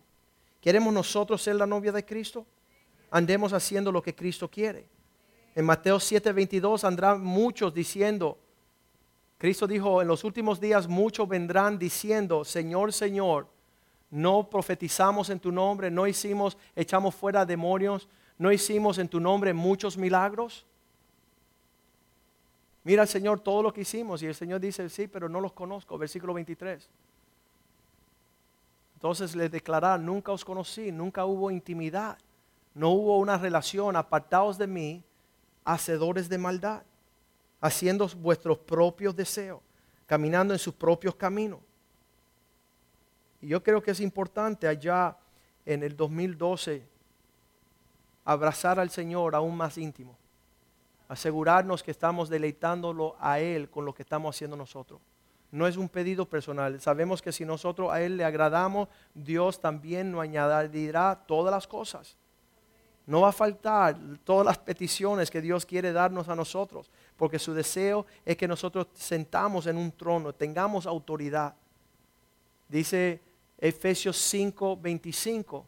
¿Queremos 0.60 0.94
nosotros 0.94 1.42
ser 1.42 1.56
la 1.56 1.66
novia 1.66 1.94
de 1.94 2.04
Cristo? 2.04 2.46
Andemos 3.10 3.54
haciendo 3.54 3.94
lo 3.94 4.02
que 4.02 4.14
Cristo 4.14 4.50
quiere. 4.50 4.86
En 5.56 5.64
Mateo 5.64 6.00
7:22 6.00 6.84
andrán 6.84 7.24
muchos 7.24 7.74
diciendo, 7.74 8.38
Cristo 9.38 9.68
dijo, 9.68 10.02
en 10.02 10.10
los 10.10 10.26
últimos 10.26 10.60
días 10.60 10.86
muchos 10.86 11.30
vendrán 11.30 11.80
diciendo, 11.80 12.44
Señor, 12.44 12.92
Señor, 12.92 13.48
no 14.10 14.50
profetizamos 14.50 15.30
en 15.30 15.40
tu 15.40 15.50
nombre, 15.50 15.90
no 15.90 16.08
hicimos, 16.08 16.58
echamos 16.76 17.16
fuera 17.16 17.46
demonios, 17.46 18.10
no 18.38 18.52
hicimos 18.52 18.98
en 18.98 19.08
tu 19.08 19.20
nombre 19.20 19.54
muchos 19.54 19.98
milagros. 19.98 20.66
Mira 22.84 23.02
al 23.02 23.08
Señor 23.08 23.40
todo 23.40 23.64
lo 23.64 23.74
que 23.74 23.82
hicimos 23.82 24.22
y 24.22 24.28
el 24.28 24.36
Señor 24.36 24.62
dice, 24.62 24.88
sí, 24.90 25.08
pero 25.08 25.28
no 25.28 25.42
los 25.42 25.54
conozco, 25.54 25.98
versículo 25.98 26.34
23. 26.34 26.88
Entonces 28.96 29.36
le 29.36 29.50
declarará, 29.50 29.98
nunca 29.98 30.32
os 30.32 30.46
conocí, 30.46 30.92
nunca 30.92 31.26
hubo 31.26 31.52
intimidad, 31.52 32.18
no 32.74 32.92
hubo 32.92 33.18
una 33.20 33.38
relación, 33.38 33.96
apartados 33.96 34.58
de 34.58 34.68
mí, 34.68 35.04
hacedores 35.66 36.30
de 36.30 36.38
maldad, 36.38 36.84
haciendo 37.60 38.08
vuestros 38.08 38.58
propios 38.60 39.16
deseos, 39.16 39.60
caminando 40.06 40.54
en 40.54 40.60
sus 40.60 40.74
propios 40.74 41.16
caminos. 41.16 41.60
Y 43.42 43.50
yo 43.50 43.62
creo 43.62 43.82
que 43.82 43.92
es 43.92 44.00
importante 44.00 44.68
allá 44.68 45.18
en 45.66 45.84
el 45.84 45.96
2012 45.96 46.97
abrazar 48.34 48.80
al 48.80 48.90
Señor 48.90 49.36
aún 49.36 49.56
más 49.56 49.78
íntimo, 49.78 50.18
asegurarnos 51.08 51.84
que 51.84 51.92
estamos 51.92 52.30
deleitándolo 52.30 53.16
a 53.20 53.40
Él 53.40 53.70
con 53.70 53.86
lo 53.86 53.94
que 53.94 54.04
estamos 54.04 54.36
haciendo 54.36 54.56
nosotros 54.56 55.02
no 55.52 55.68
es 55.68 55.78
un 55.78 55.90
pedido 55.90 56.26
personal. 56.26 56.80
Sabemos 56.82 57.22
que 57.22 57.32
si 57.32 57.46
nosotros 57.46 57.92
a 57.92 58.02
Él 58.02 58.18
le 58.18 58.26
agradamos, 58.26 58.90
Dios 59.14 59.60
también 59.60 60.12
nos 60.12 60.22
añadirá 60.22 61.24
todas 61.26 61.54
las 61.54 61.68
cosas. 61.68 62.18
No 63.06 63.22
va 63.22 63.30
a 63.30 63.34
faltar 63.34 63.98
todas 64.26 64.46
las 64.46 64.58
peticiones 64.58 65.32
que 65.32 65.42
Dios 65.42 65.66
quiere 65.66 65.94
darnos 65.94 66.28
a 66.28 66.36
nosotros, 66.36 66.92
porque 67.16 67.40
su 67.40 67.54
deseo 67.54 68.06
es 68.26 68.36
que 68.36 68.48
nosotros 68.48 68.88
sentamos 68.94 69.66
en 69.68 69.78
un 69.78 69.94
trono, 69.94 70.34
tengamos 70.34 70.86
autoridad. 70.86 71.56
Dice 72.68 73.22
Efesios 73.58 74.18
5, 74.18 74.76
25, 74.76 75.66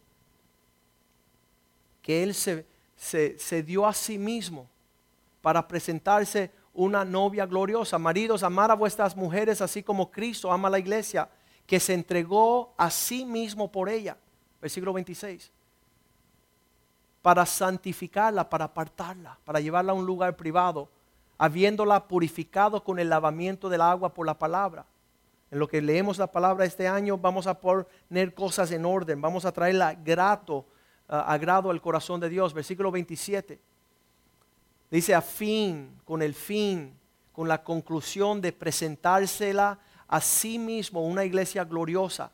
que 2.02 2.22
Él 2.22 2.34
se, 2.34 2.66
se, 2.96 3.38
se 3.38 3.62
dio 3.62 3.86
a 3.86 3.92
sí 3.92 4.18
mismo 4.18 4.68
para 5.42 5.66
presentarse 5.66 6.50
una 6.72 7.04
novia 7.04 7.46
gloriosa. 7.46 7.98
Maridos, 7.98 8.42
amar 8.42 8.70
a 8.70 8.74
vuestras 8.74 9.16
mujeres 9.16 9.60
así 9.60 9.82
como 9.82 10.10
Cristo 10.10 10.52
ama 10.52 10.68
a 10.68 10.72
la 10.72 10.78
iglesia, 10.78 11.28
que 11.66 11.80
se 11.80 11.94
entregó 11.94 12.74
a 12.76 12.90
sí 12.90 13.24
mismo 13.24 13.70
por 13.70 13.88
ella. 13.88 14.16
Versículo 14.60 14.92
26. 14.92 15.50
Para 17.22 17.44
santificarla, 17.46 18.48
para 18.48 18.66
apartarla, 18.66 19.38
para 19.44 19.60
llevarla 19.60 19.92
a 19.92 19.94
un 19.94 20.06
lugar 20.06 20.36
privado, 20.36 20.88
habiéndola 21.38 22.06
purificado 22.06 22.82
con 22.82 22.98
el 22.98 23.08
lavamiento 23.08 23.68
del 23.68 23.80
agua 23.80 24.12
por 24.12 24.26
la 24.26 24.38
palabra. 24.38 24.86
En 25.50 25.58
lo 25.58 25.68
que 25.68 25.80
leemos 25.80 26.18
la 26.18 26.30
palabra 26.30 26.64
este 26.64 26.86
año 26.86 27.18
vamos 27.18 27.46
a 27.46 27.58
poner 27.58 28.34
cosas 28.34 28.70
en 28.70 28.84
orden, 28.84 29.20
vamos 29.20 29.44
a 29.44 29.52
traerla 29.52 29.94
grato, 29.94 30.64
uh, 31.10 31.14
agrado 31.14 31.70
al 31.70 31.82
corazón 31.82 32.20
de 32.20 32.30
Dios. 32.30 32.54
Versículo 32.54 32.90
27 32.90 33.60
Dice 34.90 35.14
a 35.14 35.22
fin, 35.22 36.00
con 36.04 36.20
el 36.20 36.34
fin, 36.34 36.92
con 37.32 37.46
la 37.46 37.62
conclusión 37.62 38.40
de 38.40 38.52
presentársela 38.52 39.78
a 40.08 40.20
sí 40.20 40.58
mismo 40.58 41.06
una 41.06 41.24
iglesia 41.24 41.64
gloriosa, 41.64 42.32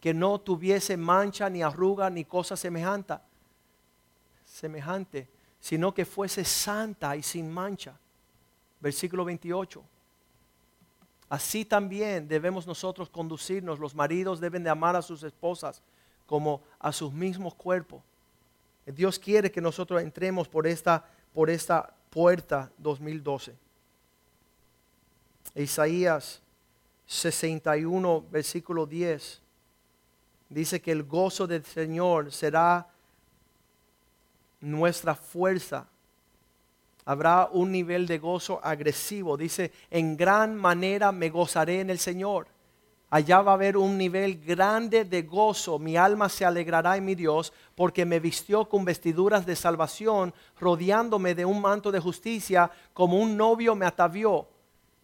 que 0.00 0.14
no 0.14 0.40
tuviese 0.40 0.96
mancha, 0.96 1.50
ni 1.50 1.60
arruga, 1.60 2.08
ni 2.08 2.24
cosa 2.24 2.56
semejante, 2.56 3.14
semejante, 4.44 5.28
sino 5.58 5.92
que 5.92 6.04
fuese 6.04 6.44
santa 6.44 7.16
y 7.16 7.22
sin 7.24 7.50
mancha. 7.50 7.98
Versículo 8.78 9.24
28. 9.24 9.82
Así 11.28 11.64
también 11.64 12.28
debemos 12.28 12.64
nosotros 12.64 13.10
conducirnos. 13.10 13.80
Los 13.80 13.96
maridos 13.96 14.38
deben 14.38 14.62
de 14.62 14.70
amar 14.70 14.94
a 14.94 15.02
sus 15.02 15.24
esposas 15.24 15.82
como 16.26 16.62
a 16.78 16.92
sus 16.92 17.12
mismos 17.12 17.54
cuerpos. 17.56 18.02
Dios 18.94 19.18
quiere 19.18 19.50
que 19.50 19.60
nosotros 19.60 20.02
entremos 20.02 20.48
por 20.48 20.66
esta 20.66 21.04
por 21.32 21.50
esta 21.50 21.94
puerta 22.10 22.70
2012. 22.78 23.54
Isaías 25.54 26.42
61, 27.06 28.24
versículo 28.30 28.86
10, 28.86 29.40
dice 30.48 30.80
que 30.80 30.92
el 30.92 31.04
gozo 31.04 31.46
del 31.46 31.64
Señor 31.64 32.32
será 32.32 32.88
nuestra 34.60 35.14
fuerza. 35.14 35.86
Habrá 37.04 37.48
un 37.52 37.72
nivel 37.72 38.06
de 38.06 38.18
gozo 38.18 38.60
agresivo. 38.62 39.36
Dice, 39.36 39.72
en 39.90 40.16
gran 40.16 40.54
manera 40.54 41.10
me 41.12 41.30
gozaré 41.30 41.80
en 41.80 41.90
el 41.90 41.98
Señor. 41.98 42.46
Allá 43.10 43.40
va 43.40 43.52
a 43.52 43.54
haber 43.54 43.78
un 43.78 43.96
nivel 43.96 44.38
grande 44.44 45.04
de 45.04 45.22
gozo. 45.22 45.78
Mi 45.78 45.96
alma 45.96 46.28
se 46.28 46.44
alegrará 46.44 46.96
en 46.96 47.06
mi 47.06 47.14
Dios 47.14 47.54
porque 47.74 48.04
me 48.04 48.20
vistió 48.20 48.68
con 48.68 48.84
vestiduras 48.84 49.46
de 49.46 49.56
salvación, 49.56 50.34
rodeándome 50.60 51.34
de 51.34 51.46
un 51.46 51.60
manto 51.62 51.90
de 51.90 52.00
justicia, 52.00 52.70
como 52.92 53.18
un 53.18 53.36
novio 53.36 53.74
me 53.74 53.86
atavió 53.86 54.46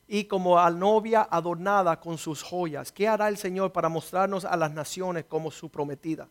y 0.07 0.25
como 0.25 0.59
a 0.59 0.71
novia 0.71 1.27
adornada 1.31 1.99
con 1.99 2.19
sus 2.19 2.43
joyas. 2.43 2.93
¿Qué 2.93 3.09
hará 3.09 3.29
el 3.29 3.39
Señor 3.39 3.73
para 3.73 3.89
mostrarnos 3.89 4.45
a 4.45 4.55
las 4.55 4.71
naciones 4.73 5.25
como 5.25 5.51
su 5.51 5.71
prometida? 5.71 6.29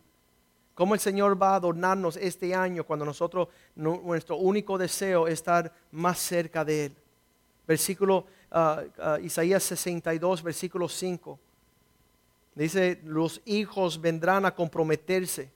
¿Cómo 0.76 0.94
el 0.94 1.00
Señor 1.00 1.42
va 1.42 1.54
a 1.54 1.56
adornarnos 1.56 2.18
este 2.18 2.54
año 2.54 2.84
cuando 2.84 3.04
nosotros, 3.04 3.48
nuestro 3.76 4.38
único 4.38 4.78
deseo 4.78 5.28
es 5.28 5.34
estar 5.34 5.72
más 5.92 6.20
cerca 6.20 6.64
de 6.64 6.86
Él? 6.86 6.96
Versículo 7.68 8.26
uh, 8.52 8.58
uh, 8.58 9.24
Isaías 9.24 9.64
62, 9.64 10.44
versículo 10.44 10.88
5. 10.88 11.40
Dice, 12.56 13.02
los 13.04 13.42
hijos 13.46 14.00
vendrán 14.00 14.46
a 14.46 14.54
comprometerse. 14.54 15.52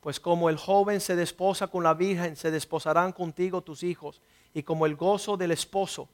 Pues 0.00 0.18
como 0.18 0.48
el 0.48 0.56
joven 0.56 1.00
se 1.00 1.16
desposa 1.16 1.66
con 1.68 1.84
la 1.84 1.94
virgen, 1.94 2.36
se 2.36 2.50
desposarán 2.50 3.12
contigo 3.12 3.62
tus 3.62 3.82
hijos. 3.82 4.20
Y 4.54 4.62
como 4.62 4.86
el 4.86 4.96
gozo 4.96 5.36
del 5.36 5.52
esposo 5.52 6.08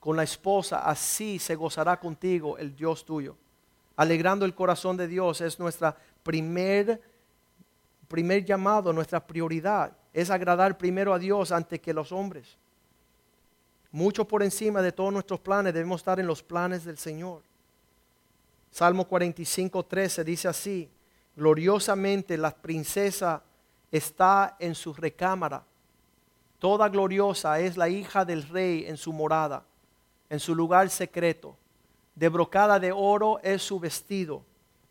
con 0.00 0.16
la 0.16 0.22
esposa, 0.22 0.88
así 0.88 1.38
se 1.38 1.54
gozará 1.54 1.98
contigo 1.98 2.56
el 2.58 2.74
Dios 2.74 3.04
tuyo. 3.04 3.36
Alegrando 3.96 4.44
el 4.44 4.54
corazón 4.54 4.96
de 4.96 5.08
Dios 5.08 5.40
es 5.40 5.58
nuestra 5.58 5.96
primer, 6.22 7.00
primer 8.06 8.44
llamado, 8.44 8.92
nuestra 8.92 9.24
prioridad. 9.26 9.92
Es 10.12 10.30
agradar 10.30 10.78
primero 10.78 11.12
a 11.12 11.18
Dios 11.18 11.52
antes 11.52 11.80
que 11.80 11.92
los 11.92 12.12
hombres. 12.12 12.56
Mucho 13.90 14.26
por 14.26 14.42
encima 14.42 14.82
de 14.82 14.92
todos 14.92 15.12
nuestros 15.12 15.40
planes 15.40 15.72
debemos 15.72 16.00
estar 16.00 16.20
en 16.20 16.26
los 16.26 16.42
planes 16.42 16.84
del 16.84 16.98
Señor. 16.98 17.42
Salmo 18.70 19.06
45, 19.06 19.84
13 19.86 20.24
dice 20.24 20.48
así, 20.48 20.90
gloriosamente 21.34 22.36
la 22.36 22.54
princesa 22.54 23.42
está 23.90 24.56
en 24.58 24.74
su 24.74 24.92
recámara. 24.92 25.64
Toda 26.58 26.88
gloriosa 26.88 27.60
es 27.60 27.76
la 27.76 27.88
hija 27.88 28.24
del 28.24 28.46
rey 28.46 28.84
en 28.86 28.96
su 28.96 29.12
morada, 29.12 29.64
en 30.28 30.38
su 30.38 30.54
lugar 30.54 30.90
secreto. 30.90 31.56
De 32.14 32.28
brocada 32.28 32.78
de 32.78 32.92
oro 32.92 33.40
es 33.42 33.62
su 33.62 33.80
vestido, 33.80 34.42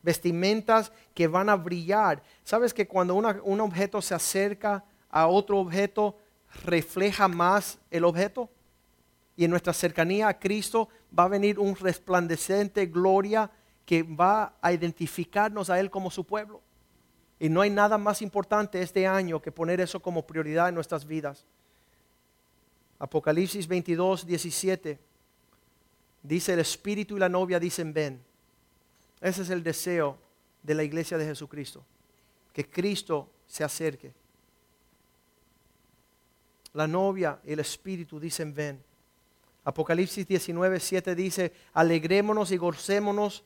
vestimentas 0.01 0.91
que 1.13 1.27
van 1.27 1.49
a 1.49 1.55
brillar. 1.55 2.23
¿Sabes 2.43 2.73
que 2.73 2.87
cuando 2.87 3.13
un 3.13 3.61
objeto 3.61 4.01
se 4.01 4.15
acerca 4.15 4.83
a 5.09 5.27
otro 5.27 5.59
objeto, 5.59 6.15
refleja 6.63 7.27
más 7.27 7.77
el 7.91 8.05
objeto? 8.05 8.49
Y 9.37 9.45
en 9.45 9.51
nuestra 9.51 9.71
cercanía 9.71 10.27
a 10.27 10.39
Cristo 10.39 10.89
va 11.17 11.25
a 11.25 11.29
venir 11.29 11.59
un 11.59 11.75
resplandecente 11.75 12.87
gloria 12.87 13.49
que 13.85 14.01
va 14.01 14.57
a 14.59 14.73
identificarnos 14.73 15.69
a 15.69 15.79
Él 15.79 15.91
como 15.91 16.09
su 16.09 16.25
pueblo. 16.25 16.61
Y 17.39 17.47
no 17.47 17.61
hay 17.61 17.69
nada 17.69 17.99
más 17.99 18.23
importante 18.23 18.81
este 18.81 19.05
año 19.05 19.39
que 19.39 19.51
poner 19.51 19.79
eso 19.79 20.01
como 20.01 20.25
prioridad 20.25 20.69
en 20.69 20.75
nuestras 20.75 21.05
vidas. 21.05 21.45
Apocalipsis 22.97 23.67
22, 23.67 24.25
17. 24.25 24.99
Dice 26.23 26.53
el 26.53 26.59
Espíritu 26.59 27.15
y 27.15 27.19
la 27.19 27.29
novia 27.29 27.59
dicen 27.59 27.93
ven. 27.93 28.19
Ese 29.21 29.43
es 29.43 29.51
el 29.51 29.63
deseo 29.63 30.17
de 30.63 30.73
la 30.73 30.83
iglesia 30.83 31.17
de 31.17 31.25
Jesucristo. 31.25 31.85
Que 32.53 32.67
Cristo 32.67 33.29
se 33.45 33.63
acerque. 33.63 34.13
La 36.73 36.87
novia 36.87 37.39
y 37.43 37.53
el 37.53 37.59
espíritu 37.59 38.19
dicen 38.19 38.53
ven. 38.53 38.83
Apocalipsis 39.67 40.25
19, 40.25 40.79
7 40.79 41.13
dice, 41.13 41.51
alegrémonos 41.73 42.53
y 42.53 42.57
gocémonos 42.57 43.43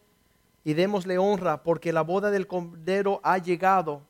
y 0.64 0.76
démosle 0.76 1.18
honra 1.18 1.64
porque 1.64 1.92
la 1.92 2.04
boda 2.04 2.30
del 2.30 2.46
cordero 2.46 3.20
ha 3.24 3.40
llegado 3.40 4.04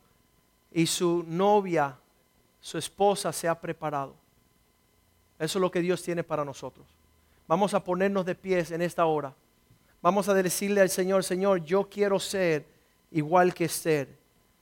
y 0.70 0.84
su 0.84 1.24
novia, 1.26 1.96
su 2.60 2.76
esposa 2.76 3.32
se 3.32 3.48
ha 3.48 3.58
preparado. 3.58 4.14
Eso 5.38 5.58
es 5.58 5.62
lo 5.62 5.70
que 5.70 5.80
Dios 5.80 6.02
tiene 6.02 6.22
para 6.22 6.44
nosotros. 6.44 6.86
Vamos 7.48 7.72
a 7.72 7.82
ponernos 7.82 8.26
de 8.26 8.34
pies 8.34 8.72
en 8.72 8.82
esta 8.82 9.06
hora. 9.06 9.34
Vamos 10.02 10.28
a 10.28 10.34
decirle 10.34 10.82
al 10.82 10.90
Señor, 10.90 11.24
Señor, 11.24 11.64
yo 11.64 11.88
quiero 11.88 12.20
ser 12.20 12.66
igual 13.10 13.54
que 13.54 13.64
Esther. 13.64 14.18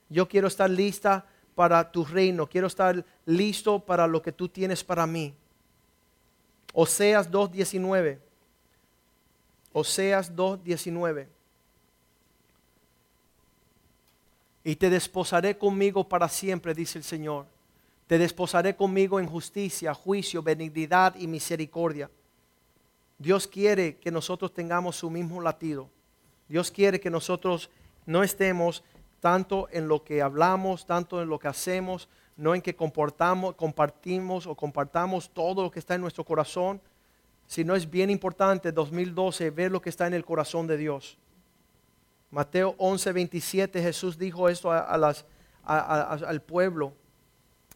Yo 0.07 0.25
quiero 0.25 0.47
estar 0.47 0.69
lista 0.69 1.25
para 1.53 1.91
tu 1.91 2.05
reino. 2.05 2.47
Quiero 2.47 2.67
estar 2.67 3.03
listo 3.25 3.81
para 3.81 4.07
lo 4.07 4.21
que 4.21 4.31
tú 4.31 4.47
tienes 4.47 4.85
para 4.85 5.05
mí. 5.05 5.35
Oseas 6.73 7.29
2.19. 7.29 8.19
Oseas 9.73 10.35
2.19. 10.35 11.27
Y 14.63 14.75
te 14.75 14.89
desposaré 14.89 15.57
conmigo 15.57 16.07
para 16.07 16.29
siempre, 16.29 16.73
dice 16.73 16.97
el 16.97 17.03
Señor. 17.03 17.47
Te 18.07 18.17
desposaré 18.17 18.75
conmigo 18.75 19.19
en 19.19 19.27
justicia, 19.27 19.93
juicio, 19.93 20.43
benignidad 20.43 21.15
y 21.15 21.27
misericordia. 21.27 22.09
Dios 23.17 23.47
quiere 23.47 23.97
que 23.97 24.11
nosotros 24.11 24.53
tengamos 24.53 24.97
su 24.97 25.09
mismo 25.09 25.41
latido. 25.41 25.89
Dios 26.47 26.71
quiere 26.71 26.99
que 26.99 27.09
nosotros 27.09 27.69
no 28.05 28.23
estemos 28.23 28.83
tanto 29.19 29.69
en 29.71 29.87
lo 29.87 30.03
que 30.03 30.21
hablamos, 30.21 30.85
tanto 30.85 31.21
en 31.21 31.29
lo 31.29 31.39
que 31.39 31.47
hacemos, 31.47 32.09
no 32.41 32.55
en 32.55 32.61
que 32.63 32.75
comportamos, 32.75 33.53
compartimos 33.53 34.47
o 34.47 34.55
compartamos 34.55 35.29
todo 35.29 35.61
lo 35.61 35.69
que 35.69 35.77
está 35.77 35.93
en 35.93 36.01
nuestro 36.01 36.23
corazón, 36.23 36.81
sino 37.45 37.75
es 37.75 37.87
bien 37.87 38.09
importante 38.09 38.71
2012 38.71 39.51
ver 39.51 39.71
lo 39.71 39.79
que 39.79 39.91
está 39.91 40.07
en 40.07 40.15
el 40.15 40.25
corazón 40.25 40.65
de 40.65 40.75
Dios. 40.75 41.19
Mateo 42.31 42.73
11, 42.79 43.11
27, 43.11 43.83
Jesús 43.83 44.17
dijo 44.17 44.49
esto 44.49 44.71
a, 44.71 45.13
al 45.63 46.41
pueblo, 46.41 46.93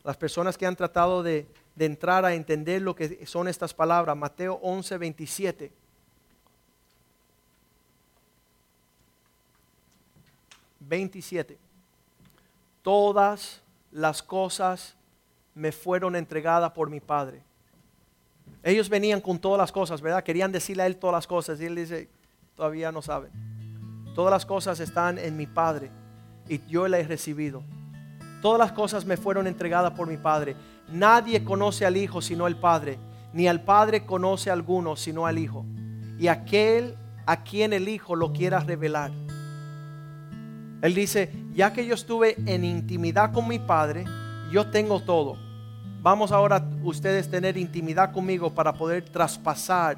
las 0.03 0.17
personas 0.17 0.57
que 0.57 0.65
han 0.65 0.75
tratado 0.75 1.21
de, 1.21 1.47
de, 1.75 1.85
entrar 1.85 2.25
a 2.25 2.33
entender 2.33 2.81
lo 2.81 2.95
que 2.95 3.23
son 3.27 3.47
estas 3.47 3.71
palabras. 3.71 4.17
Mateo 4.17 4.59
11, 4.63 4.97
27. 4.97 5.71
Veintisiete. 10.79 11.59
Todas 12.81 13.61
las 13.95 14.21
cosas 14.21 14.93
me 15.53 15.71
fueron 15.71 16.17
entregadas 16.17 16.71
por 16.71 16.89
mi 16.89 16.99
Padre. 16.99 17.41
Ellos 18.61 18.89
venían 18.89 19.21
con 19.21 19.39
todas 19.39 19.57
las 19.57 19.71
cosas, 19.71 20.01
¿verdad? 20.01 20.21
Querían 20.21 20.51
decirle 20.51 20.83
a 20.83 20.85
Él 20.85 20.97
todas 20.97 21.13
las 21.13 21.27
cosas 21.27 21.61
y 21.61 21.65
Él 21.65 21.75
dice, 21.75 22.09
todavía 22.55 22.91
no 22.91 23.01
saben. 23.01 23.31
Todas 24.13 24.31
las 24.31 24.45
cosas 24.45 24.81
están 24.81 25.17
en 25.17 25.37
mi 25.37 25.47
Padre 25.47 25.91
y 26.49 26.59
yo 26.67 26.89
la 26.89 26.99
he 26.99 27.03
recibido. 27.07 27.63
Todas 28.41 28.59
las 28.59 28.73
cosas 28.73 29.05
me 29.05 29.15
fueron 29.15 29.47
entregadas 29.47 29.93
por 29.93 30.07
mi 30.07 30.17
Padre. 30.17 30.57
Nadie 30.89 31.45
conoce 31.45 31.85
al 31.85 31.95
Hijo 31.95 32.21
sino 32.21 32.47
el 32.47 32.57
Padre, 32.57 32.99
ni 33.31 33.47
al 33.47 33.63
Padre 33.63 34.05
conoce 34.05 34.49
a 34.49 34.53
alguno 34.53 34.97
sino 34.97 35.25
al 35.25 35.37
Hijo. 35.37 35.65
Y 36.19 36.27
aquel 36.27 36.97
a 37.25 37.43
quien 37.43 37.71
el 37.71 37.87
Hijo 37.87 38.17
lo 38.17 38.33
quiera 38.33 38.59
revelar. 38.59 39.11
Él 40.81 40.93
dice, 40.93 41.44
ya 41.55 41.71
que 41.71 41.85
yo 41.85 41.95
estuve 41.95 42.35
en 42.45 42.65
intimidad 42.65 43.31
con 43.31 43.47
mi 43.47 43.59
Padre, 43.59 44.03
yo 44.51 44.67
tengo 44.67 44.99
todo. 44.99 45.37
Vamos 46.01 46.31
ahora 46.31 46.63
ustedes 46.83 47.29
tener 47.31 47.57
intimidad 47.57 48.11
conmigo 48.11 48.53
para 48.53 48.73
poder 48.73 49.05
traspasar 49.05 49.97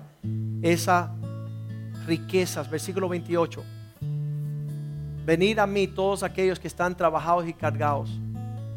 esas 0.62 1.10
riquezas. 2.06 2.70
Versículo 2.70 3.10
28. 3.10 3.64
Venid 5.26 5.60
a 5.60 5.68
mí 5.68 5.88
todos 5.88 6.24
aquellos 6.24 6.60
que 6.60 6.68
están 6.68 6.96
trabajados 6.96 7.48
y 7.48 7.54
cargados. 7.54 8.10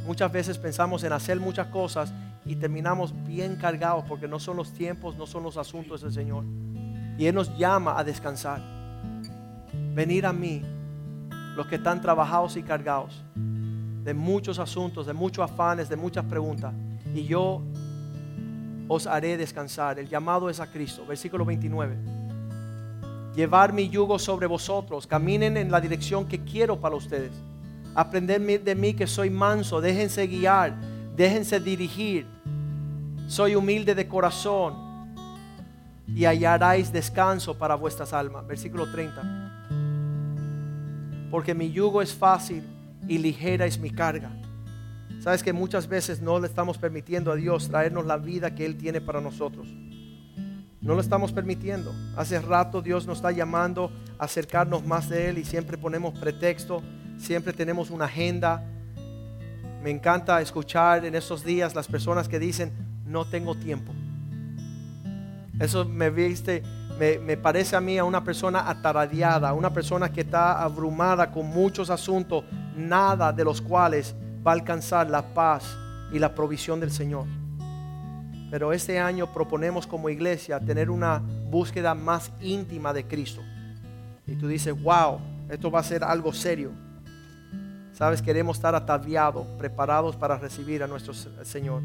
Muchas 0.06 0.32
veces 0.32 0.58
pensamos 0.58 1.04
en 1.04 1.12
hacer 1.12 1.38
muchas 1.38 1.68
cosas 1.68 2.12
y 2.44 2.56
terminamos 2.56 3.14
bien 3.26 3.56
cargados 3.56 4.04
porque 4.08 4.26
no 4.26 4.40
son 4.40 4.56
los 4.56 4.72
tiempos, 4.72 5.16
no 5.16 5.26
son 5.26 5.42
los 5.44 5.56
asuntos 5.58 6.00
del 6.00 6.12
Señor. 6.12 6.44
Y 7.18 7.26
Él 7.26 7.34
nos 7.34 7.56
llama 7.56 7.96
a 7.98 8.02
descansar. 8.02 8.60
Venid 9.94 10.24
a 10.24 10.32
mí 10.32 10.62
los 11.56 11.66
que 11.66 11.76
están 11.76 12.00
trabajados 12.00 12.56
y 12.56 12.62
cargados 12.62 13.22
de 13.34 14.14
muchos 14.14 14.58
asuntos, 14.58 15.06
de 15.06 15.12
muchos 15.12 15.50
afanes, 15.50 15.88
de 15.88 15.96
muchas 15.96 16.24
preguntas. 16.24 16.72
Y 17.14 17.24
yo 17.24 17.62
os 18.88 19.06
haré 19.06 19.36
descansar. 19.36 19.98
El 19.98 20.08
llamado 20.08 20.48
es 20.48 20.60
a 20.60 20.70
Cristo. 20.70 21.04
Versículo 21.06 21.44
29 21.44 22.20
llevar 23.34 23.72
mi 23.72 23.88
yugo 23.88 24.18
sobre 24.18 24.46
vosotros, 24.46 25.06
caminen 25.06 25.56
en 25.56 25.70
la 25.70 25.80
dirección 25.80 26.26
que 26.26 26.42
quiero 26.42 26.80
para 26.80 26.96
ustedes. 26.96 27.32
Aprender 27.94 28.62
de 28.62 28.74
mí 28.74 28.94
que 28.94 29.06
soy 29.06 29.30
manso, 29.30 29.80
déjense 29.80 30.26
guiar, 30.26 30.74
déjense 31.16 31.60
dirigir. 31.60 32.26
Soy 33.28 33.54
humilde 33.54 33.94
de 33.94 34.08
corazón 34.08 34.74
y 36.06 36.24
hallaréis 36.24 36.92
descanso 36.92 37.56
para 37.56 37.74
vuestras 37.76 38.12
almas. 38.12 38.46
Versículo 38.46 38.90
30. 38.90 39.39
Porque 41.30 41.54
mi 41.54 41.70
yugo 41.70 42.02
es 42.02 42.12
fácil 42.12 42.62
y 43.08 43.18
ligera 43.18 43.66
es 43.66 43.78
mi 43.78 43.90
carga. 43.90 44.30
Sabes 45.20 45.42
que 45.42 45.52
muchas 45.52 45.86
veces 45.86 46.22
no 46.22 46.38
le 46.38 46.46
estamos 46.46 46.78
permitiendo 46.78 47.30
a 47.30 47.36
Dios 47.36 47.68
traernos 47.68 48.06
la 48.06 48.16
vida 48.16 48.54
que 48.54 48.64
Él 48.64 48.76
tiene 48.76 49.00
para 49.00 49.20
nosotros. 49.20 49.68
No 50.80 50.94
lo 50.94 51.00
estamos 51.00 51.30
permitiendo. 51.32 51.94
Hace 52.16 52.40
rato 52.40 52.80
Dios 52.80 53.06
nos 53.06 53.18
está 53.18 53.30
llamando 53.30 53.92
a 54.18 54.24
acercarnos 54.24 54.84
más 54.86 55.10
de 55.10 55.28
Él 55.28 55.38
y 55.38 55.44
siempre 55.44 55.76
ponemos 55.76 56.18
pretexto, 56.18 56.82
siempre 57.18 57.52
tenemos 57.52 57.90
una 57.90 58.06
agenda. 58.06 58.64
Me 59.82 59.90
encanta 59.90 60.40
escuchar 60.40 61.04
en 61.04 61.14
estos 61.14 61.44
días 61.44 61.74
las 61.74 61.86
personas 61.86 62.28
que 62.28 62.38
dicen, 62.38 62.72
no 63.04 63.26
tengo 63.26 63.54
tiempo. 63.54 63.92
Eso 65.58 65.84
me 65.84 66.08
viste, 66.08 66.62
me, 67.00 67.36
parece 67.38 67.76
a 67.76 67.80
mí 67.80 67.96
a 67.96 68.04
una 68.04 68.22
persona 68.22 68.68
ataradeada, 68.68 69.54
una 69.54 69.72
persona 69.72 70.12
que 70.12 70.20
está 70.20 70.62
abrumada 70.62 71.30
con 71.30 71.46
muchos 71.46 71.88
asuntos, 71.88 72.44
nada 72.76 73.32
de 73.32 73.42
los 73.42 73.62
cuales 73.62 74.14
va 74.46 74.50
a 74.50 74.54
alcanzar 74.54 75.08
la 75.08 75.22
paz 75.22 75.64
y 76.12 76.18
la 76.18 76.34
provisión 76.34 76.78
del 76.78 76.90
Señor. 76.90 77.24
Pero 78.50 78.74
este 78.74 78.98
año 78.98 79.32
proponemos 79.32 79.86
como 79.86 80.10
iglesia 80.10 80.60
tener 80.60 80.90
una 80.90 81.22
búsqueda 81.50 81.94
más 81.94 82.32
íntima 82.40 82.92
de 82.92 83.06
Cristo. 83.06 83.40
Y 84.26 84.34
tú 84.36 84.46
dices, 84.46 84.74
wow, 84.82 85.20
esto 85.48 85.70
va 85.70 85.80
a 85.80 85.84
ser 85.84 86.04
algo 86.04 86.34
serio. 86.34 86.70
Sabes, 87.92 88.20
queremos 88.20 88.58
estar 88.58 88.74
ataviados, 88.74 89.46
preparados 89.58 90.16
para 90.16 90.36
recibir 90.36 90.82
a 90.82 90.86
nuestro 90.86 91.14
Señor. 91.14 91.80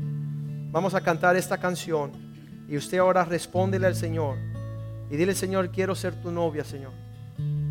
Vamos 0.72 0.94
a 0.94 1.00
cantar 1.00 1.38
esta 1.38 1.58
canción 1.58 2.12
y 2.68 2.76
usted 2.76 2.98
ahora 2.98 3.24
respóndele 3.24 3.88
al 3.88 3.96
Señor 3.96 4.55
y 5.10 5.18
dile, 5.18 5.36
Señor, 5.36 5.70
quiero 5.70 5.96
ser 5.96 6.16
tu 6.22 6.32
novia, 6.32 6.64
Señor. 6.64 6.92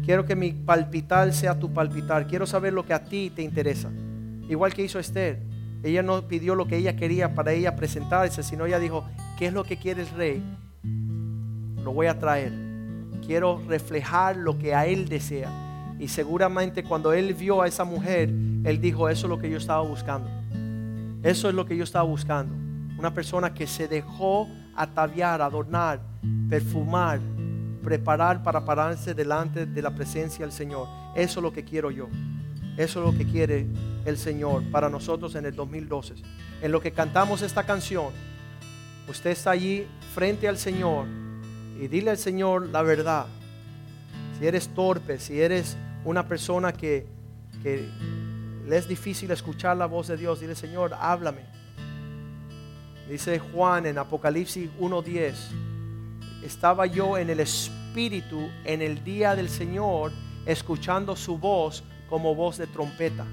Quiero 0.05 0.24
que 0.24 0.37
mi 0.37 0.53
palpitar 0.53 1.32
sea 1.32 1.59
tu 1.59 1.72
palpitar. 1.72 2.26
Quiero 2.26 2.47
saber 2.47 2.72
lo 2.72 2.85
que 2.85 2.93
a 2.93 3.05
ti 3.05 3.32
te 3.35 3.43
interesa. 3.43 3.91
Igual 4.49 4.74
que 4.74 4.82
hizo 4.82 4.99
Esther. 4.99 5.41
Ella 5.82 6.03
no 6.03 6.28
pidió 6.28 6.55
lo 6.55 6.66
que 6.66 6.76
ella 6.76 6.97
quería 6.97 7.35
para 7.35 7.53
ella 7.53 7.76
presentarse, 7.76 8.43
sino 8.43 8.66
ella 8.66 8.78
dijo, 8.78 9.05
¿qué 9.39 9.47
es 9.47 9.53
lo 9.53 9.64
que 9.64 9.76
quiere 9.76 10.03
el 10.03 10.09
rey? 10.11 10.43
Lo 11.82 11.93
voy 11.93 12.07
a 12.07 12.18
traer. 12.18 12.53
Quiero 13.26 13.62
reflejar 13.66 14.37
lo 14.37 14.59
que 14.59 14.74
a 14.74 14.87
él 14.87 15.09
desea. 15.09 15.51
Y 15.99 16.09
seguramente 16.09 16.85
cuando 16.85 17.12
él 17.12 17.35
vio 17.35 17.62
a 17.62 17.68
esa 17.68 17.85
mujer, 17.85 18.28
él 18.28 18.80
dijo, 18.80 19.09
eso 19.09 19.26
es 19.26 19.30
lo 19.30 19.39
que 19.39 19.51
yo 19.51 19.59
estaba 19.59 19.82
buscando. 19.82 20.28
Eso 21.22 21.49
es 21.49 21.55
lo 21.55 21.64
que 21.64 21.76
yo 21.76 21.85
estaba 21.85 22.05
buscando. 22.05 22.64
Una 22.99 23.12
persona 23.12 23.53
que 23.55 23.66
se 23.66 23.88
dejó 23.88 24.49
ataviar, 24.76 25.42
adornar, 25.42 26.01
perfumar, 26.49 27.20
preparar 27.82 28.42
para 28.42 28.64
pararse 28.64 29.14
delante 29.14 29.66
de 29.66 29.82
la 29.82 29.95
presencia 29.95 30.45
del 30.45 30.53
Señor. 30.53 30.88
Eso 31.14 31.40
es 31.40 31.42
lo 31.42 31.53
que 31.53 31.64
quiero 31.64 31.90
yo. 31.90 32.09
Eso 32.76 33.01
es 33.01 33.12
lo 33.12 33.16
que 33.16 33.30
quiere 33.30 33.66
el 34.05 34.18
Señor 34.18 34.62
para 34.70 34.88
nosotros 34.88 35.34
en 35.36 35.45
el 35.47 35.55
2012. 35.55 36.14
En 36.62 36.72
lo 36.72 36.80
que 36.80 36.92
cantamos 36.92 37.42
esta 37.42 37.64
canción, 37.64 38.07
usted 39.09 39.30
está 39.30 39.53
allí 39.53 39.86
frente 40.14 40.49
al 40.49 40.59
Señor 40.59 41.07
y 41.80 41.86
dile 41.88 42.11
al 42.11 42.18
Señor 42.18 42.68
la 42.68 42.82
verdad. 42.82 43.26
Si 44.38 44.47
eres 44.47 44.68
torpe, 44.68 45.18
si 45.18 45.40
eres 45.40 45.76
una 46.05 46.26
persona 46.26 46.72
que, 46.72 47.07
que 47.62 47.88
le 48.66 48.76
es 48.76 48.88
difícil 48.88 49.30
escuchar 49.30 49.76
la 49.76 49.86
voz 49.86 50.09
de 50.09 50.16
Dios, 50.16 50.40
dile 50.40 50.55
Señor, 50.55 50.95
háblame. 50.99 51.53
Dice 53.09 53.38
Juan 53.38 53.84
en 53.84 53.98
Apocalipsis 53.98 54.70
1.10, 54.80 55.34
estaba 56.42 56.86
yo 56.86 57.18
en 57.18 57.28
el 57.28 57.40
Espíritu 57.40 58.48
en 58.64 58.80
el 58.80 59.05
día 59.05 59.36
del 59.36 59.50
Señor, 59.50 60.11
escuchando 60.46 61.14
su 61.14 61.36
voz 61.36 61.84
como 62.09 62.34
voz 62.34 62.57
de 62.57 62.66
trompeta. 62.66 63.26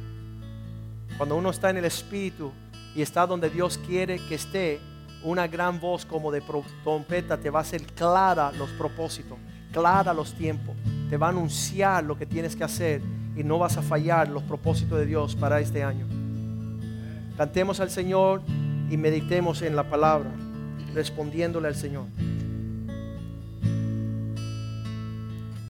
Cuando 1.17 1.37
uno 1.37 1.51
está 1.51 1.69
en 1.69 1.77
el 1.77 1.85
Espíritu 1.85 2.51
y 2.95 3.01
está 3.01 3.25
donde 3.25 3.49
Dios 3.49 3.77
quiere 3.77 4.19
que 4.27 4.35
esté, 4.35 4.81
una 5.23 5.47
gran 5.47 5.79
voz 5.79 6.05
como 6.05 6.31
de 6.31 6.41
trompeta 6.83 7.37
te 7.37 7.49
va 7.49 7.59
a 7.59 7.61
hacer 7.61 7.83
clara 7.83 8.51
los 8.51 8.69
propósitos, 8.71 9.37
clara 9.71 10.13
los 10.13 10.33
tiempos, 10.33 10.75
te 11.09 11.15
va 11.15 11.27
a 11.27 11.29
anunciar 11.29 12.03
lo 12.03 12.17
que 12.17 12.25
tienes 12.25 12.57
que 12.57 12.63
hacer 12.65 13.01
y 13.37 13.43
no 13.43 13.57
vas 13.57 13.77
a 13.77 13.81
fallar 13.81 14.27
los 14.27 14.43
propósitos 14.43 14.99
de 14.99 15.05
Dios 15.05 15.35
para 15.35 15.61
este 15.61 15.81
año. 15.81 16.07
Cantemos 17.37 17.79
al 17.79 17.89
Señor 17.89 18.41
y 18.91 18.97
meditemos 18.97 19.61
en 19.61 19.77
la 19.77 19.89
palabra, 19.89 20.29
respondiéndole 20.93 21.69
al 21.69 21.75
Señor. 21.75 22.05